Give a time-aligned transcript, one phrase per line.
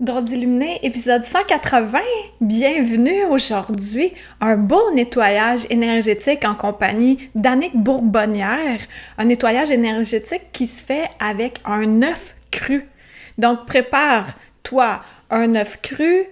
[0.00, 1.98] Drôle d'illuminé, épisode 180.
[2.40, 4.14] Bienvenue aujourd'hui.
[4.40, 8.80] Un beau nettoyage énergétique en compagnie d'Annick Bourbonnière.
[9.18, 12.88] Un nettoyage énergétique qui se fait avec un œuf cru.
[13.36, 16.24] Donc, prépare-toi un œuf cru,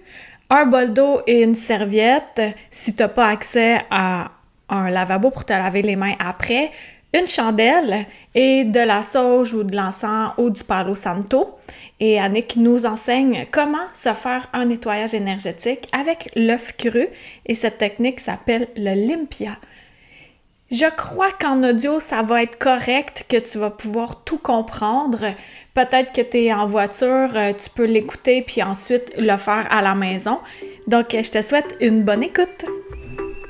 [0.49, 2.41] un bol d'eau et une serviette
[2.71, 4.31] si tu n'as pas accès à
[4.67, 6.71] un lavabo pour te laver les mains après,
[7.13, 8.05] une chandelle
[8.35, 11.57] et de la sauge ou de l'encens ou du palo santo.
[11.99, 17.07] Et Annick nous enseigne comment se faire un nettoyage énergétique avec l'œuf cru
[17.45, 19.57] et cette technique s'appelle le limpia.
[20.71, 25.33] Je crois qu'en audio, ça va être correct, que tu vas pouvoir tout comprendre.
[25.73, 29.81] Peut-être que tu es en voiture, euh, tu peux l'écouter puis ensuite le faire à
[29.81, 30.37] la maison.
[30.85, 32.65] Donc, je te souhaite une bonne écoute.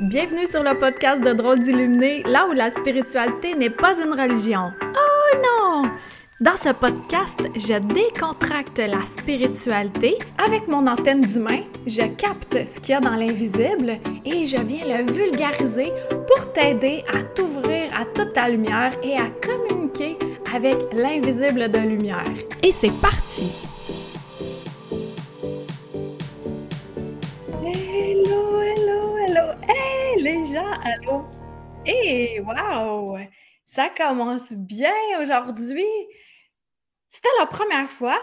[0.01, 4.71] Bienvenue sur le podcast de Drôles d'Illuminés, là où la spiritualité n'est pas une religion.
[4.81, 5.91] Oh non!
[6.39, 10.17] Dans ce podcast, je décontracte la spiritualité.
[10.37, 14.85] Avec mon antenne d'humain, je capte ce qu'il y a dans l'invisible et je viens
[14.85, 20.17] le vulgariser pour t'aider à t'ouvrir à toute ta lumière et à communiquer
[20.55, 22.23] avec l'invisible de lumière.
[22.63, 23.67] Et c'est parti!
[27.61, 28.78] Hello!
[30.21, 31.23] Les gens, allô!
[31.85, 33.17] Hey, wow!
[33.65, 35.85] Ça commence bien aujourd'hui!
[37.07, 38.19] C'était la première fois.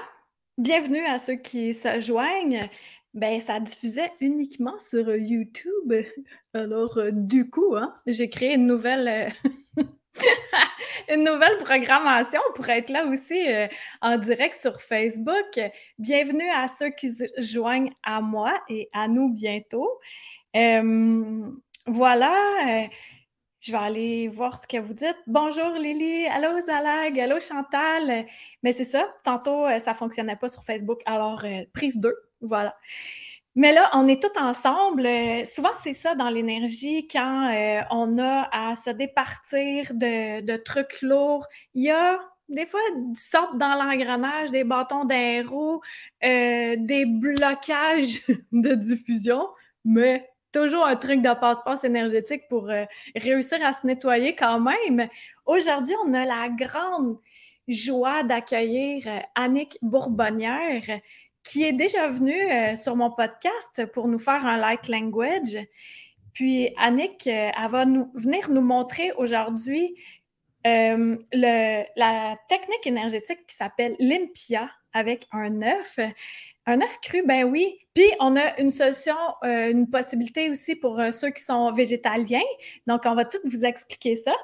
[0.59, 2.69] Bienvenue à ceux qui se joignent.
[3.15, 5.95] Ben, ça diffusait uniquement sur YouTube.
[6.53, 9.33] Alors, euh, du coup, hein, j'ai créé une nouvelle,
[9.79, 9.83] euh,
[11.15, 13.69] une nouvelle programmation pour être là aussi euh,
[14.03, 15.59] en direct sur Facebook.
[15.99, 19.89] Bienvenue à ceux qui se joignent à moi et à nous bientôt.
[21.87, 22.89] Voilà.
[23.67, 25.17] Je vais aller voir ce que vous dites.
[25.27, 28.25] Bonjour Lily, allô Zalag, allô Chantal.
[28.63, 32.15] Mais c'est ça, tantôt euh, ça ne fonctionnait pas sur Facebook, alors euh, prise 2,
[32.43, 32.77] voilà.
[33.57, 35.05] Mais là, on est tous ensemble.
[35.05, 37.51] Euh, souvent, c'est ça dans l'énergie quand
[37.91, 41.47] on a à se départir de, trucs lourds.
[41.75, 45.43] Il y a des fois du sort dans l'engrenage, des bâtons d'un
[46.23, 48.21] des blocages
[48.53, 49.49] de diffusion,
[49.85, 55.07] mais toujours un truc de passe-passe énergétique pour euh, réussir à se nettoyer quand même.
[55.45, 57.19] Aujourd'hui, on a la grande
[57.69, 61.01] joie d'accueillir euh, Annick Bourbonnière,
[61.45, 65.59] qui est déjà venue euh, sur mon podcast pour nous faire un light language.
[66.33, 69.95] Puis Annick, elle va nous, venir nous montrer aujourd'hui
[70.65, 76.01] la technique énergétique qui s'appelle Limpia avec un œuf.
[76.69, 77.79] Un œuf cru, ben oui.
[77.95, 82.41] Puis on a une solution, euh, une possibilité aussi pour euh, ceux qui sont végétaliens.
[82.89, 84.35] Donc, on va tout vous expliquer ça.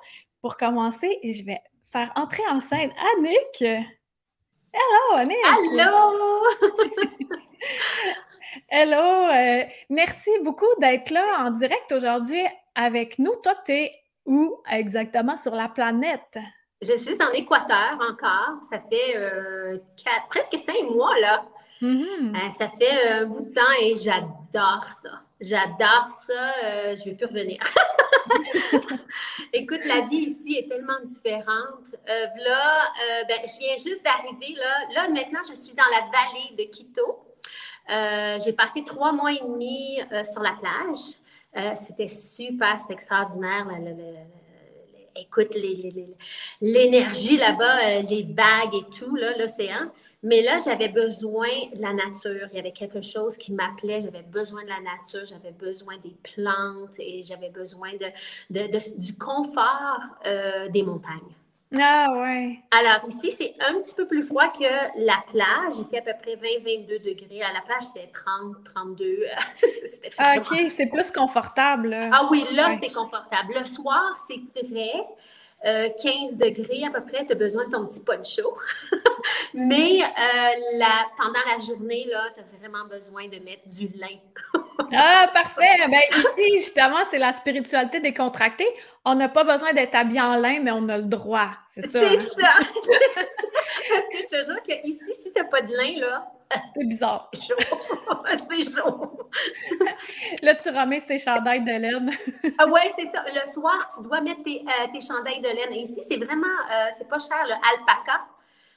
[0.41, 3.63] Pour commencer, et je vais faire entrer en scène Annick.
[3.63, 5.37] Hello, Annick!
[5.79, 6.43] Allô!
[8.69, 9.29] Hello!
[9.31, 12.43] Euh, merci beaucoup d'être là en direct aujourd'hui
[12.75, 13.35] avec nous.
[13.43, 13.93] Toi, tu es
[14.27, 16.39] où exactement sur la planète?
[16.81, 18.65] Je suis en Équateur encore.
[18.69, 19.81] Ça fait
[20.29, 21.45] presque cinq mois, là.
[21.83, 22.37] Mm-hmm.
[22.37, 25.21] Euh, ça fait un bout de temps et j'adore ça.
[25.41, 26.53] J'adore ça.
[26.65, 27.59] Euh, je ne vais plus revenir.
[29.53, 31.97] Écoute, la vie ici est tellement différente.
[32.09, 32.93] Euh, là,
[33.29, 34.55] ben, je viens juste d'arriver.
[34.57, 35.03] Là.
[35.03, 37.19] là, maintenant, je suis dans la vallée de Quito.
[38.45, 39.99] J'ai passé trois mois et demi
[40.33, 41.77] sur la plage.
[41.77, 43.67] c'était super, c'était extraordinaire.
[45.17, 45.57] écoute,
[46.61, 49.91] l'énergie là-bas, les vagues et tout, l'océan.
[50.23, 52.49] Mais là, j'avais besoin de la nature.
[52.53, 54.03] Il y avait quelque chose qui m'appelait.
[54.03, 57.91] J'avais besoin de la nature, j'avais besoin des plantes et j'avais besoin
[58.51, 61.35] de, du confort euh, des montagnes.
[61.79, 62.59] Ah ouais.
[62.71, 64.63] Alors ici, c'est un petit peu plus froid que
[65.05, 65.79] la plage.
[65.79, 67.43] Il fait à peu près 20-22 degrés.
[67.43, 69.25] À la plage, c'était 30, 32.
[70.19, 71.97] ah, OK, c'est plus confortable.
[72.13, 73.55] Ah oui, là, c'est confortable.
[73.59, 74.69] Le soir, c'est
[75.63, 75.95] vrai.
[76.03, 78.57] 15 euh, degrés à peu près, tu as besoin de ton petit poncho.
[79.55, 84.19] Mais euh, la, pendant la journée, tu as vraiment besoin de mettre du lin.
[84.93, 85.77] ah, parfait!
[85.89, 88.69] Ben, ici, justement, c'est la spiritualité décontractée.
[89.05, 91.51] On n'a pas besoin d'être habillé en lin, mais on a le droit.
[91.67, 92.01] C'est ça.
[92.09, 92.49] C'est ça.
[93.89, 96.33] Parce que je te jure qu'ici, si tu n'as pas de lin, là,
[96.75, 97.31] c'est bizarre.
[97.35, 97.57] C'est chaud.
[98.51, 99.29] c'est chaud.
[100.43, 102.11] Là, tu ramasses tes chandails de laine.
[102.59, 103.25] ah ouais, c'est ça.
[103.27, 105.73] Le soir, tu dois mettre tes, euh, chandails de laine.
[105.73, 108.21] Et ici, c'est vraiment, euh, c'est pas cher, le alpaca.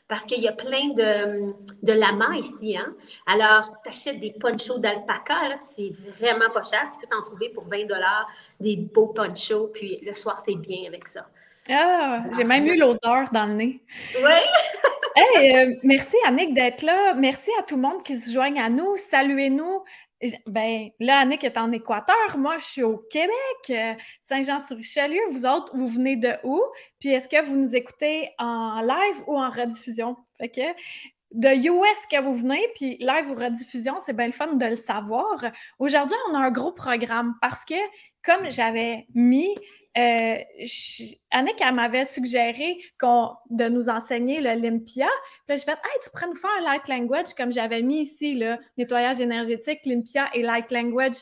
[0.07, 2.77] Parce qu'il y a plein de, de lamas ici.
[2.77, 2.93] Hein?
[3.25, 5.89] Alors, tu t'achètes des ponchos d'alpaca, c'est
[6.19, 6.87] vraiment pas cher.
[6.93, 7.87] Tu peux t'en trouver pour 20
[8.59, 11.27] des beaux ponchos, puis le soir, c'est bien avec ça.
[11.69, 13.81] Ah, j'ai même eu l'odeur dans le nez.
[14.15, 14.31] Oui!
[15.17, 17.13] Euh, merci Annick d'être là.
[17.13, 18.97] Merci à tout le monde qui se joigne à nous.
[18.97, 19.83] Saluez-nous.
[20.47, 22.37] Ben, là, Annick est en Équateur.
[22.37, 23.33] Moi, je suis au Québec,
[23.69, 25.19] euh, Saint-Jean-sur-Richelieu.
[25.31, 26.61] Vous autres, vous venez de où?
[26.99, 30.15] Puis est-ce que vous nous écoutez en live ou en rediffusion?
[30.37, 30.61] Fait que
[31.31, 34.75] de US que vous venez, puis live ou rediffusion, c'est bien le fun de le
[34.75, 35.45] savoir.
[35.79, 37.75] Aujourd'hui, on a un gros programme parce que,
[38.23, 39.53] comme j'avais mis
[39.97, 40.37] euh,
[41.31, 45.07] Annick, elle m'avait suggéré de nous enseigner l'Olympia.
[45.45, 48.01] Puis là, j'ai fait, hey, tu pourrais nous faire un light language comme j'avais mis
[48.01, 51.15] ici, le nettoyage énergétique, l'Olympia et light language.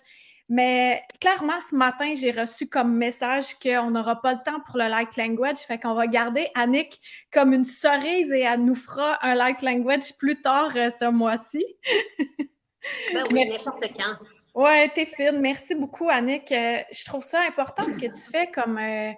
[0.49, 4.87] Mais clairement, ce matin, j'ai reçu comme message qu'on n'aura pas le temps pour le
[4.87, 5.59] light language.
[5.59, 6.99] Fait qu'on va garder Annick
[7.31, 11.63] comme une cerise et elle nous fera un light language plus tard euh, ce mois-ci.
[13.13, 14.17] ben oui, n'importe quand.
[14.53, 15.39] Ouais, t'es fine.
[15.39, 16.51] Merci beaucoup, Annick.
[16.51, 19.11] Euh, je trouve ça important ce que tu fais comme, euh,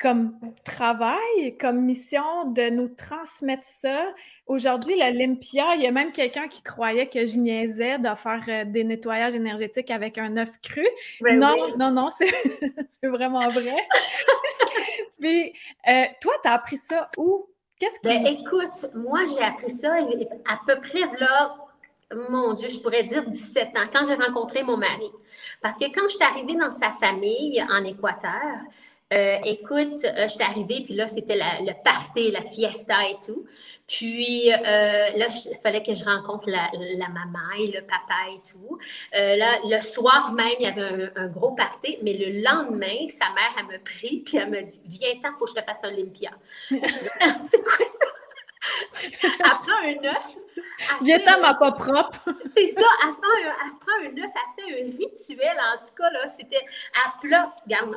[0.00, 4.12] comme travail, comme mission de nous transmettre ça.
[4.46, 8.64] Aujourd'hui, l'Olympia, il y a même quelqu'un qui croyait que je niaisais de faire euh,
[8.64, 10.86] des nettoyages énergétiques avec un œuf cru.
[11.20, 12.28] Ben non, non, non, c'est
[13.08, 13.76] vraiment vrai.
[15.20, 15.52] Puis,
[16.20, 17.46] toi, tu as appris ça où?
[17.78, 18.08] Qu'est-ce que.
[18.08, 21.54] Ben, écoute, moi, j'ai appris ça à peu près là
[22.28, 25.10] mon Dieu, je pourrais dire 17 ans, quand j'ai rencontré mon mari.
[25.60, 28.60] Parce que quand je suis arrivée dans sa famille en Équateur,
[29.12, 33.44] euh, écoute, euh, je suis arrivée, puis là, c'était le party, la fiesta et tout.
[33.86, 36.70] Puis euh, là, il fallait que je rencontre la,
[37.08, 38.78] maman et le papa et tout.
[39.12, 43.54] là, le soir même, il y avait un, gros party, mais le lendemain, sa mère,
[43.58, 46.30] elle me pris, puis elle me dit Viens-t'en, il faut que je te fasse Olympia.
[46.70, 48.21] C'est quoi ça?
[49.44, 50.36] Après un œuf,
[51.00, 52.18] Viens-t'en, ma pas propre.
[52.56, 55.56] c'est ça, elle, prend un œuf, elle fait un rituel.
[55.58, 56.64] En tout cas, là, c'était
[57.04, 57.54] à plat.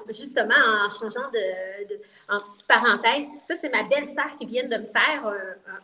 [0.09, 1.95] justement, en changeant de,
[2.29, 5.25] en petite parenthèse, ça, c'est ma belle-sœur qui vient de me faire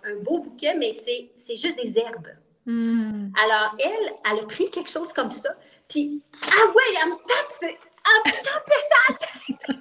[0.03, 2.29] un, beau bouquet, mais c'est juste des herbes.
[2.65, 3.31] Hmm.
[3.43, 5.49] Alors, elle, elle a pris quelque chose comme ça,
[5.87, 8.69] puis, ah ouais, elle me tape, elle me tape
[9.67, 9.73] ça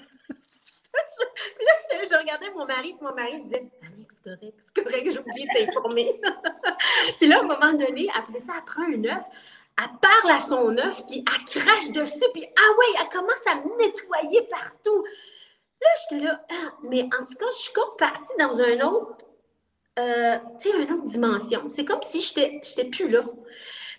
[0.92, 3.70] puis là, je, regardais mon mari, puis mon mari me disait
[4.08, 6.20] c'est correct, c'est correct, j'ai oublié de t'informer.
[7.18, 9.24] puis là, à un moment donné, après ça, elle prend un œuf,
[9.78, 13.54] elle parle à son œuf, puis elle crache dessus, puis ah ouais, elle commence à
[13.56, 15.04] me nettoyer partout.
[15.80, 19.24] Là, j'étais là, ah, mais en tout cas, je suis comme partie dans un autre,
[19.98, 21.68] euh, tu sais, une autre dimension.
[21.68, 23.22] C'est comme si je n'étais plus là.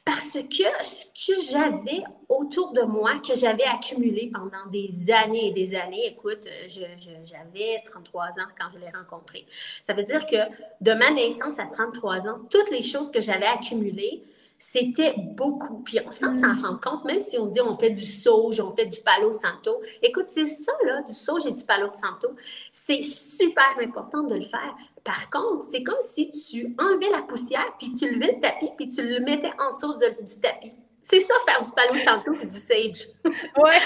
[0.03, 5.51] Parce que ce que j'avais autour de moi, que j'avais accumulé pendant des années et
[5.51, 9.45] des années, écoute, j'avais 33 ans quand je l'ai rencontré.
[9.83, 10.37] Ça veut dire que
[10.81, 14.23] de ma naissance à 33 ans, toutes les choses que j'avais accumulées,
[14.61, 15.79] c'était beaucoup.
[15.79, 16.61] Puis on s'en mm.
[16.63, 19.81] rend compte, même si on dit on fait du sauge, on fait du palo santo.
[20.03, 22.29] Écoute, c'est ça, là, du sauge et du palo santo.
[22.71, 24.75] C'est super important de le faire.
[25.03, 28.89] Par contre, c'est comme si tu enlevais la poussière, puis tu levais le tapis, puis
[28.89, 30.73] tu le mettais en dessous du tapis.
[31.01, 33.07] C'est ça, faire du palo santo et du sage.
[33.25, 33.79] Ouais.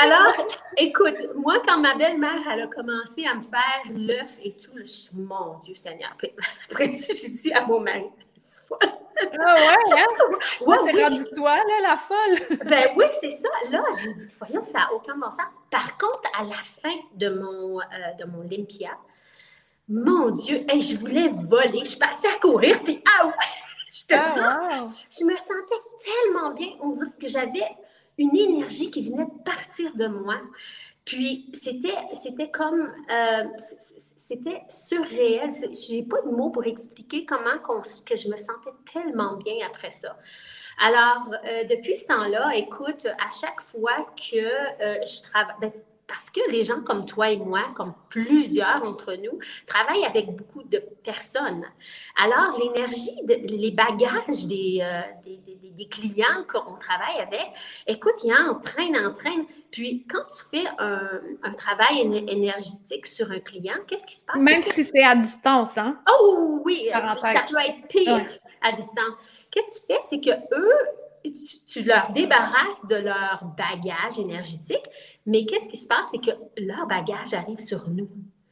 [0.02, 0.34] Alors,
[0.76, 4.84] écoute, moi, quand ma belle-mère, elle a commencé à me faire l'œuf et tout, je
[4.84, 6.16] suis, mon Dieu Seigneur.
[6.70, 8.10] Après, j'ai dit à mon mari,
[8.80, 10.04] ah ouais, hein?
[10.66, 12.58] ouais, c'est rendu toi, là, la folle.
[12.66, 13.48] ben oui, c'est ça.
[13.70, 15.46] Là, j'ai dit, voyons, ça n'a aucun bon sens.
[15.70, 17.84] Par contre, à la fin de mon, euh,
[18.18, 18.90] de mon Olympia,
[19.88, 21.80] mon Dieu, je voulais voler.
[21.80, 23.32] Je suis partie à courir, puis ah ouais,
[23.92, 26.68] je te ah, je me sentais tellement bien.
[26.80, 27.76] On dirait que j'avais
[28.18, 30.36] une énergie qui venait de partir de moi.
[31.04, 33.44] Puis c'était, c'était comme, euh,
[34.16, 35.50] c'était surréel.
[35.72, 37.58] J'ai pas de mots pour expliquer comment
[38.04, 40.18] que je me sentais tellement bien après ça.
[40.78, 45.72] Alors, euh, depuis ce temps-là, écoute, à chaque fois que euh, je travaille, ben,
[46.08, 50.62] parce que les gens comme toi et moi, comme plusieurs d'entre nous, travaillent avec beaucoup
[50.62, 51.64] de personnes.
[52.22, 57.46] Alors, l'énergie, les bagages des, euh, des, des, des, clients qu'on travaille avec,
[57.86, 59.46] écoute, il entraîne, entraîne.
[59.72, 64.40] Puis, quand tu fais un, un travail énergétique sur un client, qu'est-ce qui se passe?
[64.40, 65.98] Même si c'est à distance, hein?
[66.08, 67.16] Oh oui, ça
[67.50, 68.26] peut être pire
[68.62, 69.14] à distance.
[69.50, 70.00] Qu'est-ce qui fait?
[70.08, 71.32] C'est que eux,
[71.66, 74.84] tu leur débarrasses de leur bagage énergétique,
[75.26, 78.08] mais qu'est-ce qui se passe, c'est que leur bagage arrive sur nous.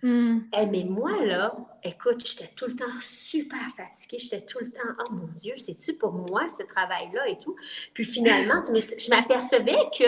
[0.06, 4.18] Eh, mais moi, là, écoute, j'étais tout le temps super fatiguée.
[4.18, 7.56] J'étais tout le temps, oh mon Dieu, c'est-tu pour moi ce travail-là et tout?
[7.94, 10.04] Puis finalement, je m'apercevais que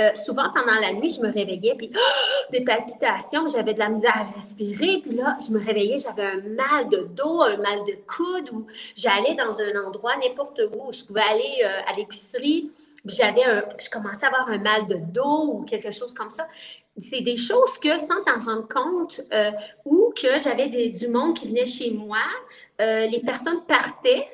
[0.00, 1.90] euh, souvent pendant la nuit, je me réveillais, puis
[2.52, 5.00] des palpitations, j'avais de la misère à respirer.
[5.00, 8.66] Puis là, je me réveillais, j'avais un mal de dos, un mal de coude, ou
[8.94, 12.70] j'allais dans un endroit, n'importe où, je pouvais aller euh, à l'épicerie
[13.04, 16.48] j'avais un, je commençais à avoir un mal de dos ou quelque chose comme ça.
[16.98, 19.50] c'est des choses que sans t'en rendre compte euh,
[19.84, 22.22] ou que j'avais du monde qui venait chez moi,
[22.80, 24.28] euh, les personnes partaient,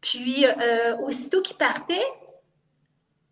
[0.00, 2.06] puis euh, aussitôt qu'ils partaient,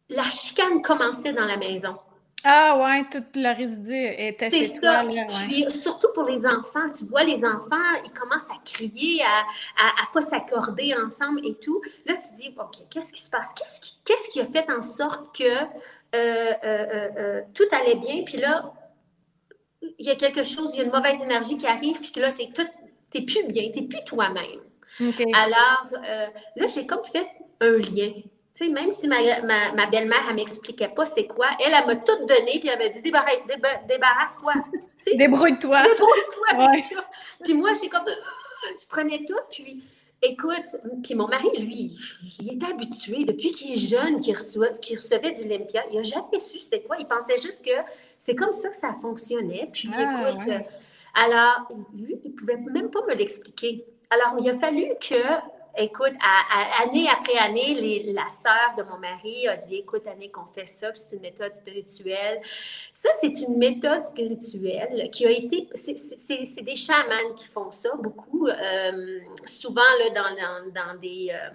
[0.09, 1.97] la chicane commençait dans la maison.
[2.45, 5.05] Ah ouais, tout le résidu était chez ça.
[5.05, 5.11] toi.
[5.29, 10.03] C'est Puis surtout pour les enfants, tu vois les enfants, ils commencent à crier, à
[10.03, 11.81] ne pas s'accorder ensemble et tout.
[12.07, 13.53] Là, tu dis, OK, qu'est-ce qui se passe?
[13.55, 15.45] Qu'est-ce qui, qu'est-ce qui a fait en sorte que
[16.15, 18.75] euh, euh, euh, tout allait bien, puis là,
[19.99, 22.21] il y a quelque chose, il y a une mauvaise énergie qui arrive, puis que
[22.21, 24.61] là, tu n'es plus bien, tu n'es plus toi-même.
[25.35, 25.91] Alors,
[26.57, 27.27] là, j'ai comme fait
[27.61, 28.13] un lien.
[28.55, 29.17] Tu sais, même si ma,
[29.73, 32.89] ma, belle-mère, elle m'expliquait pas c'est quoi, elle, elle m'a tout donné, puis elle m'a
[32.89, 34.53] dit débarrasse-toi.
[35.15, 35.83] Débrouille-toi.
[35.83, 37.03] Débrouille-toi.
[37.45, 38.05] Puis moi, j'ai comme,
[38.81, 39.83] je prenais tout, puis
[40.25, 41.99] Écoute, puis mon mari, lui,
[42.39, 45.83] il est habitué depuis qu'il est jeune, qu'il recevait du Olympia.
[45.91, 46.97] Il n'a jamais su c'était quoi.
[47.01, 47.73] Il pensait juste que
[48.19, 49.69] c'est comme ça que ça fonctionnait.
[49.73, 50.59] Puis ah, écoute, euh,
[51.15, 53.85] alors, lui, il ne pouvait même pas me l'expliquer.
[54.11, 55.17] Alors, il a fallu que
[55.77, 56.13] écoute,
[56.83, 60.95] année après année, la sœur de mon mari a dit, écoute, année qu'on fait ça,
[60.95, 62.41] c'est une méthode spirituelle.
[62.93, 68.49] Ça, c'est une méthode spirituelle qui a été, c'est des chamans qui font ça beaucoup,
[68.49, 71.31] euh, souvent là, dans, dans, des...
[71.33, 71.51] Euh,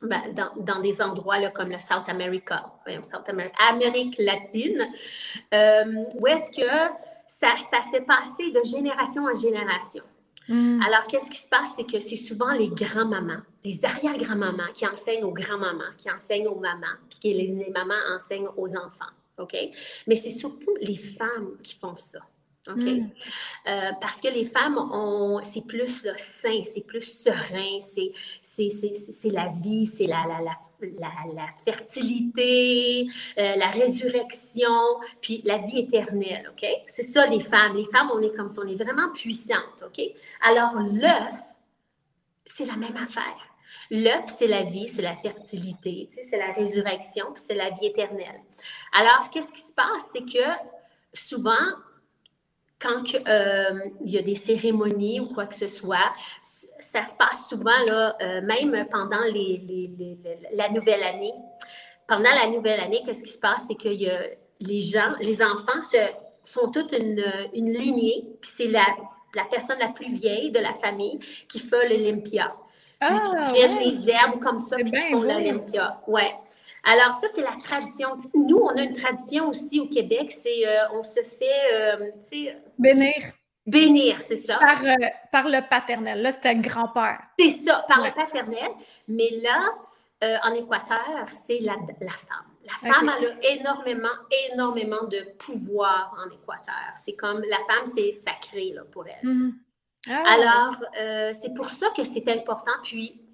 [0.00, 0.22] ben,
[0.56, 2.66] dans, des endroits là, comme le South America,
[3.02, 4.86] South America Amérique latine,
[5.52, 6.70] euh, où est-ce que
[7.26, 10.04] ça, ça s'est passé de génération en génération?
[10.48, 10.82] Mm.
[10.82, 11.70] Alors, qu'est-ce qui se passe?
[11.76, 16.58] C'est que c'est souvent les grands-mamans, les arrière-grands-mamans qui enseignent aux grands-mamans, qui enseignent aux
[16.58, 19.12] mamans, puis que les, les mamans enseignent aux enfants.
[19.38, 19.56] OK?
[20.06, 22.20] Mais c'est surtout les femmes qui font ça.
[22.68, 22.82] OK?
[22.82, 23.10] Mm.
[23.68, 28.12] Euh, parce que les femmes, ont, c'est plus le sain, c'est plus serein, c'est,
[28.42, 33.06] c'est, la vie, c'est la, la, la, la, fertilité,
[33.38, 36.50] euh, la résurrection, puis la vie éternelle.
[36.52, 36.66] OK?
[36.86, 37.76] C'est ça, les femmes.
[37.76, 39.84] Les femmes, on est comme ça, on est vraiment puissantes.
[39.84, 40.00] OK?
[40.42, 41.34] Alors, l'œuf,
[42.44, 43.48] c'est la même affaire.
[43.90, 48.40] L'œuf, c'est la vie, c'est la fertilité, c'est la résurrection, puis c'est la vie éternelle.
[48.92, 50.10] Alors, qu'est-ce qui se passe?
[50.12, 50.48] C'est que
[51.12, 51.52] souvent,
[52.80, 57.48] quand euh, il y a des cérémonies ou quoi que ce soit, ça se passe
[57.48, 59.90] souvent, là, euh, même pendant les,
[60.52, 61.34] la nouvelle année.
[62.06, 63.64] Pendant la nouvelle année, qu'est-ce qui se passe?
[63.68, 64.20] C'est que y a,
[64.60, 65.98] les gens, les enfants se
[66.44, 68.86] font toute une, une lignée, puis c'est la,
[69.34, 71.18] la personne la plus vieille de la famille
[71.48, 72.54] qui fait l'Olympia.
[73.00, 76.00] Ah, qui prennent les herbes comme ça, puis qui font l'Olympia.
[76.06, 76.34] Ouais.
[76.88, 78.16] Alors, ça, c'est la tradition.
[78.34, 82.46] nous, on a une tradition aussi au Québec, c'est euh, on se fait, euh, tu
[82.46, 82.56] sais...
[82.78, 83.12] Bénir.
[83.66, 84.56] Bénir, c'est ça.
[84.56, 84.94] Par, euh,
[85.30, 86.22] par, le paternel.
[86.22, 87.20] Là, c'était le grand-père.
[87.38, 88.70] C'est ça, par le paternel.
[89.06, 89.74] Mais là,
[90.44, 92.46] en Équateur, c'est la, la, femme.
[92.64, 94.08] La femme, elle a énormément,
[94.50, 96.94] énormément de pouvoir en Équateur.
[96.96, 99.28] C'est comme, la femme, c'est sacré là, pour elle.
[99.28, 99.52] Mm-hmm.
[100.08, 100.22] Ah.
[100.32, 102.72] Alors, c'est pour ça que c'est important.
[102.82, 103.27] Puis,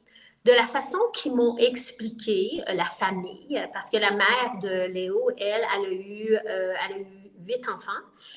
[0.44, 5.30] de la façon qu'ils m'ont expliqué, euh, la famille, parce que la mère de Léo,
[5.38, 7.06] elle, elle a eu, euh, elle a eu
[7.46, 7.92] huit enfants.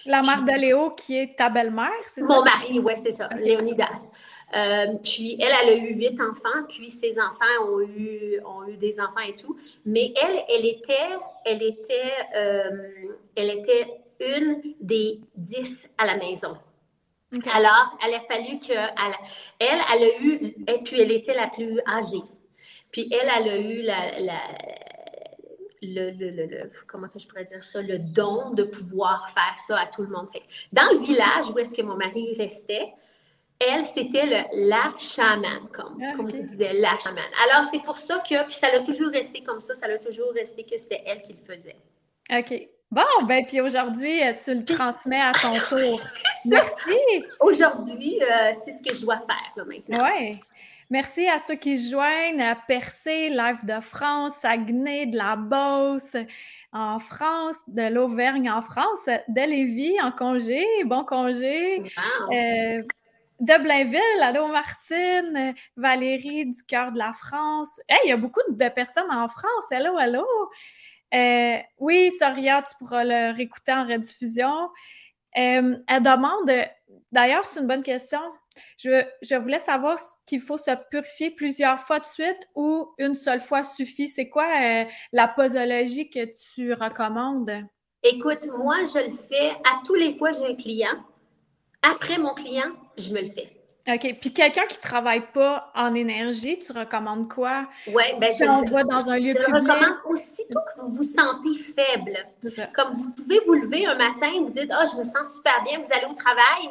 [0.06, 2.28] La mère de Léo, qui est ta belle-mère, c'est ça?
[2.28, 4.10] Mon mari, oui, c'est ça, Léonidas.
[4.56, 8.78] Euh, puis elle, elle a eu huit enfants, puis ses enfants ont eu, ont eu
[8.78, 9.58] des enfants et tout.
[9.86, 10.94] Mais elle, elle était,
[11.44, 12.14] elle était,
[13.36, 16.58] elle était une des dix à la maison.
[17.54, 19.16] Alors, elle a fallu que elle,
[19.60, 22.24] elle, a eu, et puis elle était la plus âgée.
[22.92, 24.42] Puis elle, elle a eu la, la
[25.82, 29.80] le, le, le, comment que je pourrais dire ça, le don de pouvoir faire ça
[29.80, 30.30] à tout le monde.
[30.32, 30.42] Fait
[30.72, 32.94] dans le village où est-ce que mon mari restait,
[33.60, 37.24] elle, c'était le, la chamane, comme, ah, comme je disais, la chamane.
[37.50, 40.32] Alors, c'est pour ça que, puis ça l'a toujours resté comme ça, ça l'a toujours
[40.34, 41.78] resté que c'était elle qui le faisait.
[42.32, 42.70] OK.
[42.90, 46.02] Bon, ben puis aujourd'hui, euh, tu le transmets à ton tour.
[46.46, 47.26] Merci.
[47.42, 50.06] Aujourd'hui, euh, c'est ce que je dois faire là, maintenant.
[50.06, 50.40] Oui.
[50.90, 56.16] Merci à ceux qui se joignent à Percé, Live de France, Saguenay, de la Beauce,
[56.72, 61.80] en France, de l'Auvergne en France, de Lévis en congé, bon congé.
[62.32, 62.84] Euh,
[63.40, 67.82] de Blainville, allô Martine, Valérie du cœur de la France.
[67.90, 69.72] Hey, il y a beaucoup de personnes en France.
[69.72, 70.26] Allô, allô.
[71.14, 74.70] Euh, oui, Soria, tu pourras le réécouter en rediffusion.
[75.38, 76.52] Euh, elle demande,
[77.12, 78.20] d'ailleurs, c'est une bonne question.
[78.78, 83.40] Je, je voulais savoir qu'il faut se purifier plusieurs fois de suite ou une seule
[83.40, 84.08] fois suffit.
[84.08, 87.52] C'est quoi euh, la posologie que tu recommandes?
[88.04, 91.04] Écoute, moi, je le fais à tous les fois j'ai un client.
[91.82, 93.57] Après mon client, je me le fais.
[93.88, 94.18] OK.
[94.20, 97.68] Puis quelqu'un qui ne travaille pas en énergie, tu recommandes quoi?
[97.88, 101.56] Oui, ben je, on va dans un lieu je recommande aussitôt que vous vous sentez
[101.56, 102.18] faible.
[102.74, 105.38] Comme vous pouvez vous lever un matin et vous dites Ah, oh, je me sens
[105.38, 106.70] super bien, vous allez au travail.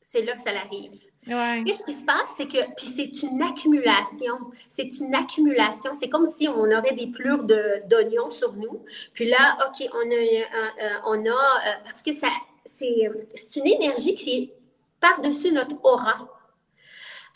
[0.00, 0.92] C'est là que ça arrive.
[1.26, 1.62] Ouais.
[1.66, 4.38] Et ce qui se passe, c'est que, puis c'est une accumulation.
[4.68, 5.92] C'est une accumulation.
[5.94, 8.84] C'est comme si on aurait des plures d'oignons sur nous.
[9.14, 12.28] Puis là, OK, on a, on a euh, parce que ça,
[12.64, 13.10] c'est
[13.56, 14.61] une énergie qui est
[15.02, 16.28] par-dessus notre aura.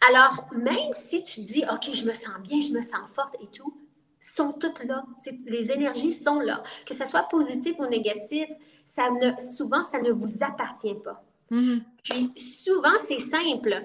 [0.08, 3.48] Alors, même si tu dis, OK, je me sens bien, je me sens forte et
[3.48, 3.76] tout,
[4.20, 5.04] sont toutes là.
[5.46, 6.62] Les énergies sont là.
[6.86, 8.48] Que ce soit positif ou négatif,
[8.84, 11.22] ça ne, souvent, ça ne vous appartient pas.
[11.50, 11.80] Mm-hmm.
[12.02, 13.84] Puis, souvent, c'est simple.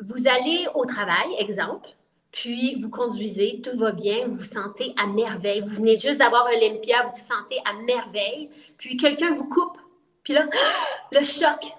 [0.00, 1.90] Vous allez au travail, exemple,
[2.32, 5.62] puis vous conduisez, tout va bien, vous vous sentez à merveille.
[5.62, 8.50] Vous venez juste d'avoir Olympia, vous vous sentez à merveille.
[8.78, 9.78] Puis quelqu'un vous coupe.
[10.22, 10.46] Puis là,
[11.12, 11.74] le choc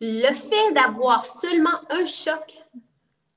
[0.00, 2.58] le fait d'avoir seulement un choc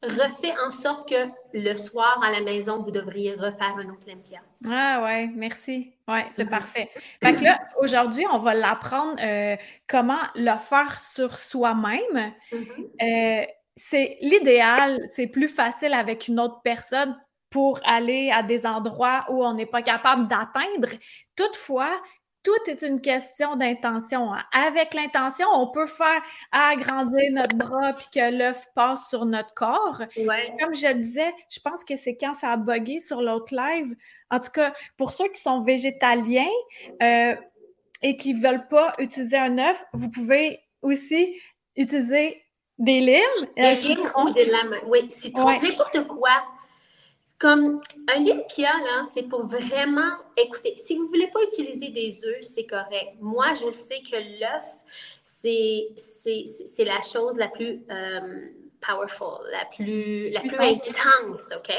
[0.03, 4.39] refait en sorte que le soir à la maison, vous devriez refaire un autre Olympia.
[4.69, 5.93] Ah ouais, merci.
[6.07, 6.49] Ouais, c'est mm-hmm.
[6.49, 6.89] parfait.
[7.23, 9.55] Fait que là, aujourd'hui, on va l'apprendre euh,
[9.87, 12.33] comment le faire sur soi-même.
[12.51, 13.43] Mm-hmm.
[13.43, 17.17] Euh, c'est l'idéal, c'est plus facile avec une autre personne
[17.49, 20.89] pour aller à des endroits où on n'est pas capable d'atteindre.
[21.35, 21.91] Toutefois,
[22.43, 24.33] tout est une question d'intention.
[24.33, 24.43] Hein.
[24.51, 26.21] Avec l'intention, on peut faire
[26.51, 30.01] agrandir notre bras puis que l'œuf passe sur notre corps.
[30.59, 33.95] Comme je disais, je pense que c'est quand ça a bugué sur l'autre live.
[34.29, 36.45] En tout cas, pour ceux qui sont végétaliens
[37.01, 37.35] euh,
[38.01, 41.39] et qui ne veulent pas utiliser un œuf, vous pouvez aussi
[41.77, 42.43] utiliser
[42.77, 43.47] des limes.
[43.55, 44.75] Des euh, limes ou des lames.
[44.87, 46.43] Oui, citron, n'importe quoi
[47.43, 50.75] comme un limpia, là, c'est pour vraiment écouter.
[50.77, 53.17] Si vous ne voulez pas utiliser des œufs, c'est correct.
[53.19, 54.63] Moi, je le sais que l'œuf,
[55.25, 58.47] c'est la chose la plus euh,
[58.79, 61.75] powerful, la plus, la plus intense, OK?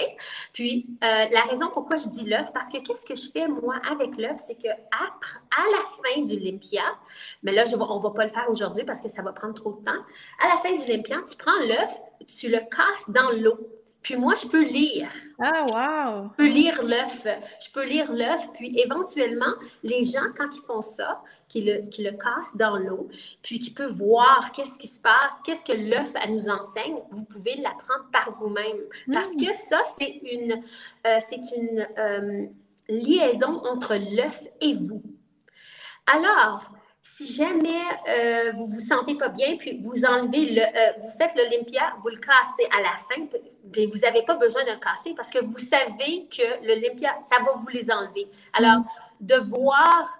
[0.52, 3.76] Puis, euh, la raison pourquoi je dis l'œuf, parce que qu'est-ce que je fais, moi,
[3.90, 6.84] avec l'œuf, c'est que à, à la fin du limpia,
[7.42, 9.54] mais là, je, on ne va pas le faire aujourd'hui parce que ça va prendre
[9.54, 10.02] trop de temps.
[10.42, 12.02] À la fin du limpia, tu prends l'œuf,
[12.38, 13.58] tu le casses dans l'eau.
[14.02, 15.08] Puis moi, je peux lire.
[15.40, 16.30] Ah, wow!
[16.30, 17.26] Je peux lire l'œuf.
[17.60, 18.48] Je peux lire l'œuf.
[18.54, 23.08] Puis éventuellement, les gens, quand ils font ça, qui le, qui le cassent dans l'eau,
[23.42, 27.56] puis qui peuvent voir qu'est-ce qui se passe, qu'est-ce que l'œuf nous enseigne, vous pouvez
[27.56, 28.78] l'apprendre par vous-même.
[29.12, 30.62] Parce que ça, c'est une,
[31.06, 32.46] euh, c'est une euh,
[32.88, 35.02] liaison entre l'œuf et vous.
[36.06, 36.70] Alors,
[37.06, 41.36] si jamais euh, vous vous sentez pas bien, puis vous enlevez le, euh, vous faites
[41.36, 43.26] l'Olympia, vous le cassez à la fin,
[43.86, 47.52] vous n'avez pas besoin de le casser parce que vous savez que l'Olympia, ça va
[47.58, 48.26] vous les enlever.
[48.54, 48.82] Alors,
[49.20, 50.18] de voir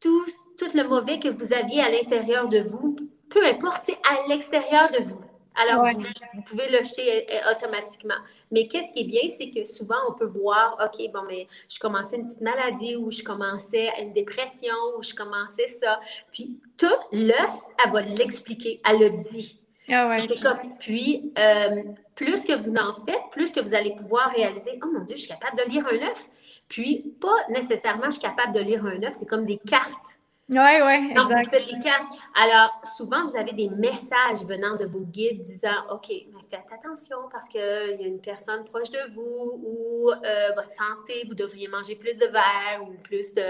[0.00, 0.24] tout,
[0.58, 2.96] tout le mauvais que vous aviez à l'intérieur de vous,
[3.28, 5.23] peu importe, c'est à l'extérieur de vous.
[5.56, 5.86] Alors,
[6.34, 8.16] vous, pouvez le jeter euh, automatiquement.
[8.50, 11.78] Mais qu'est-ce qui est bien, c'est que souvent, on peut voir, OK, bon, mais je
[11.78, 16.00] commençais une petite maladie ou je commençais une dépression ou je commençais ça.
[16.32, 18.80] Puis, tout l'œuf, elle va l'expliquer.
[18.88, 19.60] Elle le dit.
[19.88, 20.26] Ah ouais.
[20.42, 21.82] comme, puis, euh,
[22.14, 25.22] plus que vous en faites, plus que vous allez pouvoir réaliser, oh mon Dieu, je
[25.22, 26.28] suis capable de lire un œuf.
[26.68, 30.13] Puis, pas nécessairement, je suis capable de lire un œuf, c'est comme des cartes.
[30.50, 31.44] Oui, oui, exact.
[31.44, 32.12] vous faites les cartes.
[32.34, 36.12] Alors, souvent, vous avez des messages venant de vos guides disant OK,
[36.50, 41.24] faites attention parce qu'il y a une personne proche de vous ou euh, votre santé,
[41.26, 43.42] vous devriez manger plus de verre ou plus de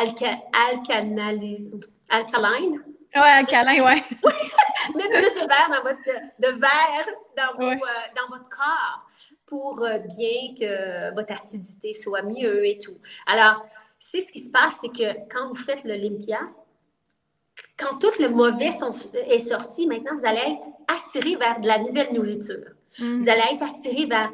[0.00, 1.82] alca, alcaline.
[3.16, 4.02] Oui, alcalin, oui.
[4.94, 6.04] Mettre plus de verre dans votre,
[6.38, 7.74] de verre dans, euh,
[8.16, 9.08] dans votre corps
[9.44, 12.96] pour euh, bien que votre acidité soit mieux et tout.
[13.26, 13.66] Alors,
[14.00, 16.40] c'est ce qui se passe, c'est que quand vous faites l'Olympia,
[17.76, 18.70] quand tout le mauvais
[19.28, 22.72] est sorti, maintenant, vous allez être attiré vers de la nouvelle nourriture.
[22.98, 23.18] Mm.
[23.20, 24.32] Vous allez être attiré vers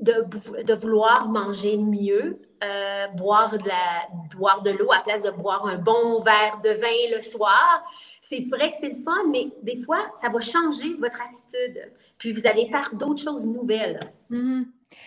[0.00, 5.66] de, vouloir manger mieux, euh, boire de la boire de l'eau à place de boire
[5.66, 7.82] un bon verre de vin le soir.
[8.20, 11.92] C'est vrai que c'est le fun, mais des fois, ça va changer votre attitude.
[12.18, 14.00] Puis vous allez faire d'autres choses nouvelles.
[14.30, 14.64] Mm-hmm.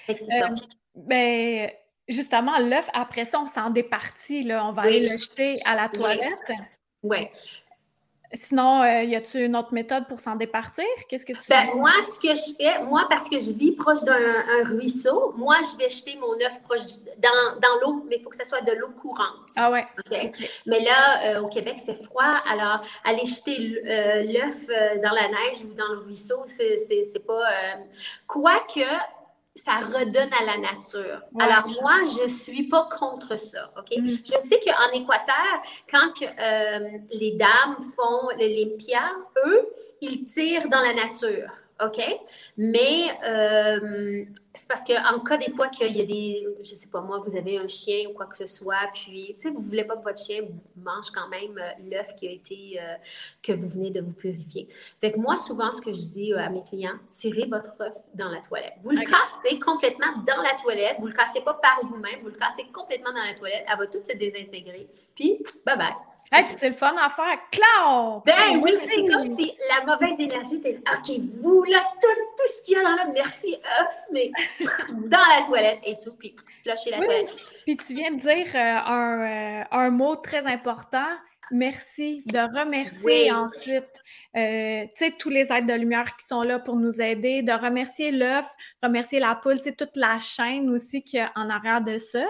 [0.07, 0.49] C'est ça.
[0.95, 1.71] Ben,
[2.07, 4.65] justement, l'œuf, après ça, on s'en départit, là.
[4.65, 6.51] On va aller le jeter à la toilette.
[7.01, 7.29] Oui.
[8.35, 10.85] Sinon, euh, y a-t-il une autre méthode pour s'en départir?
[11.07, 14.01] Qu'est-ce que tu ben, Moi, ce que je fais, moi, parce que je vis proche
[14.03, 14.17] d'un
[14.65, 16.81] ruisseau, moi, je vais jeter mon œuf proche
[17.19, 19.35] dans, dans l'eau, mais il faut que ce soit de l'eau courante.
[19.55, 19.85] Ah ouais.
[20.65, 24.65] Mais là, euh, au Québec, il fait froid, alors aller jeter euh, l'œuf
[25.03, 27.43] dans la neige ou dans le ruisseau, c'est pas.
[28.25, 28.81] Quoique,
[29.55, 31.21] ça redonne à la nature.
[31.39, 33.97] Alors, moi, je ne suis pas contre ça, OK?
[33.97, 34.15] Mm.
[34.23, 39.11] Je sais qu'en Équateur, quand euh, les dames font l'Olympia,
[39.45, 39.69] eux,
[40.01, 41.51] il tire dans la nature.
[41.85, 42.01] OK?
[42.57, 47.01] Mais euh, c'est parce qu'en cas des fois qu'il y a des, je sais pas
[47.01, 49.83] moi, vous avez un chien ou quoi que ce soit, puis, tu sais, vous voulez
[49.83, 50.41] pas que votre chien
[50.75, 52.95] mange quand même euh, l'œuf qui a été, euh,
[53.41, 54.67] que vous venez de vous purifier.
[55.01, 58.29] Fait que moi, souvent, ce que je dis à mes clients, tirez votre œuf dans
[58.29, 58.73] la toilette.
[58.81, 60.97] Vous le cassez complètement dans la toilette.
[60.99, 62.19] Vous le cassez pas par vous-même.
[62.21, 63.65] Vous le cassez complètement dans la toilette.
[63.69, 64.87] Elle va tout se désintégrer.
[65.15, 66.12] Puis, bye bye.
[66.33, 67.37] Hey, puis c'est le fun à faire.
[67.51, 68.23] Claude!
[68.25, 70.97] Ben oui, c'est comme si la mauvaise énergie était là.
[70.97, 74.31] OK, vous, là, tout, tout ce qu'il y a dans là, merci, œuf, mais
[74.89, 77.35] dans la toilette et tout, puis flusher la toilette.
[77.67, 81.05] Puis tu viens de dire euh, un, euh, un, mot très important.
[81.51, 84.01] Merci, de remercier ensuite
[84.35, 84.85] euh,
[85.19, 88.47] tous les êtres de lumière qui sont là pour nous aider, de remercier l'œuf,
[88.81, 92.25] remercier la poule, toute la chaîne aussi qui est en arrière de ça.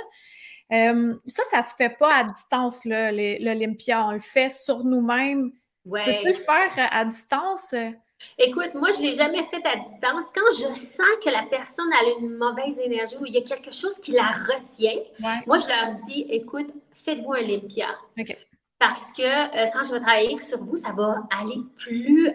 [0.74, 4.06] Euh, ça, ça se fait pas à distance, l'Olympia.
[4.08, 5.52] On le fait sur nous-mêmes.
[5.86, 6.04] Ouais.
[6.06, 7.76] Peux-tu le faire à distance?
[8.38, 10.26] Écoute, moi, je ne l'ai jamais fait à distance.
[10.34, 13.72] Quand je sens que la personne a une mauvaise énergie ou il y a quelque
[13.72, 14.96] chose qui la retient,
[15.46, 17.88] moi, je leur dis, écoute, faites-vous un Olympia.
[18.86, 22.30] Parce que euh, quand je vais travailler sur vous, ça va aller plus,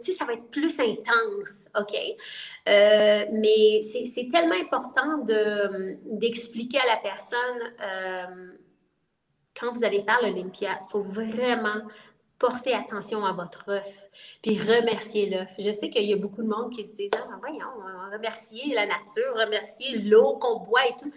[0.00, 1.94] ça va être plus intense, OK?
[2.66, 5.18] Euh, mais c'est tellement important
[6.06, 8.52] d'expliquer à la personne euh,
[9.54, 11.82] quand vous allez faire l'Olympia, il faut vraiment
[12.38, 14.08] porter attention à votre œuf,
[14.42, 15.50] puis remercier l'œuf.
[15.58, 17.66] Je sais qu'il y a beaucoup de monde qui se disent, ah, voyons,
[18.12, 21.12] remercier la nature, remercier l'eau qu'on boit et tout.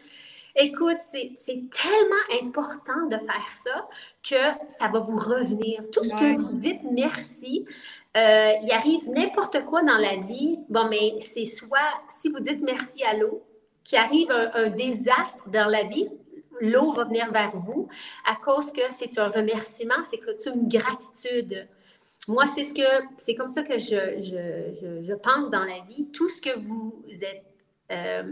[0.62, 1.36] Écoute, c'est
[1.72, 3.88] tellement important de faire ça
[4.22, 5.82] que ça va vous revenir.
[5.89, 7.65] Tout ce que vous dites merci,
[8.17, 10.60] euh, il arrive n'importe quoi dans la vie.
[10.67, 13.41] Bon, mais c'est soit, si vous dites merci à l'eau,
[13.86, 16.10] qu'il arrive un, désastre dans la vie,
[16.60, 17.88] l'eau va venir vers vous
[18.30, 21.69] à cause que c'est un remerciement, c'est une gratitude.
[22.28, 26.10] Moi, c'est ce que c'est comme ça que je, je, je, pense dans la vie.
[26.12, 27.45] Tout ce que vous êtes
[27.91, 28.24] euh,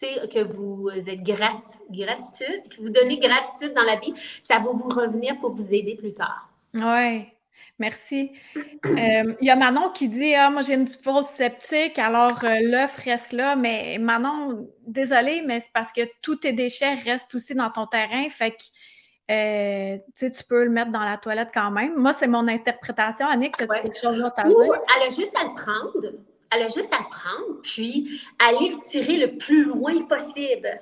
[0.00, 5.38] que vous êtes gratitude, que vous donnez gratitude dans la vie, ça va vous revenir
[5.38, 6.48] pour vous aider plus tard.
[6.74, 7.26] Oui.
[7.78, 8.32] Merci.
[8.56, 12.56] Euh, il y a Manon qui dit Ah, moi j'ai une fausse sceptique, alors euh,
[12.62, 13.54] l'œuf reste là.
[13.54, 18.28] Mais Manon, désolée, mais c'est parce que tous tes déchets restent aussi dans ton terrain.
[18.30, 18.64] Fait que
[19.30, 21.94] euh, tu peux le mettre dans la toilette quand même.
[21.96, 23.28] Moi, c'est mon interprétation.
[23.28, 24.56] Annick, as-tu quelque chose d'autre à dire?
[24.96, 26.18] Elle a juste à le prendre,
[26.50, 30.80] elle a juste à le prendre, puis aller le tirer le plus loin possible.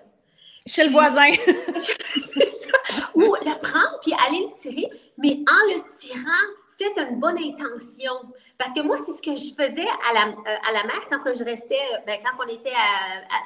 [0.67, 1.31] Chez le voisin.
[1.79, 2.79] c'est ça.
[3.15, 8.13] Ou le prendre, puis aller le tirer, mais en le tirant, faites une bonne intention.
[8.59, 11.21] Parce que moi, c'est ce que je faisais à la, euh, à la mer quand
[11.25, 12.73] je restais, ben, quand on était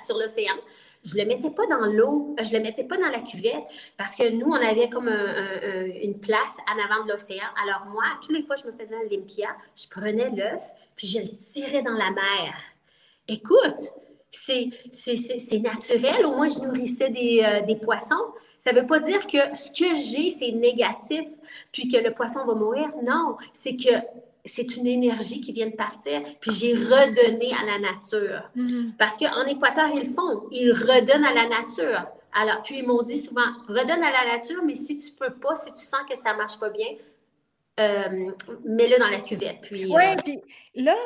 [0.07, 0.57] sur l'océan
[1.05, 3.65] je le mettais pas dans l'eau, je le mettais pas dans la cuvette
[3.97, 7.47] parce que nous, on avait comme une place en avant de l'océan.
[7.65, 10.63] Alors moi, tous les fois que je me faisais un limpia, je prenais l'œuf
[10.97, 12.55] puis je le tirais dans la mer.
[13.27, 13.95] Écoute,
[14.31, 16.27] c'est naturel.
[16.27, 18.35] Au moins, je nourrissais des, euh, des poissons.
[18.59, 21.27] Ça ne veut pas dire que ce que j'ai, c'est négatif,
[21.73, 22.91] puis que le poisson va mourir.
[23.03, 23.91] Non, c'est que
[24.44, 28.50] c'est une énergie qui vient de partir, puis j'ai redonné à la nature.
[28.57, 28.96] Mm-hmm.
[28.98, 32.07] Parce qu'en Équateur, ils le font, ils redonnent à la nature.
[32.33, 35.57] Alors, puis ils m'ont dit souvent, redonne à la nature, mais si tu peux pas,
[35.57, 36.88] si tu sens que ça marche pas bien,
[37.81, 38.33] euh,
[38.64, 39.61] mets-le dans la cuvette.
[39.62, 40.40] Puis, oui, euh, puis
[40.74, 40.96] là,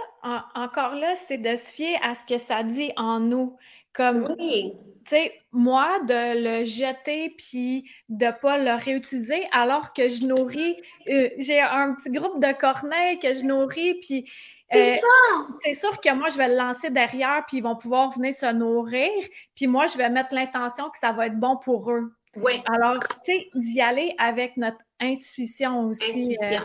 [0.55, 3.57] encore là, c'est de se fier à ce que ça dit en nous.
[3.95, 10.09] Comme, oui tu sais, moi, de le jeter puis de pas le réutiliser alors que
[10.09, 10.77] je nourris,
[11.09, 14.31] euh, j'ai un petit groupe de corneilles que je nourris puis
[14.73, 18.35] c'est euh, sûr que moi, je vais le lancer derrière puis ils vont pouvoir venir
[18.35, 19.11] se nourrir
[19.55, 22.15] puis moi, je vais mettre l'intention que ça va être bon pour eux.
[22.37, 22.63] Oui.
[22.67, 26.03] Alors, tu sais, d'y aller avec notre intuition aussi.
[26.03, 26.63] Euh, intuition.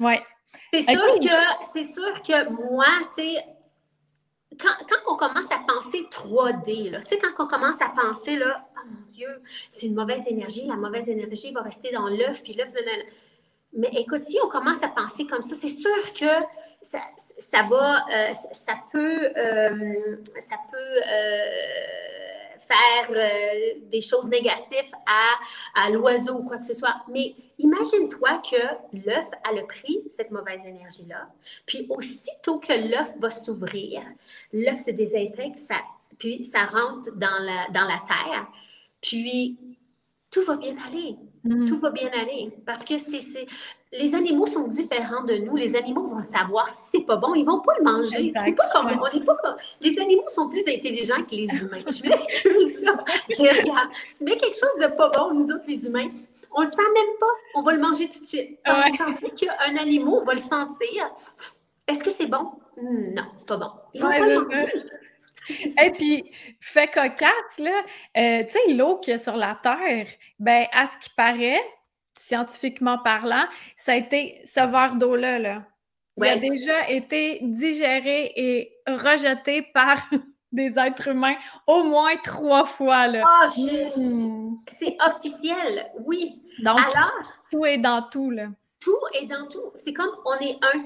[0.00, 0.14] oui.
[0.72, 3.44] C'est sûr, que, c'est sûr que moi, tu sais,
[4.62, 8.80] quand, on commence à penser 3D, tu sais, quand on commence à penser, là, oh
[8.86, 9.28] mon Dieu,
[9.68, 12.68] c'est une mauvaise énergie, la mauvaise énergie va rester dans l'œuf, puis l'œuf,
[13.72, 16.26] mais écoute, si on commence à penser comme ça, c'est sûr que
[16.82, 16.98] ça,
[17.38, 25.90] ça va, euh, ça peut, euh, ça peut euh, faire des choses négatives à, à
[25.90, 26.96] l'oiseau ou quoi que ce soit.
[27.08, 31.28] Mais imagine-toi que l'œuf a le prix, cette mauvaise énergie-là,
[31.66, 34.02] puis aussitôt que l'œuf va s'ouvrir,
[34.52, 35.76] l'œuf se désintègre, ça,
[36.18, 38.46] puis ça rentre dans la, dans la terre,
[39.00, 39.58] puis
[40.30, 41.16] tout va bien aller.
[41.44, 41.66] Mm.
[41.66, 42.52] Tout va bien aller.
[42.66, 43.46] Parce que c'est,
[43.92, 45.56] les animaux sont différents de nous.
[45.56, 48.32] Les animaux vont savoir si c'est pas bon, ils vont pas le manger.
[48.44, 49.56] C'est pas comme on n'est pas comme...
[49.80, 51.82] Les animaux sont plus intelligents que les humains.
[51.86, 53.04] Je m'excuse là.
[53.28, 56.10] regarde, tu mets quelque chose de pas bon, nous autres les humains,
[56.52, 57.26] On le sent même pas.
[57.54, 58.58] On va le manger tout de suite.
[58.66, 58.98] Ouais.
[58.98, 61.14] Tandis qu'un animal, on va le sentir.
[61.86, 62.52] Est-ce que c'est bon?
[62.76, 63.70] Hmm, non, c'est pas bon.
[63.94, 64.72] Il va pas le manger.
[65.82, 67.82] Et puis, fait cocasse, là,
[68.16, 70.06] euh, tu sais, l'eau qu'il y a sur la Terre,
[70.38, 71.60] ben, à ce qui paraît,
[72.16, 75.64] scientifiquement parlant, ça a été ce verre d'eau-là, là.
[76.16, 79.96] Il a déjà été digéré et rejeté par
[80.52, 81.36] des êtres humains
[81.66, 83.06] au moins trois fois.
[83.06, 83.24] Là.
[83.24, 83.48] Oh,
[84.68, 86.42] c'est officiel, oui.
[86.62, 87.12] Donc, Alors,
[87.50, 88.30] tout est dans tout.
[88.30, 88.48] Là.
[88.80, 89.72] Tout est dans tout.
[89.74, 90.80] C'est comme on est un.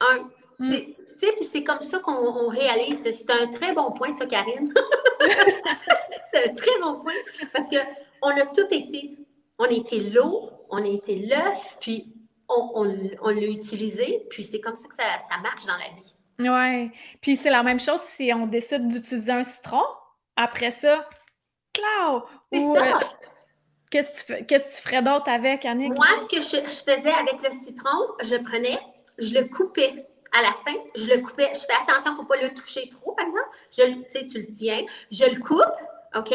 [0.00, 0.18] Un.
[0.58, 0.76] Mm.
[1.18, 3.02] Puis c'est comme ça qu'on réalise.
[3.02, 4.72] C'est un très bon point, ça, Karine.
[6.32, 7.14] c'est un très bon point
[7.52, 9.18] parce qu'on a tout été.
[9.58, 12.12] On a été l'eau, on a été l'œuf, puis
[12.48, 15.04] on, l'a utilisé, puis c'est comme ça que ça,
[15.42, 16.11] marche dans la vie.
[16.38, 16.90] Oui.
[17.20, 19.82] Puis c'est la même chose si on décide d'utiliser un citron.
[20.36, 21.08] Après ça,
[21.72, 22.24] clau!
[22.52, 22.96] C'est ça!
[22.96, 23.00] Euh,
[23.90, 25.92] qu'est-ce que tu, ferais d'autre avec, Annick?
[25.94, 28.78] Moi, ce que je, faisais avec le citron, je prenais,
[29.18, 31.52] je le coupais à la fin, je le coupais.
[31.54, 33.48] Je fais attention pour ne pas le toucher trop, par exemple.
[33.70, 34.84] Je, tu sais, tu le tiens.
[35.10, 35.62] Je le coupe,
[36.16, 36.34] OK?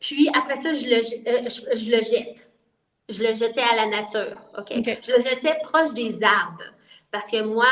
[0.00, 2.52] Puis après ça, je le, euh, je le jette
[3.08, 4.36] je le jetais à la nature.
[4.58, 4.72] OK?
[4.72, 6.64] Je le jetais proche des arbres.
[7.16, 7.64] Parce que moi,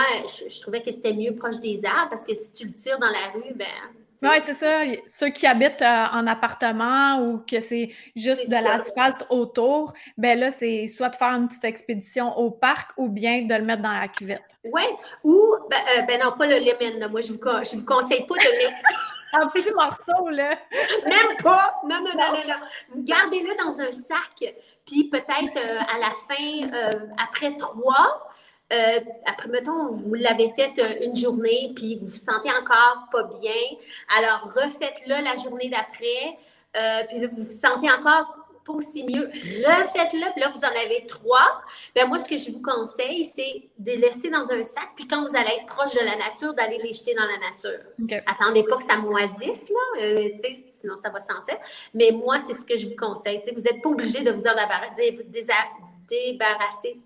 [0.49, 3.11] je, trouvais que c'était mieux proche des arbres parce que si tu le tires dans
[3.11, 3.67] la rue, ben.
[4.23, 4.81] Oui, c'est ça.
[5.07, 10.51] Ceux qui habitent euh, en appartement ou que c'est juste de l'asphalte autour, ben là,
[10.51, 13.93] c'est soit de faire une petite expédition au parc ou bien de le mettre dans
[13.93, 14.57] la cuvette.
[14.65, 14.85] Oui,
[15.23, 17.11] ou, ben, euh, ben, non, pas le lemon.
[17.11, 18.79] Moi, je ne vous, vous conseille pas de mettre
[19.35, 20.57] un petit morceau, là.
[21.05, 21.83] Même pas!
[21.87, 23.03] Non, non, non, non, non.
[23.03, 24.55] Gardez-le dans un sac.
[24.87, 28.31] Puis peut-être euh, à la fin, euh, après trois,
[28.73, 30.73] euh, après, mettons, vous l'avez fait
[31.05, 33.79] une journée, puis vous vous sentez encore pas bien.
[34.19, 36.39] Alors, refaites-le la journée d'après.
[37.09, 39.27] puis là, vous vous sentez encore pas aussi mieux.
[39.27, 41.63] Refaites-le, puis là, vous en avez trois.
[41.95, 45.07] Ben moi, ce que je vous conseille, c'est de les laisser dans un sac, puis
[45.07, 48.23] quand vous allez être proche de la nature, d'aller les jeter dans la nature.
[48.27, 50.29] Attendez pas que ça moisisse, là, euh,
[50.69, 51.57] sinon ça va sentir.
[51.93, 53.41] Mais moi, c'est ce que je vous conseille.
[53.55, 55.19] vous n'êtes pas obligé de vous en débarrasser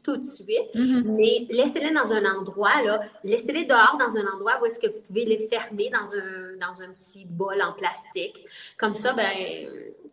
[0.02, 1.02] tout de suite, mm-hmm.
[1.04, 5.00] mais laissez-les dans un endroit, là, laissez-les dehors dans un endroit où est-ce que vous
[5.02, 8.46] pouvez les fermer dans un, dans un petit bol en plastique.
[8.76, 9.26] Comme ça, ben,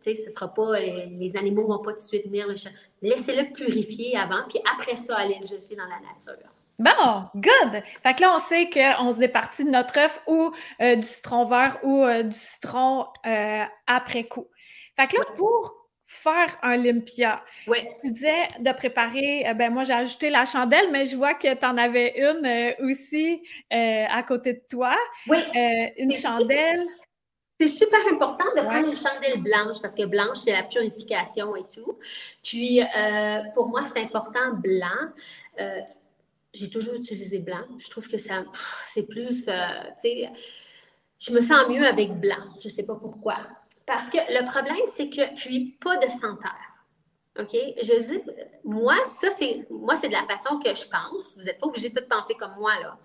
[0.00, 2.54] sais, ce sera pas, les, animaux vont pas tout de suite venir le
[3.02, 6.48] Laissez-le purifier avant, puis après ça, allez le jeter dans la nature.
[6.78, 7.82] Bon, good!
[8.02, 11.46] Fait que là, on sait qu'on se départit de notre œuf ou euh, du citron
[11.46, 14.48] vert ou euh, du citron euh, après coup.
[14.94, 17.42] Fait que là, pour faire un limpia.
[17.66, 17.78] Oui.
[18.02, 21.52] Tu disais de préparer, euh, ben moi j'ai ajouté la chandelle, mais je vois que
[21.52, 23.42] tu en avais une euh, aussi
[23.72, 24.96] euh, à côté de toi.
[25.28, 25.38] Oui.
[25.98, 26.86] une chandelle.
[27.60, 31.64] C'est super important de prendre une chandelle blanche parce que blanche, c'est la purification et
[31.74, 31.98] tout.
[32.44, 32.82] Puis,
[33.54, 35.10] pour moi, c'est important blanc.
[36.52, 37.64] j'ai toujours utilisé blanc.
[37.78, 38.44] Je trouve que ça,
[38.84, 39.52] c'est plus, tu
[39.96, 40.30] sais,
[41.18, 42.44] je me sens mieux avec blanc.
[42.60, 43.38] Je ne sais pas pourquoi.
[43.86, 46.54] Parce que le problème, c'est que, puis, pas de senteur.
[47.38, 47.54] OK?
[47.82, 48.22] Je dis,
[48.64, 51.36] moi, ça, c'est, moi, c'est de la façon que je pense.
[51.36, 52.98] Vous n'êtes pas obligé de tout penser comme moi, là.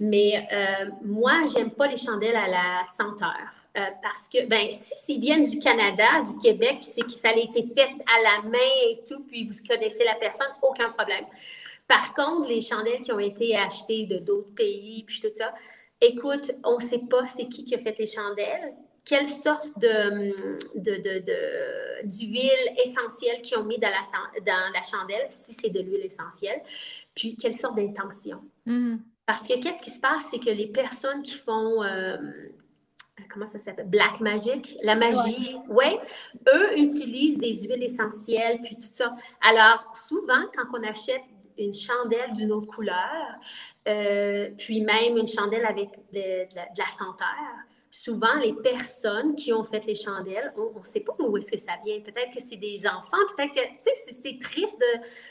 [0.00, 3.36] Mais euh, moi, j'aime pas les chandelles à la senteur.
[3.76, 7.30] Euh, parce que, ben, si s'ils viennent du Canada, du Québec, puis c'est que ça
[7.30, 11.24] a été fait à la main et tout, puis vous connaissez la personne, aucun problème.
[11.86, 15.50] Par contre, les chandelles qui ont été achetées de d'autres pays, puis tout ça,
[16.00, 20.34] écoute, on ne sait pas c'est qui qui a fait les chandelles quelle sorte de,
[22.04, 26.62] d'huile essentielle qu'ils ont mis dans la, dans la chandelle, si c'est de l'huile essentielle,
[27.14, 28.40] puis quelle sorte d'intention.
[28.66, 28.98] Mm-hmm.
[29.26, 32.16] Parce que qu'est-ce qui se passe, c'est que les personnes qui font, euh,
[33.28, 35.98] comment ça s'appelle, Black Magic, la magie, ouais.
[36.54, 39.16] eux utilisent des huiles essentielles, puis tout ça.
[39.40, 41.22] Alors, souvent, quand on achète
[41.56, 43.38] une chandelle d'une autre couleur,
[43.86, 47.54] euh, puis même une chandelle avec de, de la senteur,
[47.94, 51.58] souvent, les personnes qui ont fait les chandelles, on ne sait pas où est-ce que
[51.58, 52.00] ça vient.
[52.00, 54.84] Peut-être que c'est des enfants, peut-être que, tu sais, c'est triste,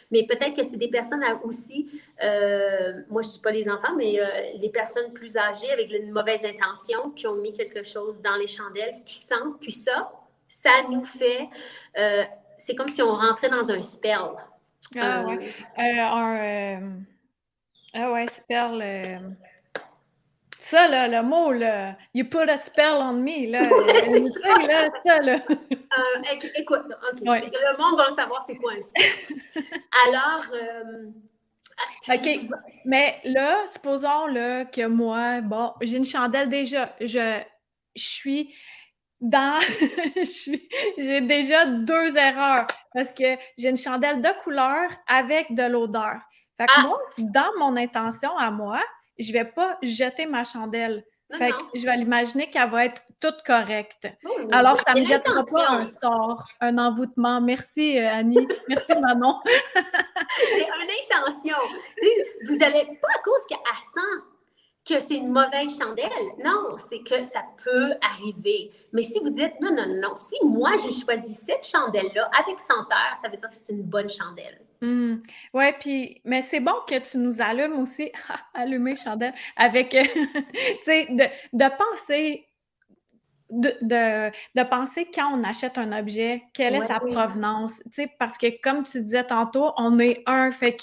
[0.10, 3.94] mais peut-être que c'est des personnes aussi, euh, moi je ne dis pas les enfants,
[3.98, 8.22] mais euh, les personnes plus âgées avec une mauvaise intention qui ont mis quelque chose
[8.22, 10.10] dans les chandelles, qui sentent, puis ça,
[10.48, 11.50] ça nous fait,
[11.98, 12.24] euh,
[12.58, 14.32] c'est comme si on rentrait dans un spell.
[14.98, 17.04] Ah ouais, un,
[17.94, 19.36] ah ouais, spell
[20.74, 23.62] ça, là, le mot, là, you put a spell on me, là.
[24.42, 25.40] ça, là, ça, là.
[25.48, 26.82] Euh, écoute,
[27.22, 29.64] le monde va savoir c'est quoi un spell.
[30.08, 31.12] Alors, euh,
[32.10, 32.58] OK.
[32.86, 36.96] Mais là, supposons là, que moi, bon, j'ai une chandelle déjà.
[37.00, 37.40] Je,
[37.96, 38.56] je suis
[39.22, 39.60] dans.
[40.98, 46.16] j'ai déjà deux erreurs parce que j'ai une chandelle de couleur avec de l'odeur.
[46.58, 46.82] Fait que ah!
[46.82, 48.82] moi, dans mon intention à moi,
[49.18, 51.04] je vais pas jeter ma chandelle.
[51.32, 54.08] fait que je vais l'imaginer qu'elle va être toute correcte.
[54.26, 57.42] Oh, Alors, ça ne me jettera pas un sort, un envoûtement.
[57.42, 58.48] Merci, euh, Annie.
[58.68, 59.40] Merci, Manon.
[59.46, 61.58] c'est une intention.
[62.48, 63.58] vous n'allez pas à cause qu'elle
[63.94, 64.24] sent
[64.86, 66.10] que c'est une mauvaise chandelle.
[66.44, 68.72] Non, c'est que ça peut arriver.
[68.92, 73.16] Mais si vous dites non, non, non, si moi j'ai choisi cette chandelle-là avec senteur,
[73.22, 74.60] ça veut dire que c'est une bonne chandelle.
[74.84, 75.20] Mmh.
[75.54, 78.12] Oui, puis, mais c'est bon que tu nous allumes aussi,
[78.54, 80.04] allumer chandelle, avec, euh,
[80.54, 82.48] tu sais, de, de, penser.
[83.50, 88.12] De, de, de, penser quand on achète un objet, quelle est sa provenance, tu sais,
[88.20, 90.76] parce que comme tu disais tantôt, on est un, fait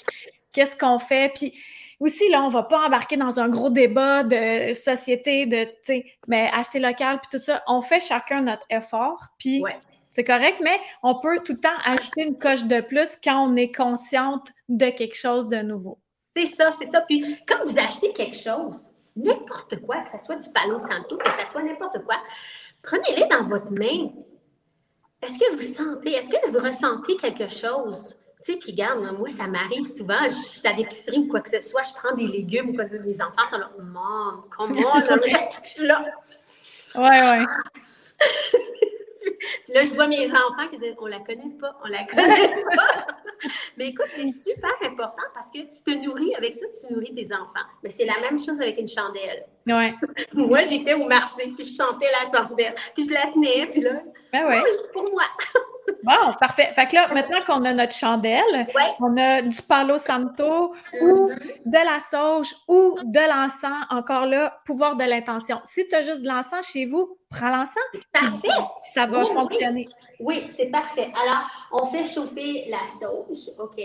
[0.51, 1.53] qu'est-ce qu'on fait, puis
[1.99, 6.05] aussi, là, on va pas embarquer dans un gros débat de société, de, tu sais,
[6.27, 7.61] mais acheter local, puis tout ça.
[7.67, 9.61] On fait chacun notre effort, puis
[10.11, 13.55] c'est correct, mais on peut tout le temps ajouter une coche de plus quand on
[13.55, 15.99] est consciente de quelque chose de nouveau.
[16.35, 17.01] C'est ça, c'est ça.
[17.01, 21.31] Puis quand vous achetez quelque chose, n'importe quoi, que ce soit du Palo Santo, que
[21.31, 22.17] ce soit n'importe quoi,
[22.81, 24.11] prenez-les dans votre main.
[25.21, 28.17] Est-ce que vous sentez, est-ce que vous ressentez quelque chose?
[28.43, 31.49] Tu sais, puis regarde, moi, ça m'arrive souvent, je, suis à l'épicerie ou quoi que
[31.49, 33.69] ce soit, je prends des légumes ou quoi que ce soit, mes enfants sont là,
[33.77, 34.75] maman, comment,
[35.63, 36.03] je suis là.
[36.95, 37.45] Ouais, ouais.
[39.73, 43.07] là, je vois mes enfants qui disent, on la connaît pas, on la connaît pas.
[43.77, 47.33] Mais écoute, c'est super important parce que tu te nourris avec ça, tu nourris tes
[47.33, 47.65] enfants.
[47.83, 49.45] Mais c'est la même chose avec une chandelle.
[49.67, 49.93] Ouais.
[50.33, 54.01] moi, j'étais au marché, puis je chantais la chandelle, puis je la tenais, puis là,
[54.31, 54.61] ben ouais.
[54.61, 55.23] oui, c'est pour moi.
[56.03, 56.71] Bon, parfait.
[56.73, 58.67] Fait que là, maintenant qu'on a notre chandelle,
[58.99, 61.61] on a du Palo Santo ou mm-hmm.
[61.65, 63.85] de la sauge ou de l'encens.
[63.89, 65.59] Encore là, pouvoir de l'intention.
[65.63, 67.77] Si tu as juste de l'encens chez vous, prends l'encens.
[68.11, 68.47] Parfait.
[68.81, 69.87] ça va fonctionner.
[70.19, 71.11] Oui, c'est parfait.
[71.21, 73.81] Alors, on fait chauffer la sauge, OK?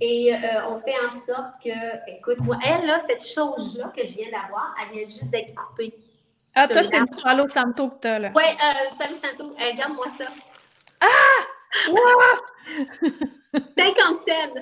[0.00, 4.12] Et euh, on fait en sorte que, écoute, moi, elle, là, cette chose-là que je
[4.12, 5.94] viens d'avoir, elle vient juste d'être coupée.
[6.54, 8.32] Ah, toi, c'est du Palo Santo que tu as, là.
[8.34, 9.54] Oui, euh, Palo Santo.
[9.58, 10.24] Regarde-moi ça.
[11.00, 11.46] Ah!
[11.90, 13.60] Wow!
[13.78, 14.60] 50 cents!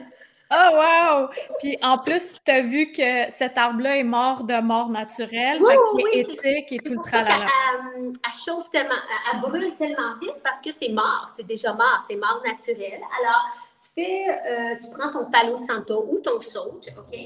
[0.53, 1.29] Oh, wow!
[1.59, 5.75] Puis en plus, tu as vu que cet arbre-là est mort de mort naturelle, oui,
[5.95, 7.47] oui, est éthique et tout le tralala.
[7.97, 8.95] Elle, elle, chauffe tellement,
[9.33, 13.01] elle, brûle tellement vite parce que c'est mort, c'est déjà mort, c'est mort naturel.
[13.21, 13.47] Alors,
[13.85, 17.19] tu fais, euh, tu prends ton palo santo ou ton sauge, OK?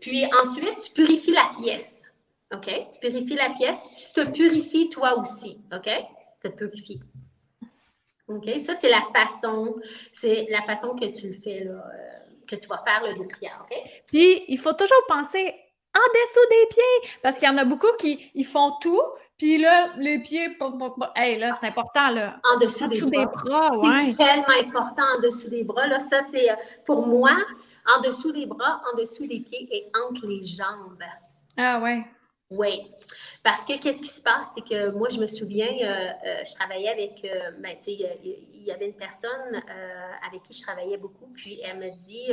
[0.00, 2.12] Puis ensuite, tu purifies la pièce,
[2.52, 2.66] OK?
[2.92, 5.90] Tu purifies la pièce, tu te purifies toi aussi, OK?
[6.40, 7.00] Tu te purifies.
[8.28, 8.58] OK?
[8.58, 9.74] Ça, c'est la façon,
[10.12, 13.64] c'est la façon que tu le fais, là, euh, que tu vas faire le pierre,
[13.64, 13.76] OK?
[14.06, 15.54] Puis, il faut toujours penser
[15.94, 19.00] en dessous des pieds, parce qu'il y en a beaucoup qui ils font tout,
[19.44, 20.56] puis là, les pieds,
[21.16, 22.40] hey, là, c'est important, là.
[22.50, 23.68] En dessous, des, bras.
[24.08, 26.00] c'est tellement important en dessous des bras, là.
[26.00, 26.54] Ça, c'est, euh,
[26.86, 27.32] pour moi,
[27.94, 31.04] en dessous des bras, en dessous des pieds et entre les jambes.
[31.58, 32.06] Ah, ouais.
[32.48, 32.90] Oui.
[33.44, 36.54] Parce que qu'est-ce qui se passe, c'est que moi, je me souviens, euh, euh, je
[36.54, 39.62] travaillais avec, euh, ben, tu sais, il y, avait une personne
[40.26, 42.28] avec qui je travaillais beaucoup, puis elle me dit,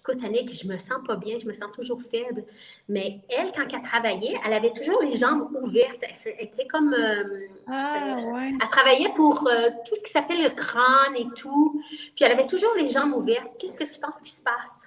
[0.00, 2.44] écoute, Annick, je me sens pas bien, je me sens toujours faible.
[2.90, 6.04] Mais elle, quand elle travaillait, elle avait toujours les jambes ouvertes.
[6.26, 6.94] Elle, était comme...
[7.66, 8.52] ah, ouais.
[8.60, 9.48] Elle travaillait pour
[9.86, 11.82] tout ce qui s'appelle le crâne et tout.
[12.14, 13.48] Puis elle avait toujours les jambes ouvertes.
[13.58, 14.86] Qu'est-ce que tu penses qui se passe?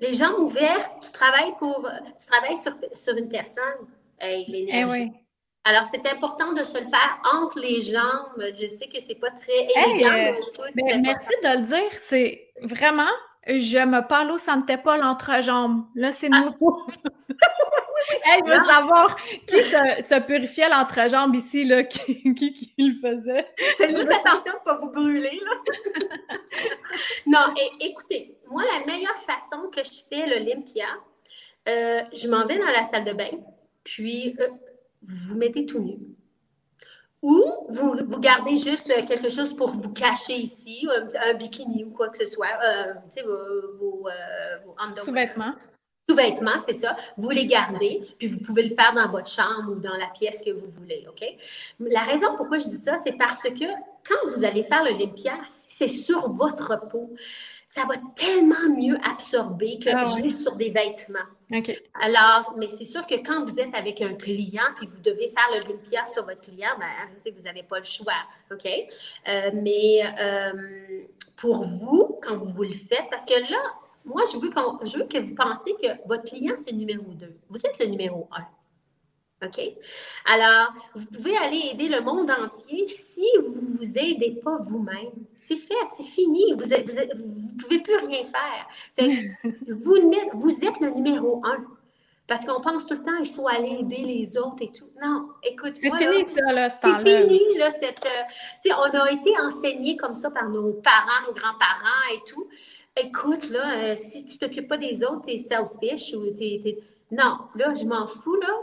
[0.00, 1.90] Les jambes ouvertes, tu travailles pour...
[2.20, 3.88] Tu travailles sur, sur une personne
[4.48, 5.10] l'énergie.
[5.12, 8.44] Eh Alors, c'est important de se le faire entre les jambes.
[8.54, 10.10] Je sais que c'est pas très évident.
[10.10, 11.92] Euh, merci de le dire.
[11.92, 13.10] C'est vraiment,
[13.46, 15.84] je me parle au santé pas l'entrejambe.
[15.94, 16.40] Là, c'est ah.
[16.40, 16.82] nouveau.
[18.24, 23.48] hey, je veux savoir qui se, purifiait l'entrejambe ici, là, qui, qui, le faisait?
[23.76, 26.36] Faites juste attention de ne pas vous brûler, là.
[27.26, 30.86] non, et, écoutez, moi, la meilleure façon que je fais l'Olympia,
[31.68, 33.30] euh, je m'en vais dans la salle de bain
[33.84, 34.48] puis euh,
[35.02, 35.98] vous vous mettez tout nu.
[37.22, 40.86] Ou vous, vous, gardez juste euh, quelque chose pour vous cacher ici,
[41.24, 44.08] un, bikini ou quoi que ce soit, euh, tu sais, vos, vos,
[44.96, 45.54] Sous-vêtements.
[46.08, 46.96] Sous-vêtements, c'est ça.
[47.16, 50.42] Vous les gardez, puis vous pouvez le faire dans votre chambre ou dans la pièce
[50.42, 51.24] que vous voulez, OK?
[51.78, 53.64] La raison pourquoi je dis ça, c'est parce que
[54.04, 57.14] quand vous allez faire le l'Olympia, c'est sur votre peau
[57.74, 61.20] ça va tellement mieux absorber que ah juste sur des vêtements.
[62.00, 65.48] Alors, mais c'est sûr que quand vous êtes avec un client puis vous devez faire
[65.52, 68.14] le Olympia sur votre client, ben, vous n'avez pas le choix.
[68.50, 68.66] OK?
[68.66, 71.02] Euh, mais euh,
[71.36, 73.62] pour vous, quand vous, vous le faites, parce que là,
[74.04, 74.50] moi, je veux,
[74.84, 77.36] je veux que vous pensiez que votre client, c'est le numéro 2.
[77.48, 78.44] Vous êtes le numéro 1.
[79.44, 79.60] OK?
[80.26, 85.12] Alors, vous pouvez aller aider le monde entier si vous ne vous aidez pas vous-même.
[85.36, 86.52] C'est fait, c'est fini.
[86.52, 89.06] Vous ne pouvez plus rien faire.
[89.68, 89.96] vous,
[90.34, 91.64] vous êtes le numéro un.
[92.28, 94.88] Parce qu'on pense tout le temps, il faut aller aider les autres et tout.
[95.02, 95.74] Non, écoute.
[95.76, 97.02] C'est fini, ça, là, ce temps-là.
[97.04, 98.06] C'est fini, là, cette.
[98.06, 102.46] Euh, on a été enseignés comme ça par nos parents, nos grands-parents et tout.
[102.96, 106.44] Écoute, là, euh, si tu ne t'occupes pas des autres, tu es selfish ou tu
[106.44, 106.78] es.
[107.10, 108.54] Non, là, je m'en fous, là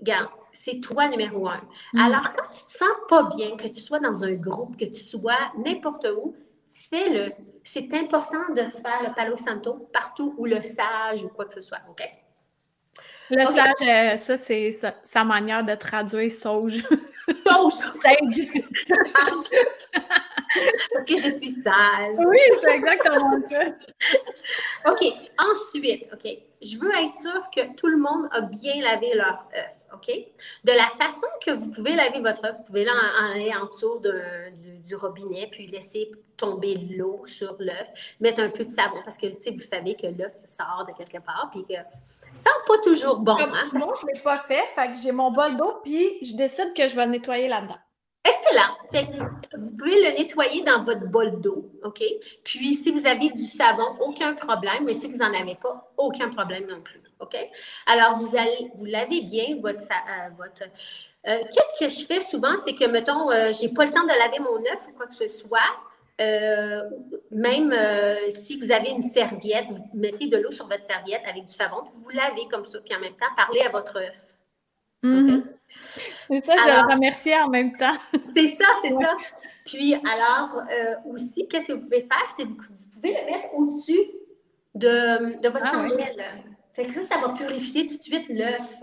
[0.00, 1.60] regarde, c'est toi numéro un.
[1.92, 2.00] Mm.
[2.00, 5.00] Alors, quand tu te sens pas bien, que tu sois dans un groupe, que tu
[5.00, 6.34] sois n'importe où,
[6.70, 7.32] fais-le.
[7.64, 11.54] C'est important de se faire le Palo Santo partout ou le sage ou quoi que
[11.54, 12.02] ce soit, OK?
[13.30, 16.82] Le sage, euh, ça, c'est sa, manière de traduire sauge.
[17.46, 17.74] Sauge!
[17.94, 18.48] sage!
[20.92, 22.16] Parce que je suis sage.
[22.18, 23.64] Oui, c'est exactement ça.
[24.90, 25.12] OK.
[25.38, 26.28] Ensuite, OK,
[26.62, 29.72] je veux être sûre que tout le monde a bien lavé leur œuf.
[29.94, 30.08] OK?
[30.64, 34.00] De la façon que vous pouvez laver votre œuf, vous pouvez aller en dessous
[34.84, 37.88] du, robinet, puis laisser tomber l'eau sur l'œuf,
[38.18, 40.96] mettre un peu de savon, parce que, tu sais, vous savez que l'œuf sort de
[40.96, 41.74] quelque part, puis que
[42.32, 43.36] ça sent pas toujours bon.
[43.36, 46.18] Comme hein, moi, je ne l'ai pas fait, fait que j'ai mon bol d'eau, puis
[46.22, 47.78] je décide que je vais le nettoyer là-dedans.
[48.22, 48.76] Excellent.
[49.56, 52.02] vous pouvez le nettoyer dans votre bol d'eau, OK?
[52.44, 56.28] Puis, si vous avez du savon, aucun problème, mais si vous n'en avez pas, aucun
[56.28, 57.36] problème non plus, OK?
[57.86, 59.80] Alors, vous allez, vous lavez bien votre...
[59.80, 60.66] Euh,
[61.28, 64.08] euh, Qu'est-ce que je fais souvent, c'est que, mettons, euh, j'ai pas le temps de
[64.08, 65.58] laver mon œuf ou quoi que ce soit,
[67.30, 67.74] même
[68.30, 71.84] si vous avez une serviette, vous mettez de l'eau sur votre serviette avec du savon,
[71.84, 74.34] puis vous lavez comme ça, puis en même temps, parlez à votre œuf.
[75.02, 75.59] Mm-hmm.
[76.28, 77.96] C'est ça, je le remercier en même temps.
[78.34, 79.16] c'est ça, c'est ça.
[79.64, 80.62] Puis alors,
[81.06, 82.32] aussi, qu'est-ce que vous pouvez faire?
[82.36, 84.00] C'est que vous pouvez le mettre au-dessus
[84.74, 86.24] de, de votre ah, chandelle.
[86.72, 88.82] Fait que ça, ça va purifier tout de suite l'œuf.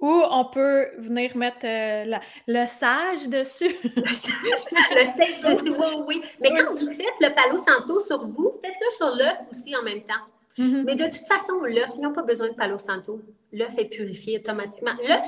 [0.00, 3.76] Ou on peut venir mettre euh, le sage dessus.
[3.96, 6.22] le sage, le sage dessus, oui, oui.
[6.40, 10.00] Mais quand vous faites le palo santo sur vous, faites-le sur l'œuf aussi en même
[10.00, 10.24] temps.
[10.58, 10.84] Mm-hmm.
[10.84, 13.20] Mais de toute façon, l'œuf, ils n'ont pas besoin de palo santo.
[13.52, 14.94] L'œuf est purifié automatiquement.
[15.06, 15.26] L'œuf,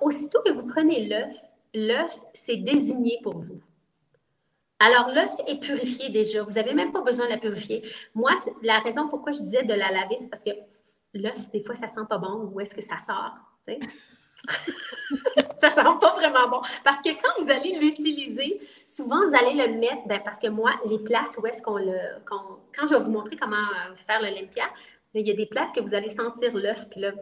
[0.00, 1.32] aussitôt que vous prenez l'œuf,
[1.74, 3.60] l'œuf, c'est désigné pour vous.
[4.78, 6.42] Alors, l'œuf est purifié déjà.
[6.42, 7.82] Vous n'avez même pas besoin de la purifier.
[8.14, 8.30] Moi,
[8.62, 10.50] la raison pourquoi je disais de la laver, c'est parce que
[11.12, 12.50] l'œuf, des fois, ça sent pas bon.
[12.52, 13.34] Où est-ce que ça sort?
[15.56, 16.62] ça sent pas vraiment bon.
[16.82, 20.72] Parce que quand vous allez l'utiliser, souvent, vous allez le mettre, ben, parce que moi,
[20.88, 21.98] les places où est-ce qu'on le...
[22.24, 24.64] quand je vais vous montrer comment euh, faire l'Olympia,
[25.12, 27.12] il y a des places que vous allez sentir l'œuf, puis là...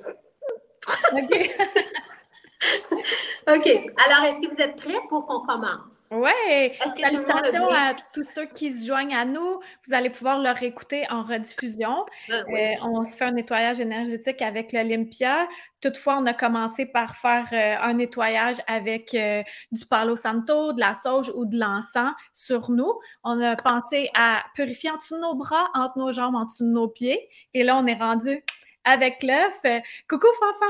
[1.12, 1.50] OK.
[3.48, 3.66] OK.
[4.06, 6.08] Alors, est-ce que vous êtes prêts pour qu'on commence?
[6.10, 6.72] Oui.
[7.00, 9.60] Salutations à tous ceux qui se joignent à nous.
[9.86, 12.04] Vous allez pouvoir leur écouter en rediffusion.
[12.30, 15.46] Ah, euh, on se fait un nettoyage énergétique avec l'Olympia.
[15.80, 20.80] Toutefois, on a commencé par faire euh, un nettoyage avec euh, du Palo Santo, de
[20.80, 22.92] la sauge ou de l'encens sur nous.
[23.22, 26.64] On a pensé à purifier en dessous de nos bras, entre nos jambes, en dessous
[26.64, 27.28] de nos pieds.
[27.54, 28.42] Et là, on est rendu
[28.84, 29.62] avec l'œuf.
[30.08, 30.66] Coucou, Fanfan!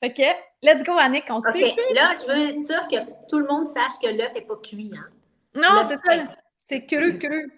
[0.00, 0.22] Fait que,
[0.62, 1.60] let's go, Annick, on OK,
[1.94, 4.92] là, je veux être sûre que tout le monde sache que l'œuf n'est pas cuit.
[4.94, 5.08] Hein?
[5.54, 6.24] Non, c'est ça.
[6.60, 7.52] C'est cru, cru.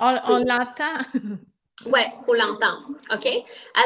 [0.00, 0.98] On, l'entend.
[1.86, 2.90] oui, il faut l'entendre.
[3.12, 3.28] OK?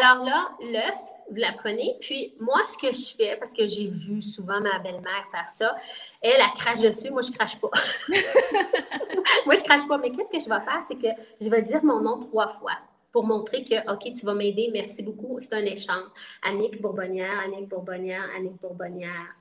[0.01, 0.99] Alors là, l'œuf,
[1.31, 1.97] vous la prenez.
[2.01, 5.75] Puis moi, ce que je fais, parce que j'ai vu souvent ma belle-mère faire ça,
[6.21, 7.11] elle, elle crache dessus.
[7.11, 7.71] Moi, je crache pas.
[9.47, 9.97] moi, je crache pas.
[9.99, 10.83] Mais qu'est-ce que je vais faire?
[10.87, 11.09] C'est que
[11.41, 12.79] je vais dire mon nom trois fois
[13.13, 16.09] pour montrer que, OK, tu vas m'aider, merci beaucoup, c'est un échange.
[16.43, 19.37] Annick Bourbonnière, Annick Bourbonnière, Annick Bourbonnière.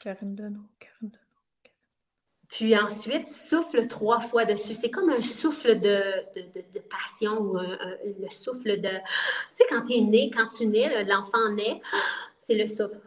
[0.00, 1.18] Karine Deneau, Karine Deneau.
[2.48, 4.74] Puis ensuite, souffle trois fois dessus.
[4.74, 6.02] C'est comme un souffle de,
[6.36, 8.88] de, passion ou le souffle de...
[8.88, 8.94] Tu
[9.52, 11.80] sais, quand tu es né, quand tu nais, l'enfant naît,
[12.38, 13.00] c'est le souffle.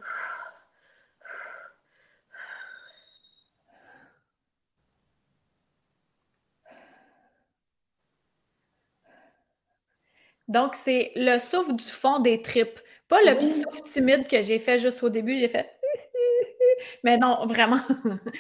[10.48, 12.80] Donc, c'est le souffle du fond des tripes.
[13.08, 15.70] Pas le petit souffle timide que j'ai fait juste au début, j'ai fait.
[17.04, 17.80] Mais non, vraiment.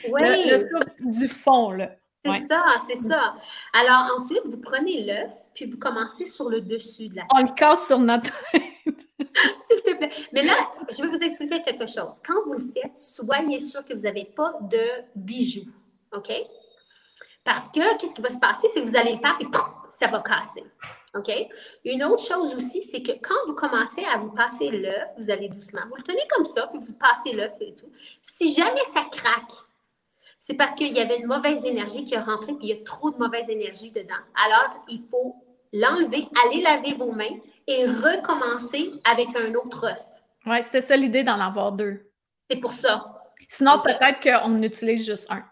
[0.09, 0.21] Oui.
[0.49, 1.91] Le, souffle du fond, là.
[2.25, 3.35] C'est ça, c'est ça.
[3.73, 7.31] Alors ensuite, vous prenez l'œuf, puis vous commencez sur le dessus de la tête.
[7.33, 8.61] On le casse sur notre tête.
[9.67, 10.11] S'il te plaît.
[10.33, 10.53] Mais là,
[10.89, 12.21] je vais vous expliquer quelque chose.
[12.25, 14.81] Quand vous le faites, soyez sûr que vous n'avez pas de
[15.15, 15.69] bijoux.
[16.13, 16.31] OK?
[17.43, 18.67] Parce que, qu'est-ce qui va se passer?
[18.73, 19.47] C'est que vous allez le faire, puis
[19.89, 20.63] ça va casser.
[21.17, 21.31] OK?
[21.85, 25.49] Une autre chose aussi, c'est que quand vous commencez à vous passer l'œuf, vous allez
[25.49, 27.87] doucement, vous le tenez comme ça, puis vous passez l'œuf et tout.
[28.21, 29.53] Si jamais ça craque,
[30.39, 32.83] c'est parce qu'il y avait une mauvaise énergie qui est rentrée, puis il y a
[32.83, 34.15] trop de mauvaise énergie dedans.
[34.45, 35.35] Alors, il faut
[35.73, 37.37] l'enlever, aller laver vos mains
[37.67, 40.05] et recommencer avec un autre œuf.
[40.45, 42.09] Oui, c'était ça l'idée d'en avoir deux.
[42.49, 43.13] C'est pour ça.
[43.47, 45.43] Sinon, peut-être qu'on utilise juste un.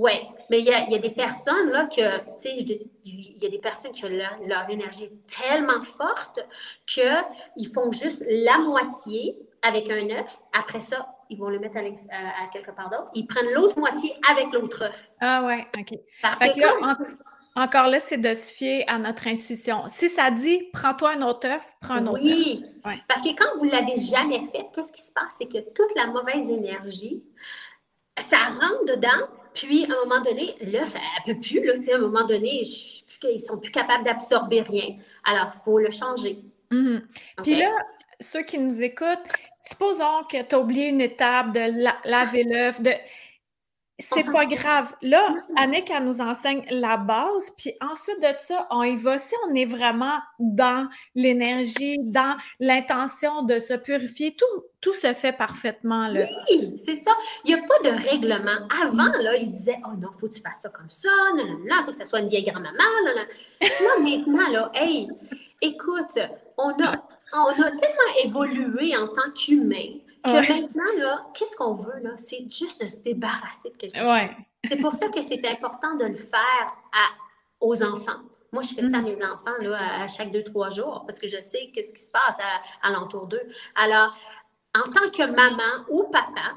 [0.00, 0.12] Oui,
[0.48, 2.56] mais il y, a, des personnes là que, tu sais,
[3.04, 6.40] il y a des personnes qui leur, leur énergie est tellement forte
[6.86, 10.38] qu'ils font juste la moitié avec un œuf.
[10.54, 13.10] Après ça, ils vont le mettre à, à, quelque part d'autre.
[13.12, 15.10] Ils prennent l'autre moitié avec l'autre œuf.
[15.20, 15.98] Ah ouais, OK.
[16.22, 17.10] Parce que,
[17.54, 19.82] encore là, c'est de se fier à notre intuition.
[19.88, 22.64] Si ça dit prends-toi un autre œuf, prends un autre oui.
[23.06, 25.34] Parce que quand vous ne l'avez jamais fait, qu'est-ce qui se passe?
[25.36, 27.22] C'est que toute la mauvaise énergie,
[28.18, 31.64] ça rentre dedans, puis à un moment donné, l'œuf, elle ne peut plus.
[31.64, 34.96] Là, à un moment donné, ils ne sont plus capables d'absorber rien.
[35.24, 36.38] Alors, il faut le changer.
[36.70, 37.02] Mm-hmm.
[37.42, 37.70] Puis là,
[38.20, 39.18] ceux qui nous écoutent,
[39.62, 42.92] supposons que tu as oublié une étape de laver l'œuf, de
[44.00, 44.92] c'est pas grave.
[45.02, 49.18] Là, Annick, elle nous enseigne la base, puis ensuite de ça, on y va.
[49.18, 55.32] Si on est vraiment dans l'énergie, dans l'intention de se purifier, tout, tout se fait
[55.32, 56.08] parfaitement.
[56.08, 56.26] Là.
[56.50, 57.12] Oui, c'est ça.
[57.44, 58.66] Il n'y a pas de règlement.
[58.82, 61.58] Avant, là, il disait Oh non, faut que tu fasses ça comme ça, non, non,
[61.58, 62.72] non, faut que ça soit une vieille grand-maman.
[63.04, 63.22] Là,
[64.02, 65.08] maintenant, là, hey,
[65.60, 66.18] écoute,
[66.56, 66.94] on a,
[67.34, 72.16] on a tellement évolué en tant qu'humain que maintenant, là, qu'est-ce qu'on veut, là?
[72.16, 74.06] C'est juste de se débarrasser de quelque chose.
[74.68, 77.06] C'est pour ça que c'est important de le faire à,
[77.60, 78.20] aux enfants.
[78.52, 81.28] Moi, je fais ça à mes enfants là, à chaque deux, trois jours parce que
[81.28, 83.46] je sais qu'est-ce qui se passe à, à l'entour d'eux.
[83.76, 84.16] Alors,
[84.74, 86.56] en tant que maman ou papa,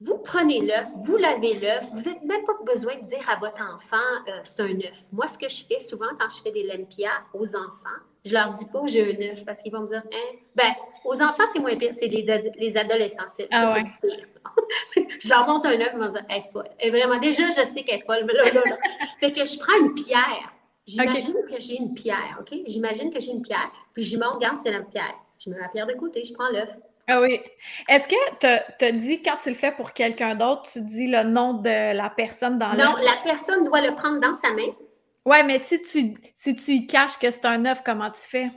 [0.00, 3.62] vous prenez l'œuf, vous lavez l'œuf, vous n'avez même pas besoin de dire à votre
[3.62, 3.96] enfant
[4.28, 5.04] euh, c'est un œuf.
[5.12, 8.50] Moi, ce que je fais souvent quand je fais des lempias aux enfants, je leur
[8.50, 10.36] dis pas j'ai un œuf parce qu'ils vont me dire hein?
[10.54, 10.72] ben
[11.04, 12.24] aux enfants c'est moins pire, c'est les,
[12.56, 13.28] les, adolescents.
[13.28, 15.06] C'est, ah ouais.
[15.20, 16.68] je leur montre un œuf, ils vont dire elle est folle.
[16.80, 18.76] Et vraiment déjà je sais qu'elle est folle, mais là, là, là.
[19.20, 20.52] fait que je prends une pierre.
[20.86, 22.58] J'imagine que j'ai une pierre, ok?
[22.66, 25.14] J'imagine que j'ai une pierre, puis je montre regarde c'est la pierre.
[25.38, 26.76] Je mets la pierre de côté, je prends l'œuf.
[27.08, 27.40] Ah oui.
[27.88, 28.14] Est-ce que
[28.78, 31.92] tu as dit, quand tu le fais pour quelqu'un d'autre, tu dis le nom de
[31.94, 34.72] la personne dans Non, la personne doit le prendre dans sa main.
[35.24, 38.50] Oui, mais si tu, si tu y caches que c'est un œuf, comment tu fais?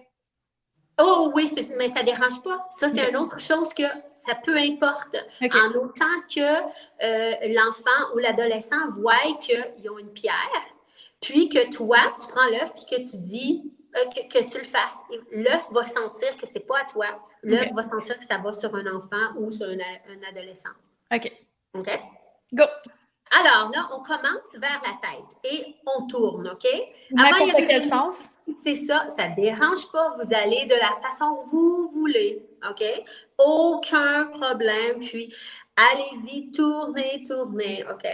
[0.98, 2.68] Oh oui, mais ça ne dérange pas.
[2.72, 3.84] Ça, c'est une autre chose que
[4.16, 5.18] ça peu importe.
[5.42, 6.62] En autant que
[7.04, 10.66] euh, l'enfant ou l'adolescent voit qu'ils ont une pierre,
[11.22, 15.04] puis que toi, tu prends l'œuf, puis que tu dis euh, que, tu le fasses.
[15.32, 17.08] L'œuf va sentir que c'est pas à toi.
[17.44, 20.70] L'œuf va sentir que ça va sur un enfant ou sur un, adolescent.
[21.14, 21.32] OK.
[21.74, 21.90] OK?
[22.54, 22.64] Go!
[23.32, 26.68] Alors là, on commence vers la tête et on tourne, OK?
[27.18, 28.30] Avant, il quel sens?
[28.56, 30.16] C'est ça, ça ne dérange pas.
[30.22, 32.84] Vous allez de la façon que vous voulez, OK?
[33.38, 35.00] Aucun problème.
[35.00, 35.34] Puis,
[35.76, 38.08] allez-y, tournez, tournez, OK?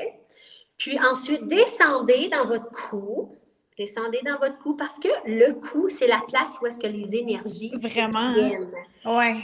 [0.77, 3.35] Puis ensuite, descendez dans votre cou.
[3.77, 7.15] Descendez dans votre cou parce que le cou, c'est la place où est-ce que les
[7.15, 8.33] énergies Vraiment.
[8.35, 8.71] se tiennent.
[9.05, 9.37] Ouais.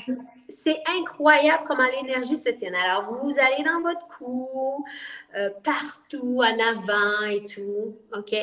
[0.50, 2.72] C'est incroyable comment l'énergie se tient.
[2.86, 4.86] Alors, vous allez dans votre cou,
[5.36, 7.98] euh, partout, en avant et tout.
[8.16, 8.36] OK?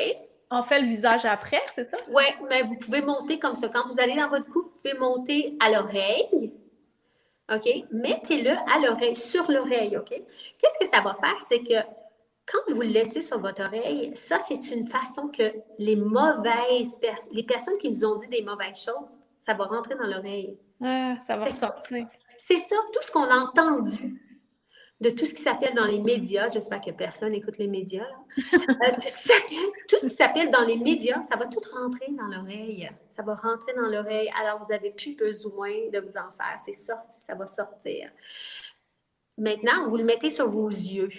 [0.50, 1.96] On fait le visage après, c'est ça?
[2.09, 3.68] Oui, mais vous pouvez monter comme ça.
[3.68, 6.52] Quand vous allez dans votre cou, vous pouvez monter à l'oreille.
[7.52, 7.68] OK?
[7.90, 9.96] Mettez-le à l'oreille, sur l'oreille.
[9.96, 10.11] OK?
[10.11, 11.36] Qu'est-ce que ça va faire?
[11.48, 11.74] C'est que
[12.46, 17.32] quand vous le laissez sur votre oreille, ça, c'est une façon que les mauvaises personnes,
[17.32, 20.57] les personnes qui nous ont dit des mauvaises choses, ça va rentrer dans l'oreille.
[20.82, 22.06] Ah, ça va ressortir.
[22.36, 24.20] C'est ça, tout ce qu'on a entendu
[25.00, 26.48] de tout ce qui s'appelle dans les médias.
[26.50, 28.08] J'espère que personne n'écoute les médias.
[28.84, 28.90] Euh,
[29.88, 32.90] tout, ce qui s'appelle dans les médias, ça va tout rentrer dans l'oreille.
[33.10, 34.30] Ça va rentrer dans l'oreille.
[34.40, 36.58] Alors, vous n'avez plus besoin de vous en faire.
[36.64, 38.10] C'est sorti, ça va sortir.
[39.38, 41.10] Maintenant, vous le mettez sur vos yeux.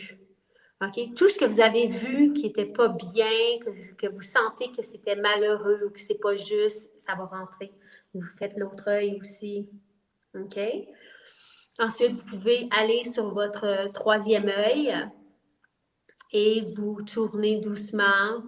[1.15, 3.59] Tout ce que vous avez vu qui n'était pas bien,
[3.97, 7.71] que, vous sentez que c'était malheureux ou que c'est pas juste, ça va rentrer.
[8.16, 9.70] Vous faites l'autre œil aussi.
[10.34, 10.59] OK?
[11.78, 14.95] Ensuite, vous pouvez aller sur votre troisième œil
[16.32, 18.41] et vous tournez doucement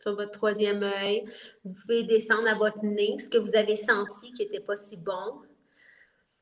[0.00, 1.24] sur votre troisième œil.
[1.64, 4.96] Vous pouvez descendre à votre nez, ce que vous avez senti qui n'était pas si
[4.98, 5.42] bon.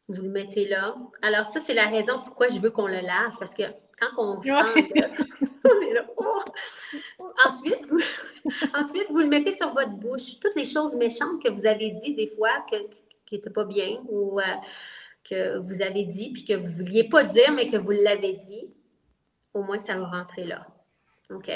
[0.09, 0.95] Vous le mettez là.
[1.23, 3.65] Alors, ça, c'est la raison pourquoi je veux qu'on le lave, parce que
[3.99, 4.89] quand on sent
[6.17, 6.43] oh!
[7.47, 8.01] ensuite, vous,
[8.75, 10.39] ensuite, vous le mettez sur votre bouche.
[10.41, 12.77] Toutes les choses méchantes que vous avez dit des fois que,
[13.27, 14.45] qui n'étaient pas bien ou euh,
[15.25, 18.35] que vous avez dit puis que vous ne vouliez pas dire, mais que vous l'avez
[18.35, 18.69] dit,
[19.55, 20.67] au moins ça va rentrer là.
[21.31, 21.51] OK?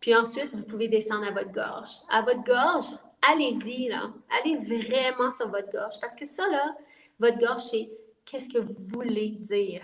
[0.00, 1.90] Puis ensuite, vous pouvez descendre à votre gorge.
[2.10, 2.98] À votre gorge,
[3.32, 4.12] allez-y, là.
[4.38, 5.94] Allez vraiment sur votre gorge.
[6.00, 6.76] Parce que ça, là,
[7.18, 7.88] votre gorge, c'est
[8.24, 9.80] qu'est-ce que vous voulez dire?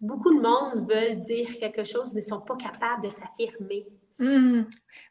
[0.00, 3.86] Beaucoup de monde veulent dire quelque chose, mais ne sont pas capables de s'affirmer.
[4.18, 4.64] Mmh.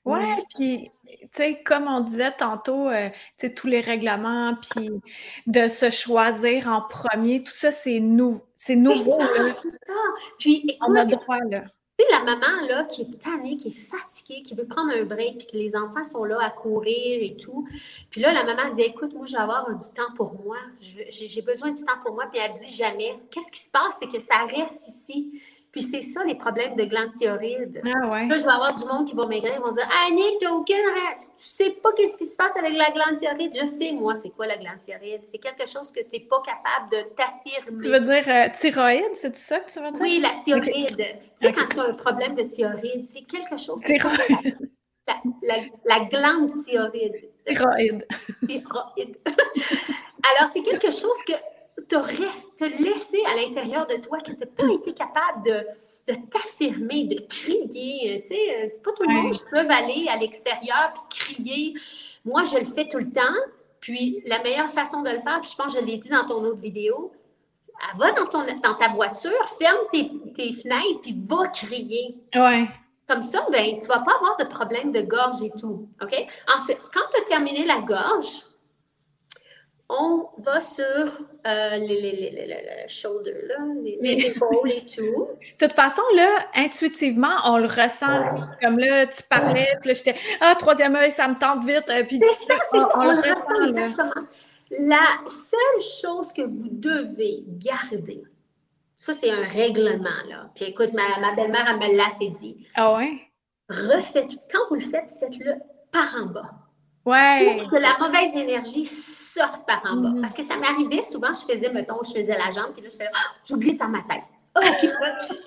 [0.05, 4.89] Ouais, puis, tu sais, comme on disait tantôt, euh, tu sais, tous les règlements, puis
[5.47, 9.49] de se choisir en premier, tout ça, c'est nou c'est nouveau, là.
[9.49, 9.93] C'est ça,
[10.37, 11.63] Puis, écoute, On a le droit, là.
[12.10, 15.47] La maman, là, qui est tannée, qui est fatiguée, qui veut prendre un break, puis
[15.47, 17.68] que les enfants sont là à courir et tout.
[18.10, 20.58] Puis là, la maman dit, écoute, moi, je vais avoir du temps pour moi.
[20.82, 22.26] J'ai besoin du temps pour moi.
[22.32, 23.20] Puis elle dit jamais.
[23.30, 23.95] Qu'est-ce qui se passe?
[24.00, 25.41] C'est que ça reste ici.
[25.72, 27.82] Puis c'est ça, les problèmes de glande thyroïde.
[27.86, 28.26] Ah ouais.
[28.26, 30.49] Là, je vais avoir du monde qui va maigrir, ils vont dire Ah, Nick, t'as
[30.49, 30.76] aucune.
[31.15, 33.55] Tu sais pas qu'est-ce qui se passe avec la glande thyroïde.
[33.55, 35.22] Je sais, moi, c'est quoi la glande thyroïde?
[35.24, 37.78] C'est quelque chose que tu n'es pas capable de t'affirmer.
[37.82, 40.01] Tu veux dire euh, thyroïde, c'est tout ça que tu veux dire?
[40.01, 40.97] Oui, la thyroïde.
[40.97, 43.82] Tu sais, quand tu as un problème de thyroïde, c'est quelque chose.
[43.82, 44.57] Thyroïde.
[45.07, 45.63] La, la-
[45.99, 47.30] la glande thyroïde.
[47.45, 48.05] Thyroïde.
[48.47, 49.17] Thyroïde.
[50.38, 51.34] Alors, c'est quelque chose que
[51.88, 56.17] tu restes laissé à l'intérieur de toi, que tu n'as pas été capable de, de
[56.30, 58.21] t'affirmer, de crier.
[58.21, 61.73] Tu sais, euh, c'est pas tout le monde qui peut aller à l'extérieur puis crier.
[62.25, 63.21] Moi, je le fais tout le temps.
[63.80, 66.25] Puis, la meilleure façon de le faire, puis je pense que je l'ai dit dans
[66.25, 67.11] ton autre vidéo,
[67.95, 72.17] va dans, ton, dans ta voiture, ferme tes, tes fenêtres, puis va crier.
[72.36, 72.67] Ouais.
[73.07, 75.88] Comme ça, ben, tu vas pas avoir de problème de gorge et tout.
[76.01, 76.27] OK?
[76.53, 78.43] Ensuite, quand tu as terminé la gorge,
[79.89, 85.27] on va sur euh, les, les, les, les, shoulders, là, les, les épaules et tout.
[85.59, 88.29] De toute façon, là, intuitivement, on le ressent.
[88.61, 91.85] Comme là, tu parlais, puis là, j'étais Ah, troisième œil, ça me tente vite.
[92.07, 92.91] Puis C'est ça, c'est on, ça.
[92.97, 93.67] on On le le ressent, ressent là.
[93.85, 94.27] exactement.
[94.71, 98.21] La seule chose que vous devez garder,
[98.95, 100.51] ça, c'est un règlement, là.
[100.53, 102.67] Puis écoute, ma, ma belle-mère, elle me l'a assez dit.
[102.75, 103.13] Ah ouais?
[103.69, 105.53] Refaites, quand vous le faites, faites-le
[105.91, 106.51] par en bas.
[107.06, 107.66] Ouais.
[107.70, 110.10] que la mauvaise énergie sorte par en bas.
[110.10, 110.22] Mhm.
[110.22, 112.97] Parce que ça m'arrivait souvent, je faisais, mettons, je faisais la jambe, puis là, je
[112.97, 114.24] faisais, Ah, j'oublie dans ma tête.
[114.56, 114.62] Ah.
[114.80, 114.88] Puis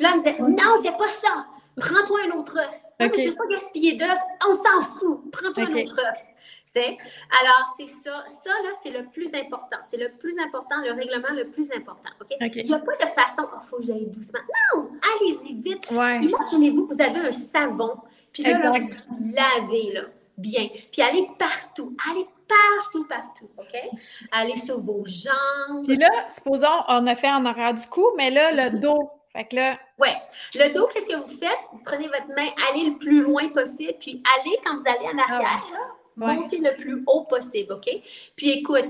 [0.00, 1.46] là, elle me disait, non, c'est pas ça.
[1.76, 2.82] Prends-toi un autre œuf.
[3.00, 4.18] Non, mais je vais pas gaspiller d'œufs.
[4.48, 5.30] On s'en fout.
[5.32, 6.18] Prends-toi un autre œuf.
[6.74, 8.24] Alors, c'est ça.
[8.28, 9.76] Ça, là, c'est le plus important.
[9.84, 12.10] C'est le plus important, le règlement le plus important.
[12.20, 12.28] OK?
[12.40, 12.56] OK.
[12.56, 14.40] Il n'y a pas de façon, il faut que j'aille doucement.
[14.74, 15.90] Non, allez-y vite.
[15.90, 16.24] Ouais.
[16.24, 17.96] Imaginez-vous que vous avez un savon,
[18.32, 20.02] puis là, là, vous lavez là,
[20.36, 20.68] bien.
[20.90, 23.74] Puis allez partout, allez partout, partout, OK?
[24.30, 25.86] Allez sur vos jambes.
[25.86, 29.10] Puis là, supposons, on a fait en arrière du cou, mais là, le dos.
[29.32, 30.14] Fait que là, Ouais.
[30.56, 31.58] Le dos, qu'est-ce que vous faites?
[31.72, 35.18] Vous prenez votre main, allez le plus loin possible, puis allez, quand vous allez en
[35.18, 35.78] arrière, là,
[36.20, 36.34] Ah Ouais.
[36.34, 37.88] montez le plus haut possible, OK?
[38.36, 38.84] Puis écoute,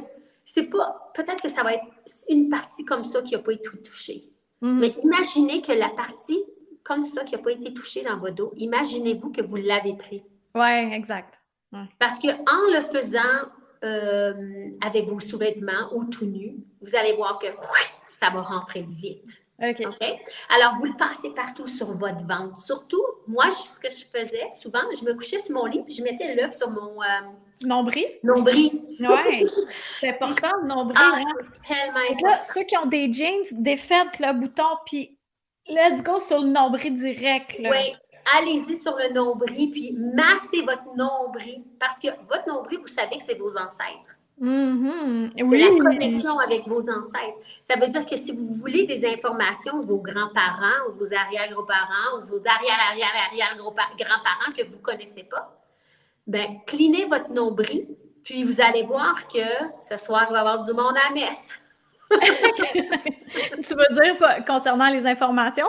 [0.45, 1.85] c'est pas, peut-être que ça va être
[2.29, 4.25] une partie comme ça qui n'a pas été touchée.
[4.61, 4.79] mhm.
[4.81, 6.43] Mais imaginez que la partie
[6.83, 10.25] comme ça qui n'a pas été touchée dans votre dos, imaginez-vous que vous l'avez pris.
[10.55, 11.39] Ouais, exact.
[11.99, 13.49] Parce que en le faisant
[13.83, 17.47] euh, avec vos sous-vêtements ou tout nu, vous allez voir que
[18.13, 19.43] ça va rentrer vite.
[19.63, 19.81] OK.
[19.87, 20.09] OK?
[20.55, 22.59] Alors, vous le passez partout sur votre ventre.
[22.59, 26.03] Surtout, moi, ce que je faisais souvent, je me couchais sur mon lit puis je
[26.03, 27.07] mettais l'œuf sur mon euh,
[27.65, 28.07] Nombril?
[28.23, 28.83] nombril.
[29.01, 29.45] Ouais.
[30.01, 30.99] C'est important, le nombril.
[31.01, 31.47] Ah, hein?
[31.61, 32.27] c'est tellement important.
[32.27, 35.17] là, ceux qui ont des jeans, défaites le bouton, puis
[35.69, 37.59] let's go sur le nombril direct.
[37.61, 37.71] Là.
[37.71, 37.95] Oui,
[38.39, 41.63] allez-y sur le nombril, puis massez votre nombril.
[41.79, 44.17] Parce que votre nombril, vous savez que c'est vos ancêtres.
[44.39, 45.33] Mhm.
[45.37, 45.63] C'est Oui.
[45.63, 47.39] la connexion avec vos ancêtres.
[47.63, 52.19] Ça veut dire que si vous voulez des informations de vos grands-parents ou vos arrière-grands-parents
[52.19, 55.53] ou vos arrière-arrière-arrière-grands-parents que vous ne connaissez pas,
[56.27, 57.89] ben, clinez votre nombril,
[58.25, 59.39] puis vous allez voir que
[59.81, 61.59] ce soir, il va y avoir du monde à la messe.
[63.63, 65.67] tu veux dire pas- concernant les informations?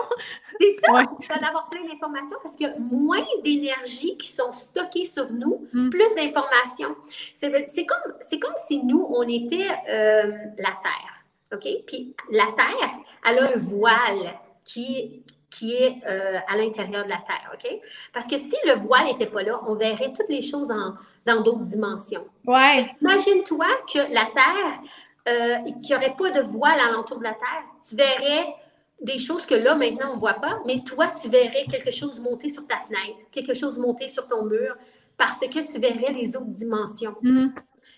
[0.60, 1.04] C'est ça, Ouais.
[1.04, 5.30] vous allez avoir plein d'informations parce qu'il y a moins d'énergie qui sont stockées sur
[5.32, 5.90] nous, Mm.
[5.90, 6.94] plus d'informations.
[7.34, 7.50] C'est
[7.86, 11.66] comme, comme si nous, on était euh, la Terre, OK?
[11.86, 12.90] Puis la Terre,
[13.28, 17.68] elle a un voile qui, qui est euh, à l'intérieur de la Terre, OK?
[18.12, 20.94] Parce que si le voile n'était pas là, on verrait toutes les choses en-
[21.26, 22.26] dans d'autres dimensions.
[22.46, 22.90] Ouais.
[23.00, 24.80] Imagine-toi que la Terre,
[25.28, 27.64] euh, qu'il n'y aurait pas de voile alentour de la Terre.
[27.88, 28.54] Tu verrais
[29.00, 32.20] des choses que là, maintenant, on ne voit pas, mais toi, tu verrais quelque chose
[32.20, 34.76] monter sur ta fenêtre, quelque chose monter sur ton mur,
[35.16, 37.16] parce que tu verrais les autres dimensions.
[37.22, 37.54] Mhm.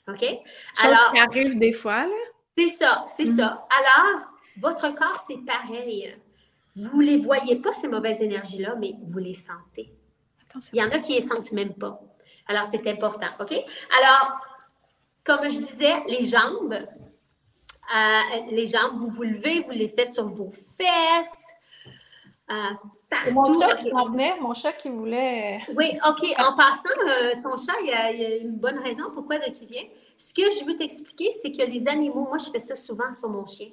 [0.09, 0.24] OK?
[0.83, 2.14] Alors, qui arrive des fois, là.
[2.57, 3.37] c'est ça, c'est Mhm.
[3.37, 3.66] ça.
[3.79, 6.16] Alors, votre corps, c'est pareil.
[6.77, 9.93] Vous ne les voyez pas, ces mauvaises énergies-là, mais vous les sentez.
[10.49, 10.70] Attention.
[10.74, 12.01] Il y en a qui ne les sentent même pas.
[12.49, 13.53] Alors, c'est important, OK?
[13.99, 14.41] Alors,
[15.24, 16.77] comme je disais, les jambes,
[17.95, 21.45] euh, les jambes, vous vous levez, vous les faites sur vos fesses.
[22.51, 25.61] euh, mon chat qui s'en venait, mon chat qui voulait.
[25.76, 26.26] Oui, OK.
[26.39, 29.37] En passant, euh, ton chat, il y, a, il y a une bonne raison pourquoi
[29.37, 29.84] il vient.
[30.18, 33.28] Ce que je veux t'expliquer, c'est que les animaux, moi, je fais ça souvent sur
[33.28, 33.68] mon chien.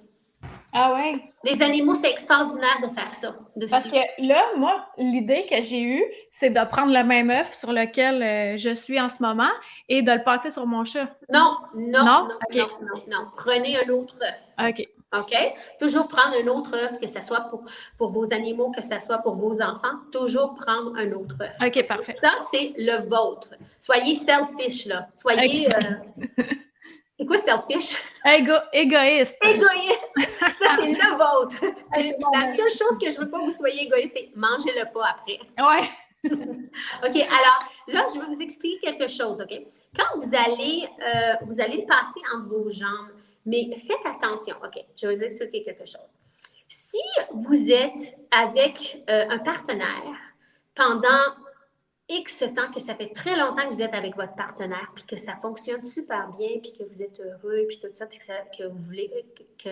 [0.74, 1.24] Ah ouais?
[1.44, 3.36] Les animaux, c'est extraordinaire de faire ça.
[3.56, 3.70] Dessus.
[3.70, 7.72] Parce que là, moi, l'idée que j'ai eue, c'est de prendre le même œuf sur
[7.72, 9.52] lequel euh, je suis en ce moment
[9.88, 11.08] et de le passer sur mon chat.
[11.32, 14.68] Non, non, non, non, non, non, Prenez un autre œuf.
[14.70, 14.88] OK.
[15.16, 15.34] OK?
[15.80, 17.64] Toujours prendre un autre œuf, que ce soit pour,
[17.98, 20.00] pour vos animaux, que ce soit pour vos enfants.
[20.12, 21.56] Toujours prendre un autre œuf.
[21.64, 22.14] OK, parfait.
[22.14, 23.54] Ça, c'est le vôtre.
[23.78, 25.08] Soyez selfish, là.
[25.14, 25.68] Soyez.
[25.68, 26.44] Euh,
[27.20, 27.96] c'est quoi selfish?
[28.26, 29.38] Égo égoïste.
[29.44, 30.23] Égoïste.
[30.60, 31.78] Ça, c'est le vôtre.
[32.34, 35.16] La seule chose que je veux pas que vous soyez égoïste, c'est manger le pas
[35.18, 35.40] après.
[35.58, 35.90] Ouais.
[36.32, 39.62] OK, alors là, je vais vous expliquer quelque chose, OK?
[39.96, 43.10] Quand vous allez, euh, vous allez le passer entre vos jambes,
[43.46, 44.84] mais faites attention, OK?
[44.96, 46.08] Je vais vous expliquer quelque chose.
[46.70, 47.02] Si
[47.34, 50.18] vous êtes avec euh, un partenaire
[50.76, 51.36] pendant
[52.10, 55.16] X temps, que ça fait très longtemps que vous êtes avec votre partenaire, puis que
[55.16, 58.82] ça fonctionne super bien, puis que vous êtes heureux, puis tout ça, puis que, vous
[58.82, 59.26] voulez
[59.58, 59.70] que,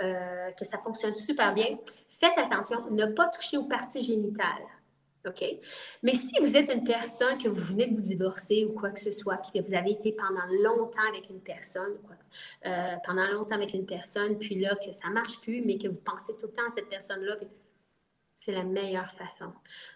[0.00, 4.66] euh, que ça fonctionne super bien, faites attention, ne pas toucher aux parties génitales.
[5.26, 5.42] OK?
[6.02, 9.00] Mais si vous êtes une personne que vous venez de vous divorcer ou quoi que
[9.00, 12.16] ce soit, puis que vous avez été pendant longtemps avec une personne, quoi,
[12.66, 15.88] euh, pendant longtemps avec une personne, puis là, que ça ne marche plus, mais que
[15.88, 17.36] vous pensez tout le temps à cette personne-là,
[18.34, 19.52] c'est la meilleure façon.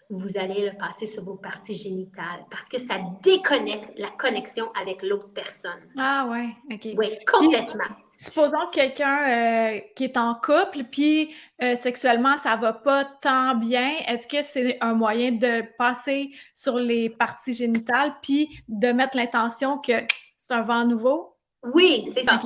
[0.09, 5.03] Vous allez le passer sur vos parties génitales parce que ça déconnecte la connexion avec
[5.03, 5.79] l'autre personne.
[5.97, 6.87] Ah ouais, OK.
[6.97, 7.95] Oui, complètement.
[8.17, 13.91] supposons quelqu'un euh, qui est en couple, puis euh, sexuellement, ça va pas tant bien.
[14.07, 19.77] Est-ce que c'est un moyen de passer sur les parties génitales, puis de mettre l'intention
[19.77, 19.93] que
[20.37, 21.35] c'est un vent nouveau?
[21.73, 22.41] Oui, c'est ça.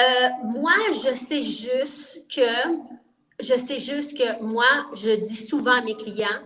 [0.00, 2.99] Euh, moi, je sais juste que
[3.42, 6.40] je sais juste que moi, je dis souvent à mes clients,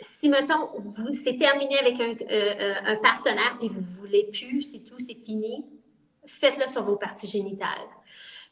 [0.00, 4.84] si, mettons, vous, c'est terminé avec un, euh, partenaire et vous ne voulez plus, c'est
[4.84, 5.64] tout, c'est fini,
[6.26, 7.68] faites-le sur vos parties génitales.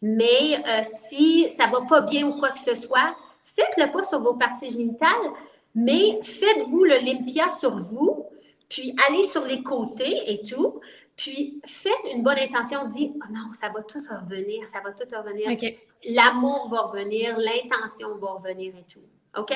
[0.01, 4.03] Mais euh, si ça ne va pas bien ou quoi que ce soit, faites-le pas
[4.05, 5.31] sur vos parties génitales,
[5.75, 8.27] mais faites-vous le limpia sur vous,
[8.69, 10.81] puis allez sur les côtés et tout,
[11.23, 15.07] puis, faites une bonne intention, dites oh non, ça va tout revenir, ça va tout
[15.17, 15.57] revenir.
[16.05, 19.05] L'amour va revenir, l'intention va revenir et tout.
[19.37, 19.55] OK?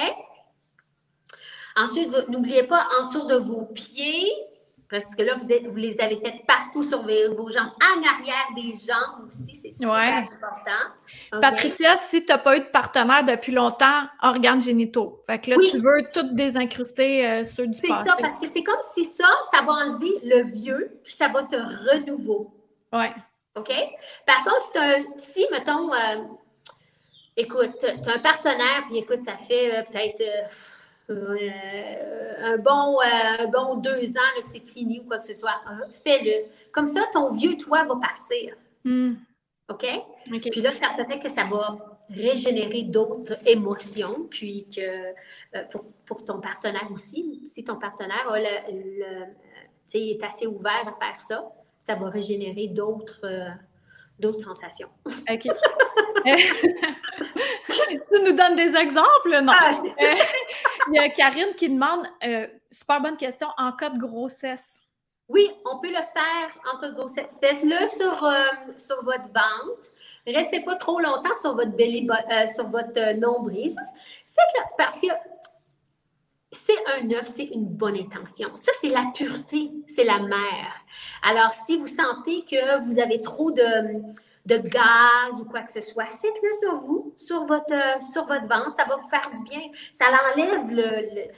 [1.75, 4.31] Ensuite, n'oubliez pas, en dessous de vos pieds,
[4.89, 8.73] parce que là, vous, vous les avez faites partout sur vos, jambes, en arrière des
[8.75, 11.41] jambes aussi, c'est super important.
[11.41, 15.23] Patricia, si tu n'as pas eu de partenaire depuis longtemps, organes génitaux.
[15.27, 18.63] Fait que là, tu veux tout désincruster euh, ceux du C'est ça, parce que c'est
[18.63, 22.53] comme si ça, ça va enlever le vieux, puis ça va te renouveau.
[22.93, 23.07] Oui.
[23.57, 23.73] OK?
[24.27, 26.25] Par contre, si, si mettons, euh,
[27.37, 30.49] écoute, tu as un partenaire, puis écoute, ça fait euh, peut-être euh,
[31.09, 35.79] un, bon, euh, bon deux ans que c'est fini ou quoi que ce soit, ah,
[36.05, 36.51] fais-le.
[36.73, 38.55] Comme ça, ton vieux toi va partir.
[38.85, 39.15] Hmm.
[39.69, 39.87] OK?
[40.51, 45.65] Puis là, peut-être que ça va régénérer d'autres émotions, puis que euh,
[46.07, 48.33] pour, ton partenaire aussi, si ton partenaire
[49.93, 53.27] est assez ouvert à faire ça, ça va régénérer d'autres
[54.19, 54.89] d'autres sensations.
[55.05, 55.47] OK.
[56.27, 59.53] tu nous donnes des exemples, non?
[59.55, 59.73] Ah,
[60.89, 64.81] Il y a Karine qui demande, euh, super bonne question, en cas de grossesse.
[65.29, 67.39] Oui, on peut le faire en cas de grossesse.
[67.41, 68.45] Faites-le sur, euh,
[68.77, 69.89] sur votre ventre.
[70.27, 73.71] Restez pas trop longtemps sur votre belly, euh, sur votre nombril.
[73.71, 75.09] Faites-le parce que
[76.53, 78.51] c'est un œuf, c'est une bonne intention.
[78.55, 80.85] Ça, c'est la pureté, c'est la mère.
[81.23, 84.03] Alors, si vous sentez que vous avez trop de,
[84.47, 88.75] de gaz ou quoi que ce soit, faites-le sur vous, sur votre, sur votre ventre.
[88.79, 89.61] Ça va vous faire du bien.
[89.93, 91.29] Ça enlève le,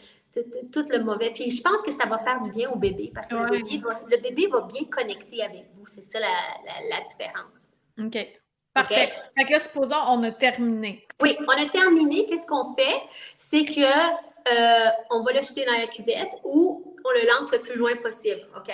[0.70, 1.32] tout, le mauvais.
[1.32, 3.78] Puis je pense que ça va faire du bien au bébé parce que le, bébé
[3.78, 5.86] va, le, bébé va, bien connecter avec vous.
[5.86, 7.68] C'est ça la, différence.
[7.98, 8.40] OK.
[8.74, 9.12] Parfait.
[9.36, 11.06] Fait que là, supposons, on a terminé.
[11.20, 12.26] Oui, on a terminé.
[12.26, 13.00] Qu'est-ce qu'on fait?
[13.38, 17.60] C'est que euh, on va le jeter dans la cuvette ou on le lance le
[17.60, 18.42] plus loin possible.
[18.54, 18.70] OK?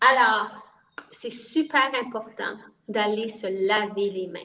[0.00, 0.50] Alors,
[1.10, 2.56] c'est super important
[2.88, 4.40] d'aller se laver les mains.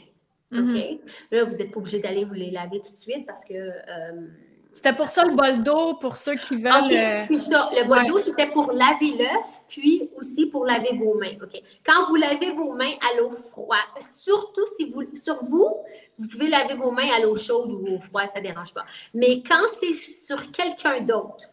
[0.51, 0.59] OK?
[0.59, 0.99] Mm-hmm.
[1.31, 3.53] Là, vous n'êtes pas obligé d'aller vous les laver tout de suite parce que.
[3.53, 4.27] Euh,
[4.73, 6.85] c'était pour ça le bol d'eau, pour ceux qui veulent.
[6.85, 7.69] OK, euh, c'est ça.
[7.73, 11.33] Le bol d'eau, c'était pour laver l'œuf, puis aussi pour laver vos mains.
[11.41, 11.61] OK?
[11.85, 13.79] Quand vous lavez vos mains à l'eau froide,
[14.19, 15.75] surtout si vous, sur vous,
[16.17, 18.83] vous pouvez laver vos mains à l'eau chaude ou au froide, ça ne dérange pas.
[19.13, 21.49] Mais quand c'est sur quelqu'un d'autre,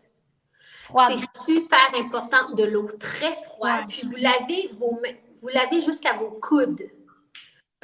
[1.09, 6.15] c'est super important de l'eau très froide, puis vous lavez vos mains vous lavez jusqu'à
[6.15, 6.91] vos coudes.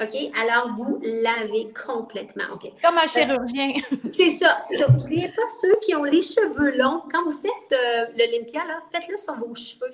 [0.01, 0.15] OK?
[0.39, 2.43] Alors, vous lavez complètement.
[2.53, 2.71] OK?
[2.83, 3.73] Comme un chirurgien.
[4.05, 4.57] c'est ça.
[4.79, 7.01] N'oubliez pas ceux qui ont les cheveux longs.
[7.11, 9.93] Quand vous faites euh, le limpia, faites-le sur vos cheveux.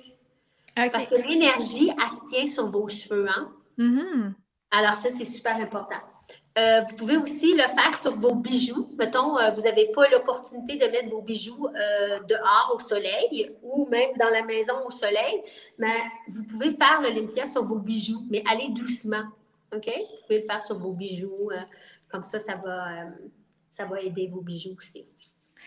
[0.74, 3.26] Parce que l'énergie, elle se tient sur vos cheveux.
[3.28, 3.52] Hein?
[3.78, 4.32] Mm-hmm.
[4.72, 6.00] Alors, ça, c'est super important.
[6.56, 8.88] Euh, vous pouvez aussi le faire sur vos bijoux.
[8.96, 13.88] Mettons, euh, vous n'avez pas l'opportunité de mettre vos bijoux euh, dehors au soleil ou
[13.90, 15.42] même dans la maison au soleil,
[15.78, 15.96] mais
[16.28, 19.24] vous pouvez faire l'Olympia sur vos bijoux, mais allez doucement.
[19.74, 19.86] OK?
[19.86, 21.50] Vous pouvez le faire sur vos bijoux.
[22.08, 22.86] comme ça, ça va,
[23.72, 25.04] ça va aider vos bijoux aussi.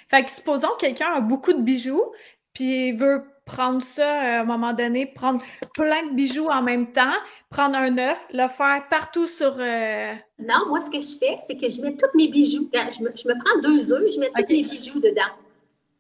[0.08, 2.14] Fait que supposons que quelqu'un a beaucoup de bijoux,
[2.54, 5.42] puis veut prendre ça à un moment donné, prendre
[5.74, 7.16] plein de bijoux en même temps,
[7.50, 9.56] prendre un œuf, le faire partout sur.
[9.58, 12.70] Euh, non, moi, ce que je fais, c'est que je mets tous mes bijoux.
[12.74, 15.32] Je me, je me prends deux œufs, je mets tous mes bijoux dedans.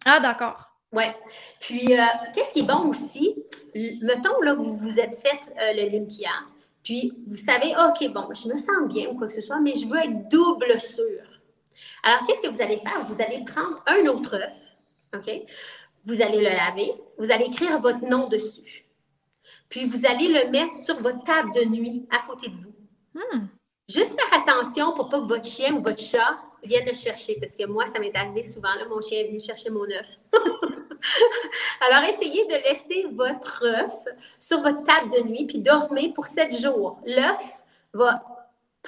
[0.06, 0.66] Ah, d'accord.
[0.91, 1.06] Oui.
[1.60, 3.36] Puis, euh, qu'est-ce qui est bon aussi?
[4.02, 6.30] Mettons, là, vous vous êtes fait euh, le Olympia,
[6.84, 9.74] puis vous savez, OK, bon, je me sens bien ou quoi que ce soit, mais
[9.76, 11.24] je veux être double sûr.
[12.04, 13.04] Alors, qu'est-ce que vous allez faire?
[13.06, 14.56] Vous allez prendre un autre œuf,
[15.16, 15.30] OK?
[16.08, 18.86] Vous allez le laver, vous allez écrire votre nom dessus.
[19.68, 22.74] Puis vous allez le mettre sur votre table de nuit à côté de vous.
[23.14, 23.47] Hmm.
[23.89, 27.58] Juste faire attention pour pas que votre chien ou votre chat vienne le chercher, parce
[27.58, 28.74] que moi, ça m'est arrivé souvent.
[28.76, 30.18] Là, mon chien est venu chercher mon œuf.
[31.91, 33.93] Alors, essayez de laisser votre œuf
[34.39, 37.01] sur votre table de nuit, puis dormez pour sept jours.
[37.05, 37.62] L'œuf
[37.93, 38.24] va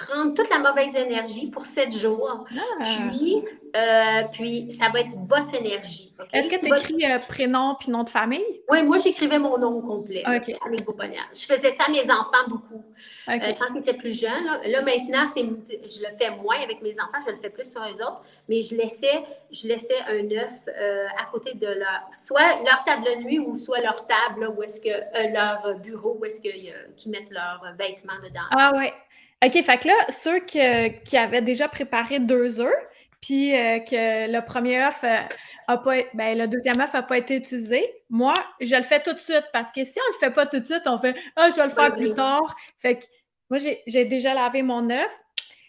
[0.06, 2.46] prendre toute la mauvaise énergie pour sept jours.
[2.50, 2.84] Ah.
[3.10, 3.44] Puis,
[3.76, 6.14] euh, puis, ça va être votre énergie.
[6.32, 8.62] Est-ce que tu écris euh, prénom puis nom de famille?
[8.68, 10.22] Oui, moi, j'écrivais mon nom au complet.
[10.26, 10.56] Okay.
[11.34, 12.84] Je faisais ça à mes enfants beaucoup.
[13.28, 14.46] Euh, quand ils étaient plus jeunes.
[14.66, 18.02] Là, maintenant, je le fais moins avec mes enfants, je le fais plus sur eux
[18.02, 18.22] autres.
[18.48, 20.68] Mais je laissais, je laissais un œuf
[21.18, 24.80] à côté de leur, soit leur table de nuit ou soit leur table, où est-ce
[24.80, 28.46] que, leur bureau, où est-ce qu'ils mettent leurs vêtements dedans.
[28.50, 28.92] Ah ouais.
[29.44, 32.74] OK, fait que là, ceux qui avaient déjà préparé deux œufs,
[33.20, 35.18] puis euh, que le premier œuf euh,
[35.66, 39.12] a pas ben, le deuxième œuf n'a pas été utilisé, moi, je le fais tout
[39.12, 41.50] de suite parce que si on le fait pas tout de suite, on fait Ah,
[41.50, 42.56] je vais le faire plus tard.
[42.78, 43.04] Fait que
[43.50, 45.16] moi, j'ai déjà lavé mon œuf.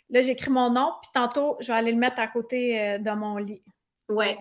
[0.10, 3.12] Là, j'écris mon nom, puis tantôt, je vais aller le mettre à côté euh, de
[3.12, 3.64] mon lit.
[4.10, 4.38] Ouais.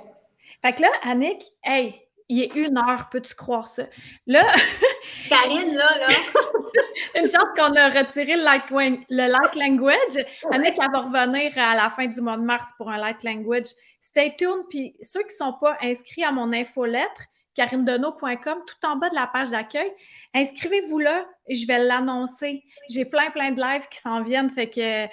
[0.62, 1.94] Fait que là, Annick, hey,
[2.28, 3.84] il est une heure, peux-tu croire ça?
[4.26, 4.44] Là.
[5.28, 6.08] Karine, là, là.
[7.16, 10.26] une chance qu'on a retiré le light, le light language.
[10.50, 13.66] Annick, elle va revenir à la fin du mois de mars pour un light language.
[14.00, 14.64] Stay tuned.
[14.68, 17.22] Puis ceux qui ne sont pas inscrits à mon infolettre,
[17.54, 19.90] karinedeneau.com, tout en bas de la page d'accueil,
[20.34, 21.26] inscrivez-vous là.
[21.48, 22.62] Je vais l'annoncer.
[22.88, 24.50] J'ai plein, plein de lives qui s'en viennent.
[24.50, 25.06] Fait que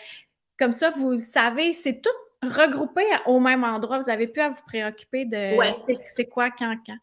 [0.57, 2.09] comme ça, vous savez, c'est tout
[2.43, 3.99] regroupé au même endroit.
[3.99, 5.55] Vous n'avez plus à vous préoccuper de
[6.05, 6.97] c'est quoi, quand, quand.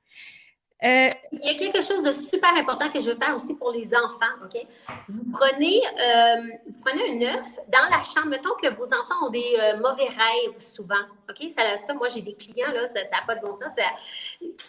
[0.85, 3.73] Euh, Il y a quelque chose de super important que je veux faire aussi pour
[3.73, 4.67] les enfants, OK?
[5.09, 8.27] Vous prenez, euh, vous prenez un œuf dans la chambre.
[8.27, 11.49] Mettons que vos enfants ont des euh, mauvais rêves souvent, OK?
[11.51, 13.73] Ça, ça moi, j'ai des clients, là, ça n'a pas de bon sens,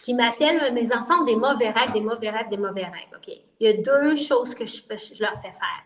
[0.02, 3.28] qui m'appellent, mes enfants ont des mauvais rêves, des mauvais rêves, des mauvais rêves, OK?
[3.60, 4.82] Il y a deux choses que je,
[5.20, 5.82] leur fais faire.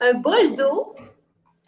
[0.00, 0.96] Un bol d'eau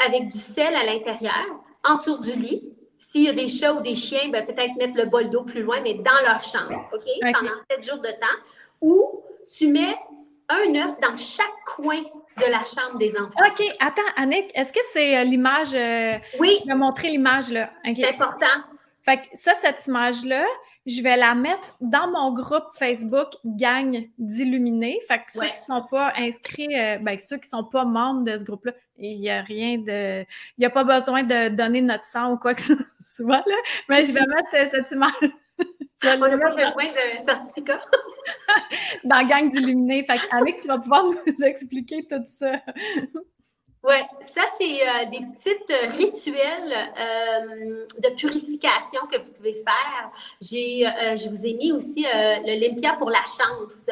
[0.04, 1.46] avec du sel à l'intérieur,
[1.84, 2.72] en du lit,
[3.08, 5.62] s'il y a des chats ou des chiens, ben, peut-être mettre le bol d'eau plus
[5.62, 7.04] loin, mais dans leur chambre, OK?
[7.20, 8.38] Pendant sept jours de temps.
[8.80, 9.22] Ou
[9.56, 9.96] tu mets
[10.48, 12.00] un œuf dans chaque coin
[12.38, 13.44] de la chambre des enfants.
[13.46, 13.62] OK.
[13.80, 15.74] Attends, Annick, est-ce que c'est euh, l'image?
[15.74, 16.58] Euh, oui.
[16.62, 17.70] Je vais montrer l'image, là.
[17.84, 18.46] C'est important.
[19.02, 20.44] Fait que ça, cette image-là,
[20.86, 24.98] je vais la mettre dans mon groupe Facebook Gang d'Illuminés.
[25.06, 27.84] Fait que ceux qui ne sont pas inscrits, euh, ben, ceux qui ne sont pas
[27.84, 30.22] membres de ce groupe-là, il n'y a rien de.
[30.22, 32.74] Il n'y a pas besoin de donner notre sang ou quoi que ce
[33.04, 33.56] soit, là.
[33.88, 35.12] Mais je vais mettre cette image.
[36.04, 37.80] On n'a pas besoin de certificat.
[39.04, 40.04] dans Gang d'Illuminés.
[40.04, 42.60] Fait que, Annick, tu vas pouvoir nous expliquer tout ça.
[43.84, 43.96] Oui,
[44.32, 50.10] ça, c'est euh, des petites euh, rituels euh, de purification que vous pouvez faire.
[50.40, 50.84] J'ai,
[51.16, 52.06] je vous ai mis aussi
[52.44, 53.86] l'Olympia pour la chance.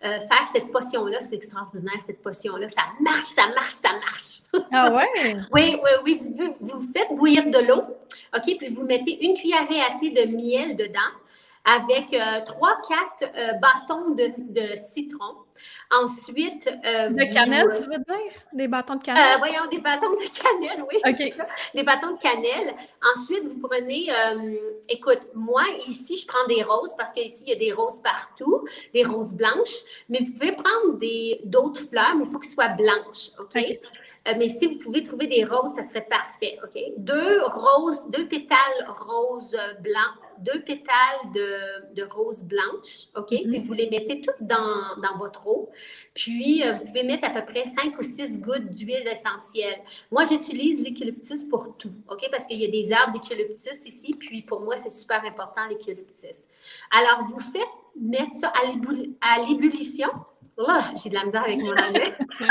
[0.00, 2.68] faire cette potion-là, c'est extraordinaire, cette potion-là.
[2.68, 4.42] Ça marche, ça marche, ça marche.
[4.72, 5.36] Ah ouais?
[5.52, 6.20] oui, oui, oui.
[6.36, 7.82] Vous, vous, faites bouillir de l'eau,
[8.34, 8.56] OK?
[8.58, 11.00] Puis vous mettez une cuillerée à thé de miel dedans
[11.64, 15.34] avec euh, trois, quatre euh, bâtons de, de, citron.
[15.90, 16.68] Ensuite.
[16.84, 18.32] Euh, de cannelle, tu veux dire?
[18.52, 19.38] Des bâtons de cannelle?
[19.38, 21.00] voyons, des bâtons de cannelle, oui.
[21.74, 22.74] Des bâtons de cannelle.
[23.16, 24.08] Ensuite, vous prenez.
[24.88, 28.64] écoute, moi, ici, je prends des roses parce qu'ici, il y a des roses partout,
[28.92, 29.84] des roses blanches.
[30.08, 30.98] Mais vous pouvez prendre
[31.44, 33.30] d'autres fleurs, mais il faut qu'elles soient blanches.
[33.38, 33.62] OK?
[34.38, 36.58] mais si vous pouvez trouver des roses, ça serait parfait.
[36.64, 36.80] OK?
[36.96, 43.30] Deux roses, deux pétales roses blancs deux pétales de, de rose blanche, OK?
[43.30, 43.50] Mm-hmm.
[43.50, 45.70] Puis vous les mettez toutes dans, dans votre eau.
[46.14, 49.80] Puis, euh, vous pouvez mettre à peu près 5 ou 6 gouttes d'huile essentielle.
[50.10, 52.26] Moi, j'utilise l'eucalyptus pour tout, OK?
[52.30, 54.14] Parce qu'il y a des arbres d'eucalyptus ici.
[54.14, 56.48] Puis, pour moi, c'est super important, l'eucalyptus.
[56.90, 57.62] Alors, vous faites
[58.00, 58.52] mettre ça
[59.20, 60.08] à l'ébullition.
[60.56, 62.16] Oh, j'ai de la misère avec mon anglais.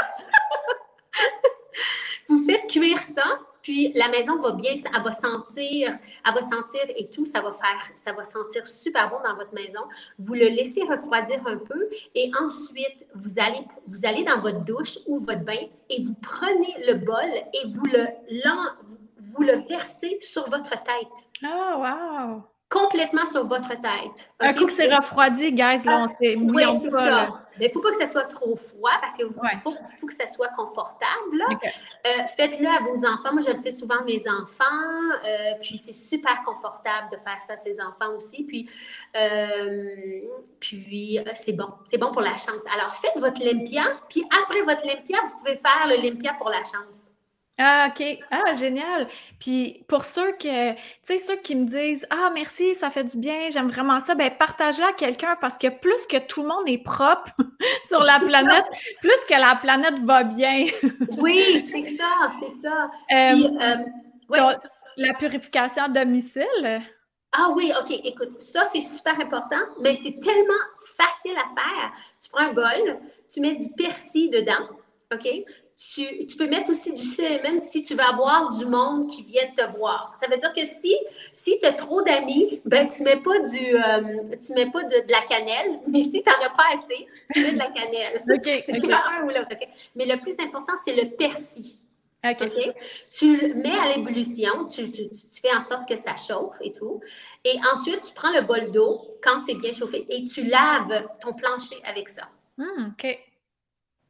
[2.27, 6.81] vous faites cuire ça Puis la maison va bien, elle va sentir, elle va sentir
[6.95, 9.79] et tout, ça va faire, ça va sentir super bon dans votre maison.
[10.19, 14.99] Vous le laissez refroidir un peu et ensuite vous allez, vous allez dans votre douche
[15.07, 18.05] ou votre bain et vous prenez le bol et vous le,
[19.17, 21.29] vous le versez sur votre tête.
[21.43, 22.43] Oh, wow!
[22.73, 24.31] complètement sur votre tête.
[24.39, 27.42] Un coup que c'est refroidi, guys, là, on Oui, c'est ça.
[27.57, 29.27] Mais il ne faut pas que ce soit trop froid parce qu'il
[29.63, 31.43] faut, que ça soit confortable.
[32.05, 33.33] Euh, faites-le à vos enfants.
[33.33, 34.63] Moi, je le fais souvent à mes enfants.
[35.25, 38.43] Euh, puis, c'est super confortable de faire ça à ses enfants aussi.
[38.43, 38.69] Puis,
[39.15, 40.21] euh,
[40.59, 41.69] puis c'est bon.
[41.85, 42.63] C'est bon pour la chance.
[42.73, 43.83] Alors, faites votre limpia.
[44.09, 47.13] Puis, après votre limpia, vous pouvez faire le limpia pour la chance.
[47.57, 48.19] Ah, OK.
[48.31, 49.07] Ah, génial.
[49.39, 53.17] Puis pour ceux que, tu sais, ceux qui me disent Ah, merci, ça fait du
[53.17, 56.67] bien, j'aime vraiment ça, ben partagez à quelqu'un parce que plus que tout le monde
[56.67, 57.29] est propre
[57.87, 58.65] sur la planète,
[59.01, 60.65] plus que la planète va bien.
[61.17, 62.89] oui, c'est ça, c'est ça.
[63.07, 64.55] Puis, euh,
[64.97, 66.81] la purification à domicile?
[67.31, 67.91] Ah oui, OK.
[68.03, 70.53] Écoute, ça, c'est super important, mais c'est tellement
[70.97, 71.91] facile à faire.
[72.23, 72.99] Tu prends un bol,
[73.31, 74.69] tu mets du persil dedans,
[75.11, 75.27] OK?
[75.75, 79.77] Tu, peux mettre aussi du cinnamon si tu veux avoir du monde qui vient te
[79.77, 80.13] voir.
[80.19, 80.95] Ça veut dire que si,
[81.31, 84.83] si tu as trop d'amis, ben, tu ne mets pas, du, euh, tu mets pas
[84.83, 88.23] de, la cannelle, mais si tu n'en as pas assez, tu mets de la cannelle.
[88.65, 89.55] c'est super un ou l'autre.
[89.95, 91.77] Mais le plus important, c'est le persil.
[93.09, 95.09] Tu le mets à l'ébullition, tu, tu,
[95.41, 97.01] fais en sorte que ça chauffe et tout.
[97.43, 101.33] Et ensuite, tu prends le bol d'eau quand c'est bien chauffé et tu laves ton
[101.33, 102.29] plancher avec ça.
[102.57, 103.19] Hmm, OK.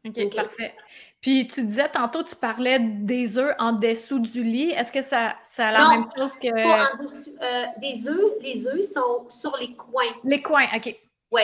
[0.05, 0.75] OK, parfait.
[1.23, 4.71] Puis tu disais tantôt, tu parlais des œufs en dessous du lit.
[4.71, 6.51] Est-ce que ça, ça a la même chose que.
[6.51, 7.33] Pas en dessous.
[7.41, 10.13] Euh, des œufs, les œufs sont sur les coins.
[10.25, 10.93] Les coins, OK.
[11.31, 11.43] Oui.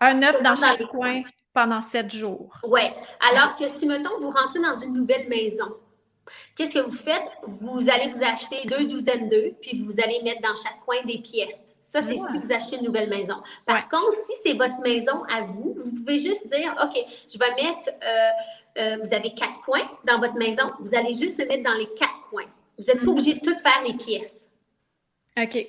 [0.00, 2.58] Un œuf dans chaque coin pendant sept jours.
[2.66, 2.80] Oui.
[3.30, 5.76] Alors que si, mettons, vous rentrez dans une nouvelle maison,
[6.56, 7.28] Qu'est-ce que vous faites?
[7.42, 11.18] Vous allez vous acheter deux douzaines d'œufs, puis vous allez mettre dans chaque coin des
[11.18, 11.74] pièces.
[11.80, 13.34] Ça, c'est si vous achetez une nouvelle maison.
[13.66, 16.96] Par contre, si c'est votre maison à vous, vous pouvez juste dire, OK,
[17.30, 18.30] je vais mettre, euh,
[18.78, 21.88] euh, vous avez quatre coins dans votre maison, vous allez juste le mettre dans les
[21.94, 22.50] quatre coins.
[22.78, 23.08] Vous n'êtes pas mhm.
[23.08, 24.50] obligé de tout faire les pièces.
[25.40, 25.66] OK.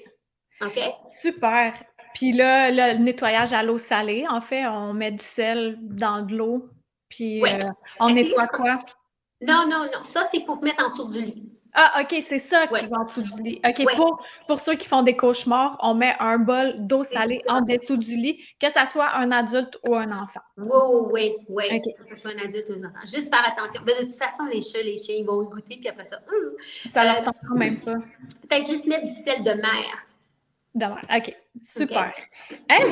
[0.61, 0.79] OK?
[1.11, 1.83] Super.
[2.13, 6.35] Puis là, le nettoyage à l'eau salée, en fait, on met du sel dans de
[6.35, 6.69] l'eau,
[7.09, 8.79] puis euh, on nettoie quoi?
[9.41, 10.03] Non, non, non.
[10.03, 11.54] Ça, c'est pour mettre en dessous du lit.
[11.77, 13.61] Ah, OK, c'est ça qui va en dessous du lit.
[13.67, 17.61] OK, pour, pour ceux qui font des cauchemars, on met un bol d'eau salée en
[17.61, 20.39] dessous du lit, que ce soit un adulte ou un enfant.
[20.57, 20.69] Oui,
[21.11, 21.81] oui, oui.
[21.81, 22.99] Que ce soit un adulte ou un enfant.
[23.01, 23.81] Juste faire attention.
[23.85, 26.51] Mais de toute façon, les chats, les chiens, ils vont goûter, puis après ça, hum.
[26.85, 27.95] ça leur euh, tente quand même pas.
[28.49, 30.05] Peut-être juste mettre du sel de mer.
[31.15, 31.35] OK.
[31.61, 32.13] Super.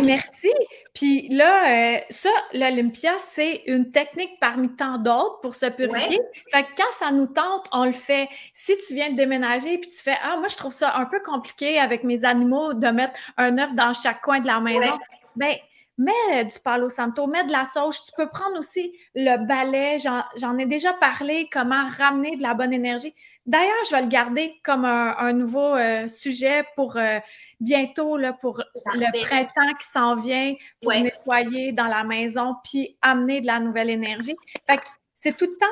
[0.02, 0.52] merci.
[0.94, 6.20] Puis là, euh, ça, l'Olympia, c'est une technique parmi tant d'autres pour se purifier.
[6.50, 8.30] Fait que quand ça nous tente, on le fait.
[8.54, 11.20] Si tu viens de déménager puis tu fais Ah, moi, je trouve ça un peu
[11.20, 14.98] compliqué avec mes animaux de mettre un œuf dans chaque coin de la maison.
[15.36, 15.56] Ben,
[15.98, 18.02] mets du palo santo, mets de la sauge.
[18.04, 19.98] Tu peux prendre aussi le balai.
[20.38, 23.14] J'en ai déjà parlé, comment ramener de la bonne énergie.
[23.46, 27.20] D'ailleurs, je vais le garder comme un, nouveau euh, sujet pour euh,
[27.60, 28.64] bientôt, là, pour
[28.94, 33.90] le printemps qui s'en vient, pour nettoyer dans la maison, puis amener de la nouvelle
[33.90, 34.36] énergie.
[34.70, 34.84] Fait que
[35.14, 35.66] c'est tout le temps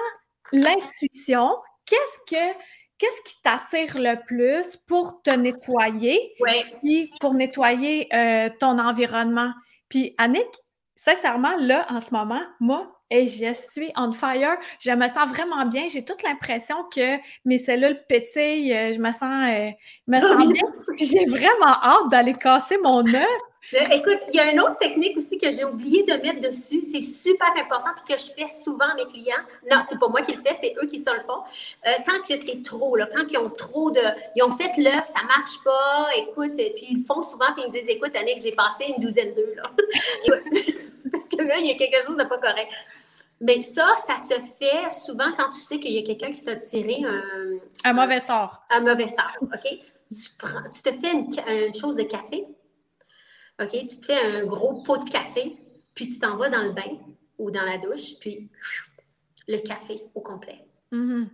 [0.51, 1.55] l'intuition.
[1.85, 2.53] Qu'est-ce que
[2.97, 6.35] qu'est-ce qui t'attire le plus pour te nettoyer,
[6.83, 9.53] puis pour nettoyer euh, ton environnement?
[9.89, 10.47] Puis Annick,
[10.95, 14.57] sincèrement, là, en ce moment, moi, et je suis on fire.
[14.79, 15.87] Je me sens vraiment bien.
[15.91, 18.73] J'ai toute l'impression que mes cellules pétillent.
[18.73, 19.69] Euh, je me sens, euh,
[20.07, 20.63] me sens bien.
[20.97, 23.41] J'ai vraiment hâte d'aller casser mon œuf.
[23.75, 26.83] Euh, écoute, il y a une autre technique aussi que j'ai oublié de mettre dessus.
[26.83, 29.43] C'est super important et que je fais souvent à mes clients.
[29.69, 31.43] Non, c'est pas moi qui le fais, c'est eux qui se le font.
[32.07, 34.01] quand que c'est trop, là, quand ils ont trop de.
[34.35, 37.67] Ils ont fait l'œuf, ça marche pas, écoute, puis ils le font souvent, puis ils
[37.67, 39.63] me disent Écoute, Annick, j'ai passé une douzaine d'œufs, là.
[41.11, 42.71] Parce que là, il y a quelque chose de pas correct.
[43.41, 46.55] Mais ça, ça se fait souvent quand tu sais qu'il y a quelqu'un qui t'a
[46.57, 47.57] tiré un,
[47.89, 48.63] un mauvais sort.
[48.69, 49.79] Un mauvais sort, OK?
[50.11, 52.45] Tu, prends, tu te fais une, chose de café,
[53.59, 53.71] OK?
[53.71, 55.57] Tu te fais un gros pot de café,
[55.95, 56.99] puis tu t'en vas dans le bain
[57.39, 58.47] ou dans la douche, puis
[59.47, 60.63] le café au complet.
[60.91, 61.27] Mm-hmm.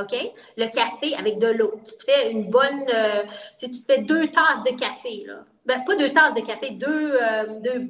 [0.00, 0.32] OK?
[0.56, 1.78] Le café avec de l'eau.
[1.84, 2.84] Tu te fais une bonne.
[2.94, 3.22] Euh,
[3.58, 5.44] tu, te fais deux tasses de café, là.
[5.66, 7.88] Ben, pas deux tasses de café, deux, euh, deux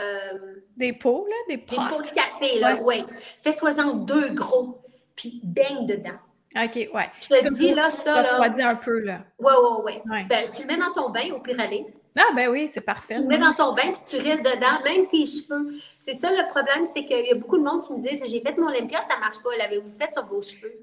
[0.00, 1.36] euh, des pots, là?
[1.48, 1.76] Des pots.
[1.76, 3.04] Des pots de café, là, oui.
[3.42, 4.82] Fais-toi-en deux gros,
[5.14, 6.18] puis baigne dedans.
[6.56, 7.10] OK, ouais.
[7.20, 8.22] Je te dis, là, ça, là...
[8.22, 9.20] refroidis un peu, là.
[9.38, 9.52] Oui,
[9.84, 10.24] oui, oui.
[10.28, 11.86] Ben, tu le mets dans ton bain, au pire aller.
[12.18, 13.14] Ah, ben oui, c'est parfait.
[13.14, 15.74] Tu le mets dans ton bain, puis tu restes dedans, même tes cheveux.
[15.96, 18.40] C'est ça le problème, c'est qu'il y a beaucoup de monde qui me disent J'ai
[18.40, 19.56] fait mon Olympia, ça marche pas.
[19.56, 20.74] L'avez-vous fait sur vos cheveux?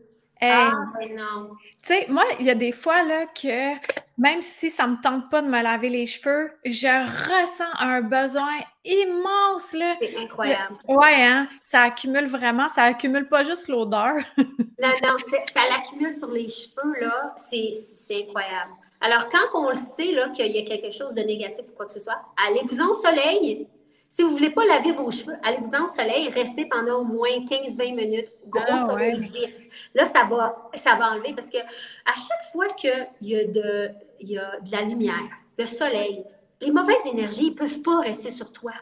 [0.41, 1.49] Ah, ben non.
[1.81, 3.73] Tu sais, moi, il y a des fois là, que
[4.17, 8.59] même si ça me tente pas de me laver les cheveux, je ressens un besoin
[8.83, 9.73] immense.
[9.73, 9.95] Là.
[9.99, 10.75] C'est incroyable.
[10.87, 11.47] Ouais, hein?
[11.61, 12.69] Ça accumule vraiment.
[12.69, 14.15] Ça accumule pas juste l'odeur.
[14.37, 15.17] non, non,
[15.53, 17.35] ça l'accumule sur les cheveux, là.
[17.37, 17.73] C'est
[18.11, 18.71] incroyable.
[19.01, 21.93] Alors, quand on le sait qu'il y a quelque chose de négatif ou quoi que
[21.93, 23.67] ce soit, allez-vous en soleil?
[24.09, 27.29] Si vous ne voulez pas laver vos cheveux, allez-vous en soleil, restez pendant au moins
[27.29, 29.53] 15-20 minutes, gros ah, soleil vif.
[29.93, 33.89] Là, ça va, ça va enlever parce que à chaque fois qu'il y, a de,
[34.21, 36.23] y a de la lumière, le soleil,
[36.61, 38.73] les mauvaises énergies ne peuvent pas rester sur toi.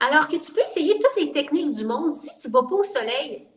[0.00, 2.12] Alors que tu peux essayer toutes les techniques du monde.
[2.12, 3.48] Si tu ne vas pas au soleil,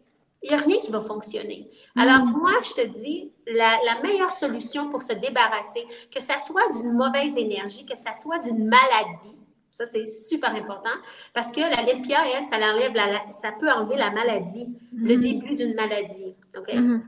[0.43, 1.69] il n'y a rien qui va fonctionner.
[1.95, 2.31] Alors, mm.
[2.31, 7.37] moi, je te dis, la, meilleure solution pour se débarrasser, que ça soit d'une mauvaise
[7.37, 9.37] énergie, que ça soit d'une maladie,
[9.71, 10.89] ça, c'est super important
[11.33, 12.93] parce que la limpia, elle, ça, enlève
[13.31, 15.21] ça peut enlever la maladie, le mm.
[15.21, 16.35] début d'une maladie.
[16.57, 16.67] OK?
[16.67, 17.01] Mm-hmm.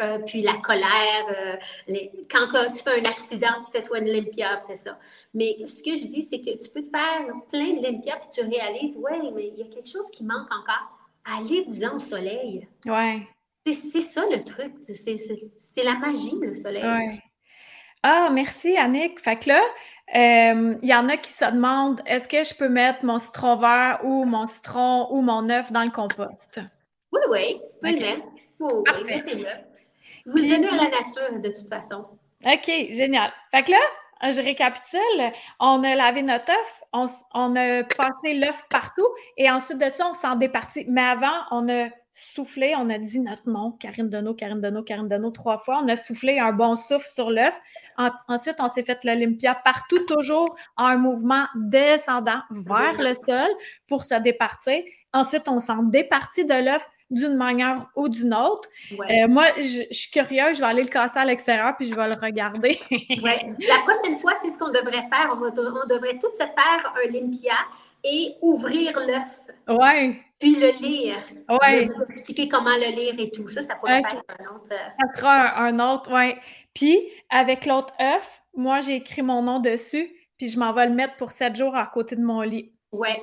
[0.00, 1.56] Euh, puis la colère, euh,
[2.30, 4.98] quand, tu fais un accident, fais-toi une limpia après ça.
[5.34, 8.30] Mais ce que je dis, c'est que tu peux te faire plein de limpia puis
[8.32, 12.66] tu réalises, ouais, mais il y a quelque chose qui manque encore allez-vous-en au soleil.
[12.86, 13.26] Ouais.
[13.64, 14.74] C'est ça le truc.
[14.80, 16.84] C'est la magie, le soleil.
[16.84, 17.22] Ouais.
[18.02, 19.20] Ah, merci, Annick.
[19.20, 19.62] Fait que là,
[20.14, 23.56] il euh, y en a qui se demandent est-ce que je peux mettre mon citron
[23.56, 26.60] vert ou mon citron ou mon œuf dans le compost?
[27.12, 28.26] Oui, oui, tu peux le mettre.
[28.60, 29.24] Oh, Parfait.
[30.26, 32.06] Vous le donnez à la nature, de toute façon.
[32.44, 33.32] OK, génial.
[33.50, 35.32] Fait que là, je récapitule.
[35.58, 40.14] On a lavé notre œuf, on, a passé l'œuf partout et ensuite de ça, on
[40.14, 40.84] s'en départit.
[40.88, 45.08] Mais avant, on a soufflé, on a dit notre nom, Karine Deneau, Karine Deneau, Karine
[45.08, 45.80] Deneau, trois fois.
[45.82, 47.58] On a soufflé un bon souffle sur l'œuf.
[48.28, 53.48] ensuite, on s'est fait l'Olympia partout, toujours en un mouvement descendant vers le sol
[53.88, 54.82] pour se départir.
[55.14, 58.68] Ensuite, on s'en départit de l'œuf d'une manière ou d'une autre.
[58.92, 62.08] Euh, moi, je, suis curieuse, je vais aller le casser à l'extérieur puis je vais
[62.08, 62.78] le regarder.
[63.20, 65.30] La prochaine fois, c'est ce qu'on devrait faire.
[65.34, 67.52] On, devrait tout se faire un limpia
[68.04, 69.46] et ouvrir l'œuf.
[69.68, 70.16] Oui.
[70.38, 71.22] Puis le lire.
[71.48, 71.84] Ouais.
[71.84, 73.48] vous expliquer comment le lire et tout.
[73.48, 74.68] Ça, ça pourrait faire un autre.
[74.72, 76.34] Euh, ça sera un, autre, oui.
[76.74, 77.00] Puis,
[77.30, 81.16] avec l'autre œuf, moi, j'ai écrit mon nom dessus, puis je m'en vais le mettre
[81.16, 82.72] pour sept jours à côté de mon lit.
[82.92, 83.22] Ouais.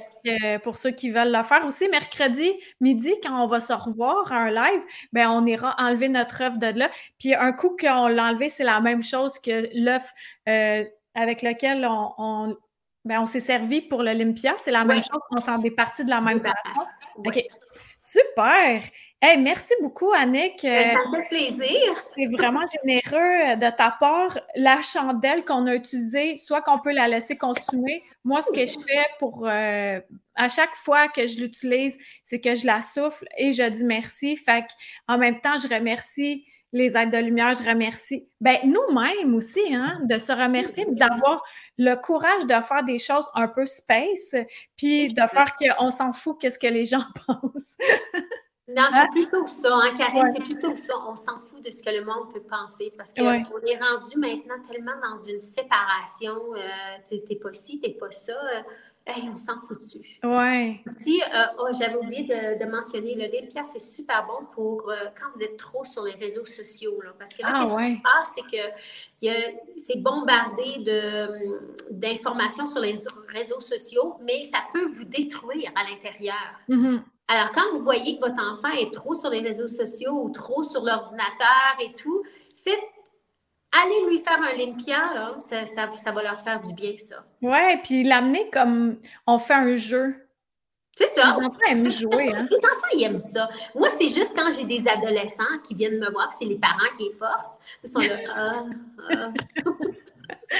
[0.63, 2.51] pour ceux qui veulent le faire aussi, mercredi
[2.82, 4.82] midi, quand on va se revoir à un live,
[5.13, 6.89] ben on ira enlever notre œuf de là.
[7.19, 10.11] Puis un coup qu'on l'a enlevé, c'est la même chose que l'œuf
[10.47, 12.57] euh, avec lequel on,
[13.06, 14.56] ben, on s'est servi pour l'Olympia.
[14.58, 16.88] C'est la même chose, on s'en départit de la même façon.
[17.18, 17.43] OK.
[17.97, 18.82] Super!
[19.22, 20.62] Hey, merci beaucoup, Annick.
[20.64, 22.06] Ben, ça fait plaisir.
[22.16, 24.39] C'est vraiment généreux de ta part.
[24.56, 28.02] La chandelle qu'on a utilisée, soit qu'on peut la laisser consumer.
[28.24, 30.00] Moi, ce que je fais pour euh,
[30.36, 34.38] à chaque fois que je l'utilise, c'est que je la souffle et je dis merci.
[34.38, 34.66] Fait
[35.10, 39.95] en même temps, je remercie les aides de lumière, je remercie ben, nous-mêmes aussi, hein,
[40.03, 41.43] de se remercier, d'avoir
[41.78, 44.36] le courage de faire des choses un peu space,
[44.78, 47.78] puis de faire qu'on s'en fout qu'est-ce que les gens pensent.
[48.67, 49.07] Non, c'est hein?
[49.11, 50.93] plutôt ça, hein, Karine, c'est plutôt ça.
[51.07, 54.61] On s'en fout de ce que le monde peut penser parce qu'on est rendu maintenant
[54.70, 56.53] tellement dans une séparation.
[56.55, 58.34] Euh, t'es pas ci, t'es pas ça.
[58.34, 58.61] Euh,
[59.34, 60.20] on s'en fout dessus.
[60.24, 60.82] Oui.
[60.86, 65.43] Aussi, euh, oh, j'avais oublié de, mentionner, le Limpia, c'est super bon pour quand vous
[65.43, 67.01] êtes trop sur les réseaux sociaux.
[67.01, 70.84] Là, parce que là, ah, ce qui se passe, c'est que c'est bombardé
[71.91, 72.95] d'informations sur les
[73.30, 76.36] réseaux sociaux, mais ça peut vous détruire à l'intérieur.
[76.70, 77.01] Mm-hmm.
[77.30, 80.64] Alors, quand vous voyez que votre enfant est trop sur les réseaux sociaux ou trop
[80.64, 82.24] sur l'ordinateur et tout,
[82.55, 82.80] faites
[83.72, 87.24] allez lui faire un limpia, là, ça, va leur faire du bien, ça.
[87.41, 88.97] Ouais, puis l'amener comme
[89.28, 90.15] on fait un jeu.
[90.95, 91.28] C'est ça.
[91.28, 92.34] Les enfants aiment jouer.
[92.34, 92.47] Hein?
[92.51, 93.49] Les enfants, ils aiment ça.
[93.74, 97.03] Moi, c'est juste quand j'ai des adolescents qui viennent me voir, c'est les parents qui
[97.03, 97.57] les forcent.
[97.84, 98.65] Ils sont là.
[99.11, 99.32] Ah,
[100.51, 100.57] ah.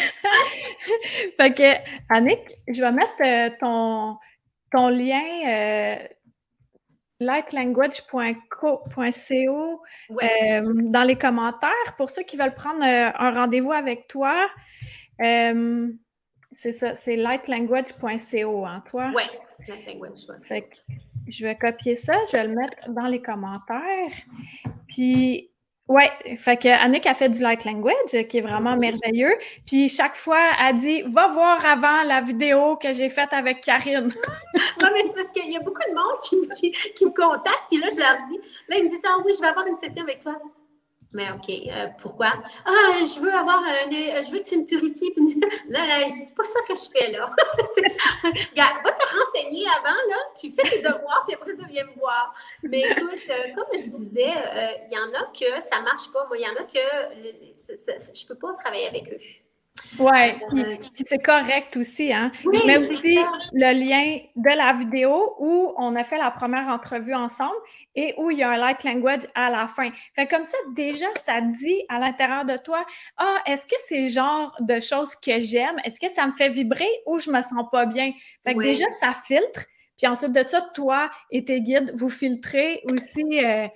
[1.38, 4.18] fait que, Annick, je vais mettre euh, ton,
[4.71, 5.21] ton lien.
[5.47, 5.96] Euh,
[7.20, 9.82] lightlanguage.co
[10.12, 11.96] euh, dans les commentaires.
[11.97, 14.47] Pour ceux qui veulent prendre euh, un rendez-vous avec toi,
[15.21, 15.89] euh,
[16.51, 19.12] c'est ça, c'est lightlanguage.co, hein, toi?
[19.16, 19.24] Oui,
[19.67, 20.25] lightlanguage.
[21.28, 24.12] Je vais copier ça, je vais le mettre dans les commentaires.
[24.87, 25.51] Puis
[25.89, 26.03] oui,
[26.37, 29.36] fait que Annick a fait du light language, qui est vraiment merveilleux.
[29.66, 34.07] Puis chaque fois, elle dit Va voir avant la vidéo que j'ai faite avec Karine.
[34.82, 37.79] non, mais c'est parce qu'il y a beaucoup de monde qui, qui, me contacte, puis
[37.79, 40.03] là, je leur dis Là, ils me disent Ah oui, je vais avoir une session
[40.03, 40.36] avec toi.
[41.12, 42.34] Mais OK, euh, pourquoi?
[42.66, 43.92] Ah, je veux avoir un.
[43.92, 45.12] Euh, je veux que tu me purifies.
[45.18, 47.26] dis, c'est pas ça que je fais, là.
[48.24, 50.18] Regarde, va te renseigner avant, là.
[50.40, 52.34] Tu fais tes devoirs, puis après ça, viens me voir.
[52.62, 54.34] Mais écoute, euh, comme je disais,
[54.92, 56.28] il y en a que ça marche pas.
[56.28, 59.20] Moi, il y en a que je peux pas travailler avec eux.
[60.00, 62.32] Ouais, euh, puis, c'est correct aussi, hein.
[62.43, 63.18] je mets aussi
[63.54, 67.56] le lien de la vidéo où on a fait la première entrevue ensemble
[67.96, 69.89] et où il y a un light language à la fin.
[70.14, 72.86] Fait comme ça, déjà, ça dit à l'intérieur de toi,
[73.18, 75.76] ah, est-ce que c'est le genre de choses que j'aime?
[75.84, 78.12] Est-ce que ça me fait vibrer ou je me sens pas bien?
[78.43, 79.66] Fait que déjà, ça filtre.
[80.00, 83.46] Puis ensuite de ça, toi et tes guides, vous filtrez aussi.
[83.46, 83.67] Euh,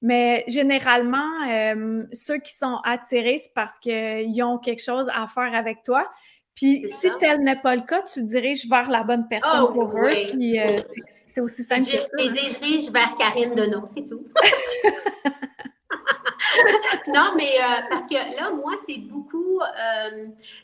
[0.00, 5.52] mais généralement, euh, ceux qui sont attirés, c'est parce qu'ils ont quelque chose à faire
[5.52, 6.08] avec toi.
[6.54, 9.98] Puis si tel n'est pas le cas, tu diriges vers la bonne personne oh, pour
[9.98, 10.12] eux.
[10.30, 10.80] Puis euh,
[11.26, 12.06] c'est aussi simple que ça.
[12.18, 14.24] Je dirige vers Karine Denon, c'est tout.
[17.08, 17.56] non, mais
[17.90, 19.58] parce que là, moi, c'est beaucoup,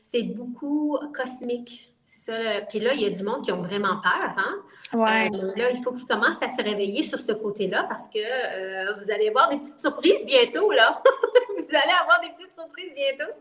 [0.02, 1.89] c'est beaucoup cosmique.
[2.12, 2.34] Ça.
[2.68, 4.34] Puis là, il y a du monde qui ont vraiment peur.
[4.36, 4.56] Hein?
[4.92, 5.30] Ouais.
[5.32, 8.92] Euh, là, il faut qu'ils commencent à se réveiller sur ce côté-là parce que euh,
[8.98, 10.70] vous allez avoir des petites surprises bientôt.
[10.72, 11.00] là.
[11.56, 13.32] vous allez avoir des petites surprises bientôt.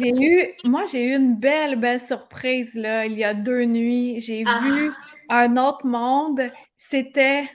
[0.00, 4.18] j'ai eu, moi, j'ai eu une belle, belle surprise là, il y a deux nuits.
[4.18, 4.60] J'ai ah.
[4.62, 4.92] vu
[5.28, 6.40] un autre monde.
[6.76, 7.50] C'était.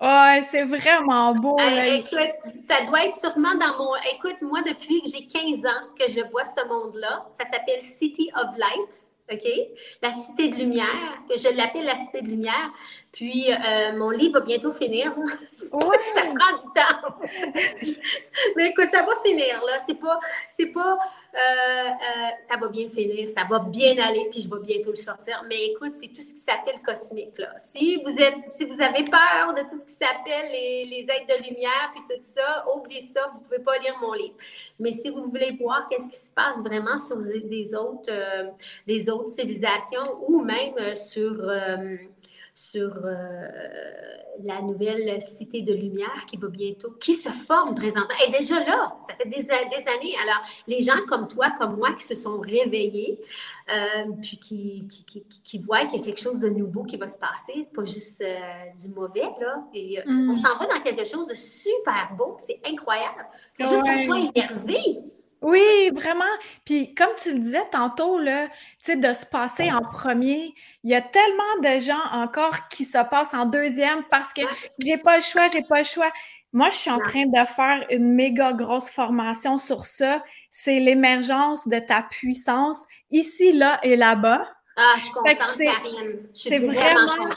[0.00, 1.56] Ouais, c'est vraiment beau.
[1.58, 3.94] écoute, ça doit être sûrement dans mon.
[4.14, 8.30] Écoute, moi, depuis que j'ai 15 ans que je vois ce monde-là, ça s'appelle City
[8.36, 9.04] of Light.
[9.32, 9.48] OK?
[10.02, 12.72] La Cité de Lumière, que je l'appelle la Cité de Lumière.
[13.10, 15.14] Puis, euh, mon livre va bientôt finir.
[15.52, 17.16] ça prend du temps.
[18.56, 19.74] Mais écoute, ça va finir, là.
[19.86, 20.18] C'est pas,
[20.48, 20.98] c'est pas,
[21.34, 24.96] euh, euh, ça va bien finir, ça va bien aller, puis je vais bientôt le
[24.96, 25.42] sortir.
[25.48, 27.54] Mais écoute, c'est tout ce qui s'appelle cosmique, là.
[27.58, 31.28] Si vous êtes, si vous avez peur de tout ce qui s'appelle les, les aides
[31.28, 34.34] de lumière, puis tout ça, oubliez ça, vous pouvez pas lire mon livre.
[34.80, 38.10] Mais si vous voulez voir qu'est-ce qui se passe vraiment sur des autres,
[38.88, 41.48] des autres civilisations ou même sur
[42.54, 43.48] sur euh,
[44.44, 48.14] la nouvelle Cité de Lumière qui va bientôt, qui se forme présentement.
[48.26, 50.14] Et déjà là, ça fait des, des années.
[50.22, 53.18] Alors, les gens comme toi, comme moi, qui se sont réveillés,
[53.74, 57.08] euh, puis qui, qui, qui, voient qu'il y a quelque chose de nouveau qui va
[57.08, 58.36] se passer, pas juste euh,
[58.80, 59.64] du mauvais, là.
[59.74, 60.30] Et mm.
[60.30, 62.36] on s'en va dans quelque chose de super beau.
[62.38, 63.26] C'est incroyable.
[63.54, 65.00] Faut juste qu'on soit énervé.
[65.44, 66.24] Oui, vraiment.
[66.64, 68.48] Puis comme tu le disais tantôt, là,
[68.88, 73.34] de se passer en premier, il y a tellement de gens encore qui se passent
[73.34, 74.40] en deuxième parce que
[74.78, 76.10] j'ai pas le choix, j'ai pas le choix.
[76.54, 80.24] Moi, je suis en train de faire une méga grosse formation sur ça.
[80.48, 82.78] C'est l'émergence de ta puissance
[83.10, 84.48] ici, là et là-bas.
[84.76, 86.68] Ah, je suis contente, Karine.
[86.72, 87.28] Vraiment,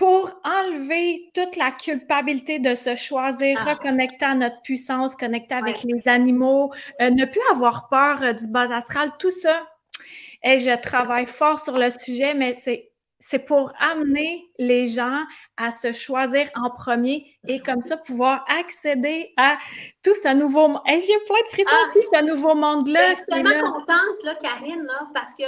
[0.00, 3.74] pour enlever toute la culpabilité de se choisir, ah.
[3.74, 6.72] reconnecter à notre puissance, connecter avec les animaux,
[7.02, 9.62] euh, ne plus avoir peur euh, du bas astral, tout ça.
[10.42, 12.86] Et je travaille fort sur le sujet, mais c'est
[13.18, 15.22] c'est pour amener les gens
[15.58, 19.58] à se choisir en premier et comme ça pouvoir accéder à
[20.02, 20.80] tout ce nouveau monde.
[20.86, 21.90] Hey, J'ai plein de frissons, ah.
[21.92, 23.00] tout ce nouveau monde-là.
[23.00, 25.44] Ben, je suis tellement contente, là, Karine, parce que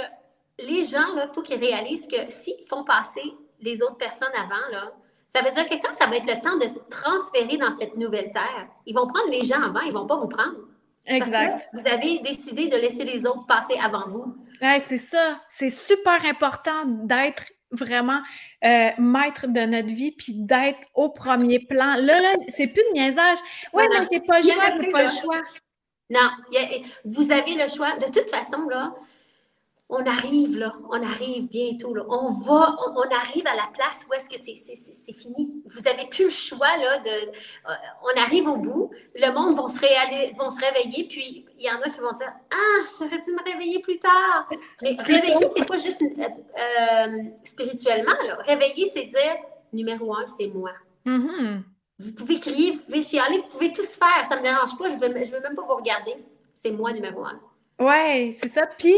[0.59, 4.91] les gens, il faut qu'ils réalisent que s'ils font passer les autres personnes avant, là,
[5.27, 8.31] ça veut dire que quand ça va être le temps de transférer dans cette nouvelle
[8.31, 10.57] terre, ils vont prendre les gens avant, ils ne vont pas vous prendre.
[11.05, 11.61] Exact.
[11.73, 14.35] vous avez décidé de laisser les autres passer avant vous.
[14.61, 15.41] Ouais, c'est ça.
[15.49, 18.21] C'est super important d'être vraiment
[18.63, 21.95] euh, maître de notre vie puis d'être au premier plan.
[21.95, 23.39] Là, là, c'est plus de niaisage.
[23.73, 25.41] Oui, mais j'ai pas le choix, pas le choix.
[26.09, 26.29] Non,
[27.05, 27.97] vous avez le choix.
[27.97, 28.93] De toute façon, là,
[29.89, 32.03] on arrive là, on arrive bientôt là.
[32.07, 35.51] On va, on, arrive à la place où est-ce que c'est fini.
[35.65, 37.09] Vous n'avez plus le choix là de.
[37.09, 41.69] Euh, on arrive au bout, le monde va se, vont se réveiller, puis il y
[41.69, 44.49] en a qui vont dire Ah, j'aurais dû me réveiller plus tard.
[44.81, 46.23] Mais réveiller, c'est pas juste euh,
[46.57, 48.15] euh, spirituellement.
[48.25, 48.37] Là.
[48.45, 49.37] Réveiller, c'est dire
[49.73, 50.71] numéro un, c'est moi.
[51.05, 51.61] Mm-hmm.
[51.99, 54.25] Vous pouvez crier, vous pouvez chialer, vous pouvez tout faire.
[54.27, 56.15] Ça ne me dérange pas, je ne veux, je veux même pas vous regarder.
[56.53, 57.39] C'est moi numéro un.
[57.79, 58.65] Oui, c'est ça.
[58.65, 58.95] Puis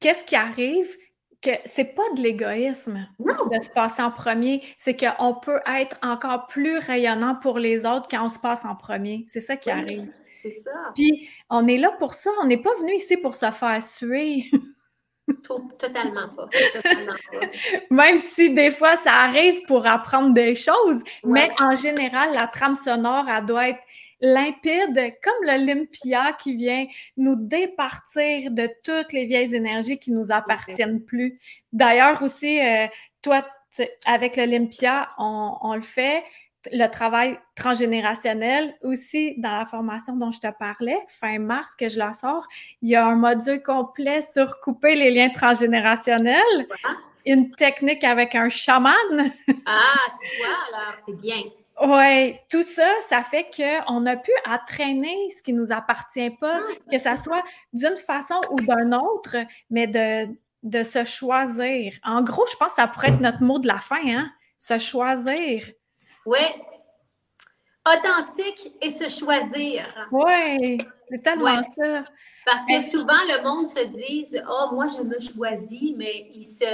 [0.00, 0.96] qu'est-ce qui arrive?
[1.44, 6.46] que c'est pas de l'égoïsme de se passer en premier, c'est qu'on peut être encore
[6.46, 9.24] plus rayonnant pour les autres quand on se passe en premier.
[9.26, 10.10] C'est ça qui arrive.
[10.34, 10.70] C'est ça.
[10.94, 12.30] Puis on est là pour ça.
[12.42, 14.44] On n'est pas venu ici pour se faire suer.
[15.78, 16.48] Totalement pas.
[16.74, 17.46] Totalement pas.
[17.90, 22.74] Même si des fois ça arrive pour apprendre des choses, mais en général, la trame
[22.74, 23.80] sonore, elle doit être
[24.24, 26.86] limpide, comme l'Olympia qui vient
[27.16, 31.38] nous départir de toutes les vieilles énergies qui nous appartiennent plus.
[31.72, 32.86] D'ailleurs aussi, euh,
[33.20, 33.46] toi,
[34.06, 36.24] avec l'Olympia, on, le fait
[36.72, 41.98] le travail transgénérationnel aussi dans la formation dont je te parlais, fin mars que je
[41.98, 42.46] la sors,
[42.80, 46.66] il y a un module complet sur couper les liens transgénérationnels.
[47.26, 48.94] une technique avec un chaman.
[49.66, 51.42] ah, tu vois, alors c'est bien.
[51.82, 56.30] Oui, tout ça, ça fait qu'on n'a plus à traîner ce qui ne nous appartient
[56.30, 56.72] pas, ah.
[56.90, 57.42] que ça soit
[57.72, 59.36] d'une façon ou d'une autre,
[59.70, 60.28] mais de,
[60.62, 61.94] de se choisir.
[62.04, 64.30] En gros, je pense que ça pourrait être notre mot de la fin, hein?
[64.56, 65.68] Se choisir.
[66.26, 66.38] Oui.
[67.86, 69.84] Authentique et se choisir.
[70.10, 70.78] Oui,
[71.10, 72.04] c'est tellement ça.
[72.46, 76.64] Parce que souvent, le monde se dit Oh, moi, je me choisis, mais ils se,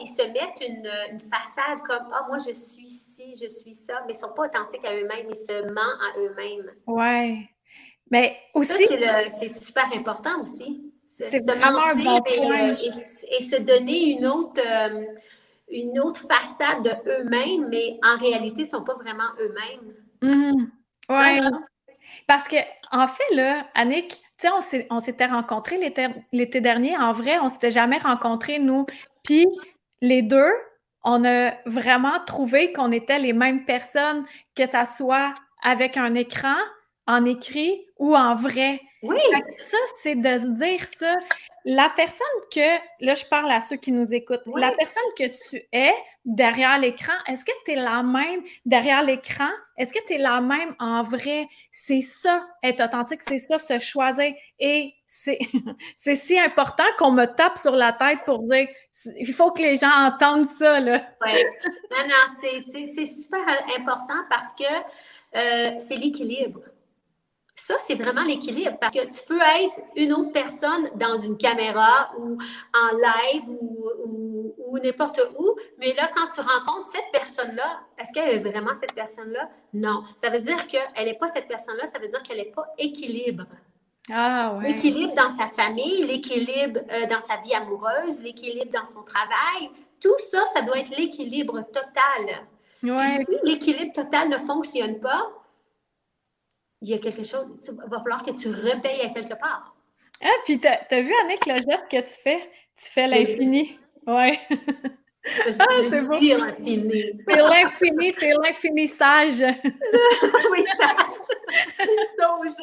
[0.00, 4.12] ils se mettent une, façade comme Oh, moi, je suis ci, je suis ça, mais
[4.12, 6.70] ils ne sont pas authentiques à eux-mêmes, ils se mentent à eux-mêmes.
[6.86, 7.46] Oui.
[8.10, 8.86] Mais aussi.
[9.38, 10.92] c'est super important aussi.
[11.06, 12.74] C'est vraiment un bon point.
[12.76, 14.60] Et, se donner une autre.
[14.64, 15.04] Euh,
[15.70, 19.94] une autre façade de eux-mêmes, mais en réalité, ils ne sont pas vraiment eux-mêmes.
[20.22, 20.66] Mmh.
[21.10, 21.40] Oui.
[22.26, 22.56] Parce que,
[22.90, 25.78] en fait, là, Annick, tu sais, on s'était rencontrés
[26.32, 26.96] l'été dernier.
[26.96, 28.86] En vrai, on s'était jamais rencontrés, nous.
[29.24, 29.46] Puis,
[30.00, 30.52] les deux,
[31.04, 34.24] on a vraiment trouvé qu'on était les mêmes personnes,
[34.54, 36.56] que ça soit avec un écran,
[37.06, 38.80] en écrit ou en vrai.
[39.02, 39.18] Oui.
[39.48, 41.14] ça, c'est de se dire ça.
[41.70, 45.62] La personne que, là, je parle à ceux qui nous écoutent, la personne que tu
[45.70, 45.92] es
[46.24, 49.50] derrière l'écran, est-ce que tu es la même derrière l'écran?
[49.76, 51.46] Est-ce que tu es la même en vrai?
[51.70, 54.32] C'est ça, être authentique, c'est ça, se choisir.
[54.58, 55.38] Et c'est
[56.14, 58.66] si important qu'on me tape sur la tête pour dire,
[59.18, 61.06] il faut que les gens entendent ça, là.
[61.20, 61.32] Oui.
[61.90, 63.46] Non, non, c'est super
[63.78, 64.64] important parce que
[65.36, 66.60] euh, c'est l'équilibre.
[67.60, 72.12] Ça, c'est vraiment l'équilibre parce que tu peux être une autre personne dans une caméra
[72.16, 72.38] ou
[72.72, 78.38] en live ou, n'importe où, mais là, quand tu rencontres cette personne-là, est-ce qu'elle est
[78.38, 79.50] vraiment cette personne-là?
[79.74, 80.04] Non.
[80.16, 83.44] Ça veut dire qu'elle n'est pas cette personne-là, ça veut dire qu'elle n'est pas équilibre.
[84.08, 84.68] Ah, ouais.
[84.68, 89.68] L'équilibre dans sa famille, l'équilibre euh, dans sa vie amoureuse, l'équilibre dans son travail,
[90.00, 92.46] tout ça, ça doit être l'équilibre total.
[92.84, 93.24] Ouais.
[93.24, 95.28] si l'équilibre total ne fonctionne pas,
[96.82, 99.74] il y a quelque chose, il va falloir que tu repayes à quelque part.
[100.22, 102.50] Ah, puis t'as as vu, Annick, le geste que tu fais?
[102.76, 103.78] Tu fais l'infini.
[104.06, 104.38] Ouais.
[105.24, 107.04] Je, ah, je suis l'infini.
[107.26, 109.40] T'es l'infini, t'es l'infini sage.
[110.52, 111.06] oui, sage.
[112.16, 112.54] Sauge.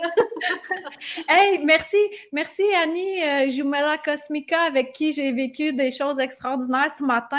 [1.28, 1.98] hey, merci.
[2.32, 7.38] Merci, Annie euh, Jumela Cosmica, avec qui j'ai vécu des choses extraordinaires ce matin.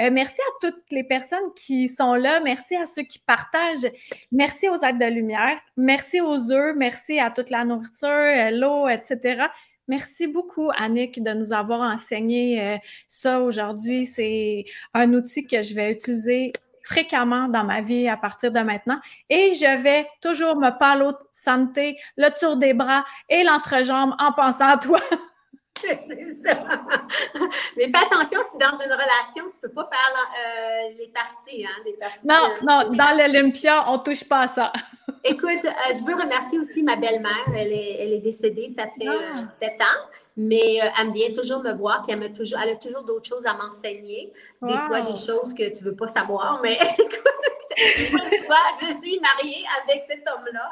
[0.00, 2.40] Euh, merci à toutes les personnes qui sont là.
[2.40, 3.90] Merci à ceux qui partagent.
[4.32, 5.58] Merci aux aides de lumière.
[5.76, 6.74] Merci aux œufs.
[6.76, 9.46] Merci à toute la nourriture, euh, l'eau, etc.
[9.88, 12.76] Merci beaucoup, Annick, de nous avoir enseigné euh,
[13.06, 14.04] ça aujourd'hui.
[14.06, 14.64] C'est
[14.94, 16.52] un outil que je vais utiliser
[16.82, 19.00] fréquemment dans ma vie à partir de maintenant.
[19.28, 24.68] Et je vais toujours me de santé, le tour des bras et l'entrejambe en pensant
[24.68, 25.00] à toi.
[26.08, 26.66] C'est ça.
[27.76, 31.64] Mais fais attention, si dans une relation, tu ne peux pas faire euh, les parties.
[31.64, 34.72] Hein, les parties non, euh, non, dans l'Olympia, on ne touche pas à ça.
[35.24, 37.46] Écoute, euh, je veux remercier aussi ma belle-mère.
[37.54, 39.46] Elle est, elle est, décédée, ça fait ah.
[39.46, 40.08] sept ans.
[40.36, 43.46] Mais elle vient toujours me voir, puis elle, a toujours, elle a toujours d'autres choses
[43.46, 44.32] à m'enseigner.
[44.60, 47.36] Des fois, des choses que tu ne veux pas savoir, mais écoute,
[48.80, 50.70] je suis mariée avec cet homme-là.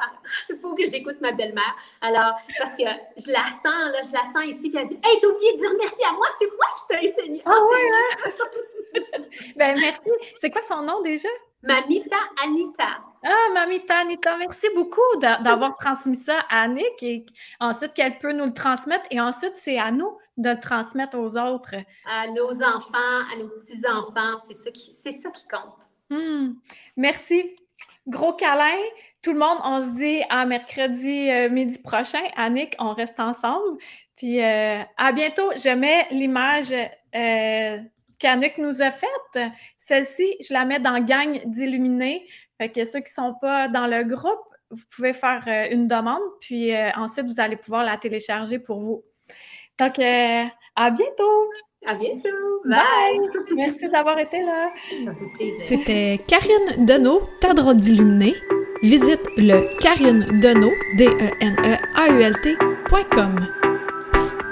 [0.51, 1.74] Il faut que j'écoute ma belle-mère.
[2.01, 2.85] Alors, parce que
[3.16, 5.59] je la sens, là, je la sens ici, puis elle dit Hey, t'as oublié de
[5.59, 7.43] dire merci à moi, c'est moi qui t'ai enseigné.
[7.45, 9.20] Ah, ouais, hein?
[9.57, 10.01] ben, merci.
[10.36, 11.28] C'est quoi son nom déjà?
[11.66, 13.01] Mamita Anita.
[13.24, 17.24] Ah, Mamita Anita, merci beaucoup d'avoir transmis ça à Annick et
[17.59, 21.39] ensuite qu'elle peut nous le transmettre et ensuite c'est à nous de le transmettre aux
[21.39, 21.74] autres.
[22.05, 25.89] À nos enfants, à nos petits-enfants, c'est ça, qui, ça qui compte.
[26.11, 26.55] Hmm.
[26.97, 27.57] Merci.
[28.07, 28.77] Gros câlin.
[29.23, 32.20] Tout le monde, on se dit à mercredi euh, midi prochain.
[32.36, 33.78] Annick, on reste ensemble.
[34.16, 35.51] Puis euh, à bientôt.
[35.57, 36.73] Je mets l'image
[37.15, 37.78] euh,
[38.25, 39.39] qu'Annick nous a faite.
[39.77, 42.27] Celle-ci, je la mets dans gang d'illuminés.
[42.59, 44.41] Fait que ceux qui ne sont pas dans le groupe,
[44.71, 49.05] vous pouvez faire une demande, puis ensuite, vous allez pouvoir la télécharger pour vous.
[49.79, 51.51] Donc, à bientôt!
[51.87, 52.63] À bientôt.
[52.65, 52.81] Bye.
[53.57, 54.71] Merci d'avoir été là.
[55.59, 58.35] C'était Karine Deneau, Tadro d'Illuminé.
[58.83, 61.87] Visite le Karine Deneau, D-E-N-E-A-U-L-T.com.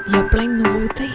[0.09, 1.09] Il y a plein de nouveautés.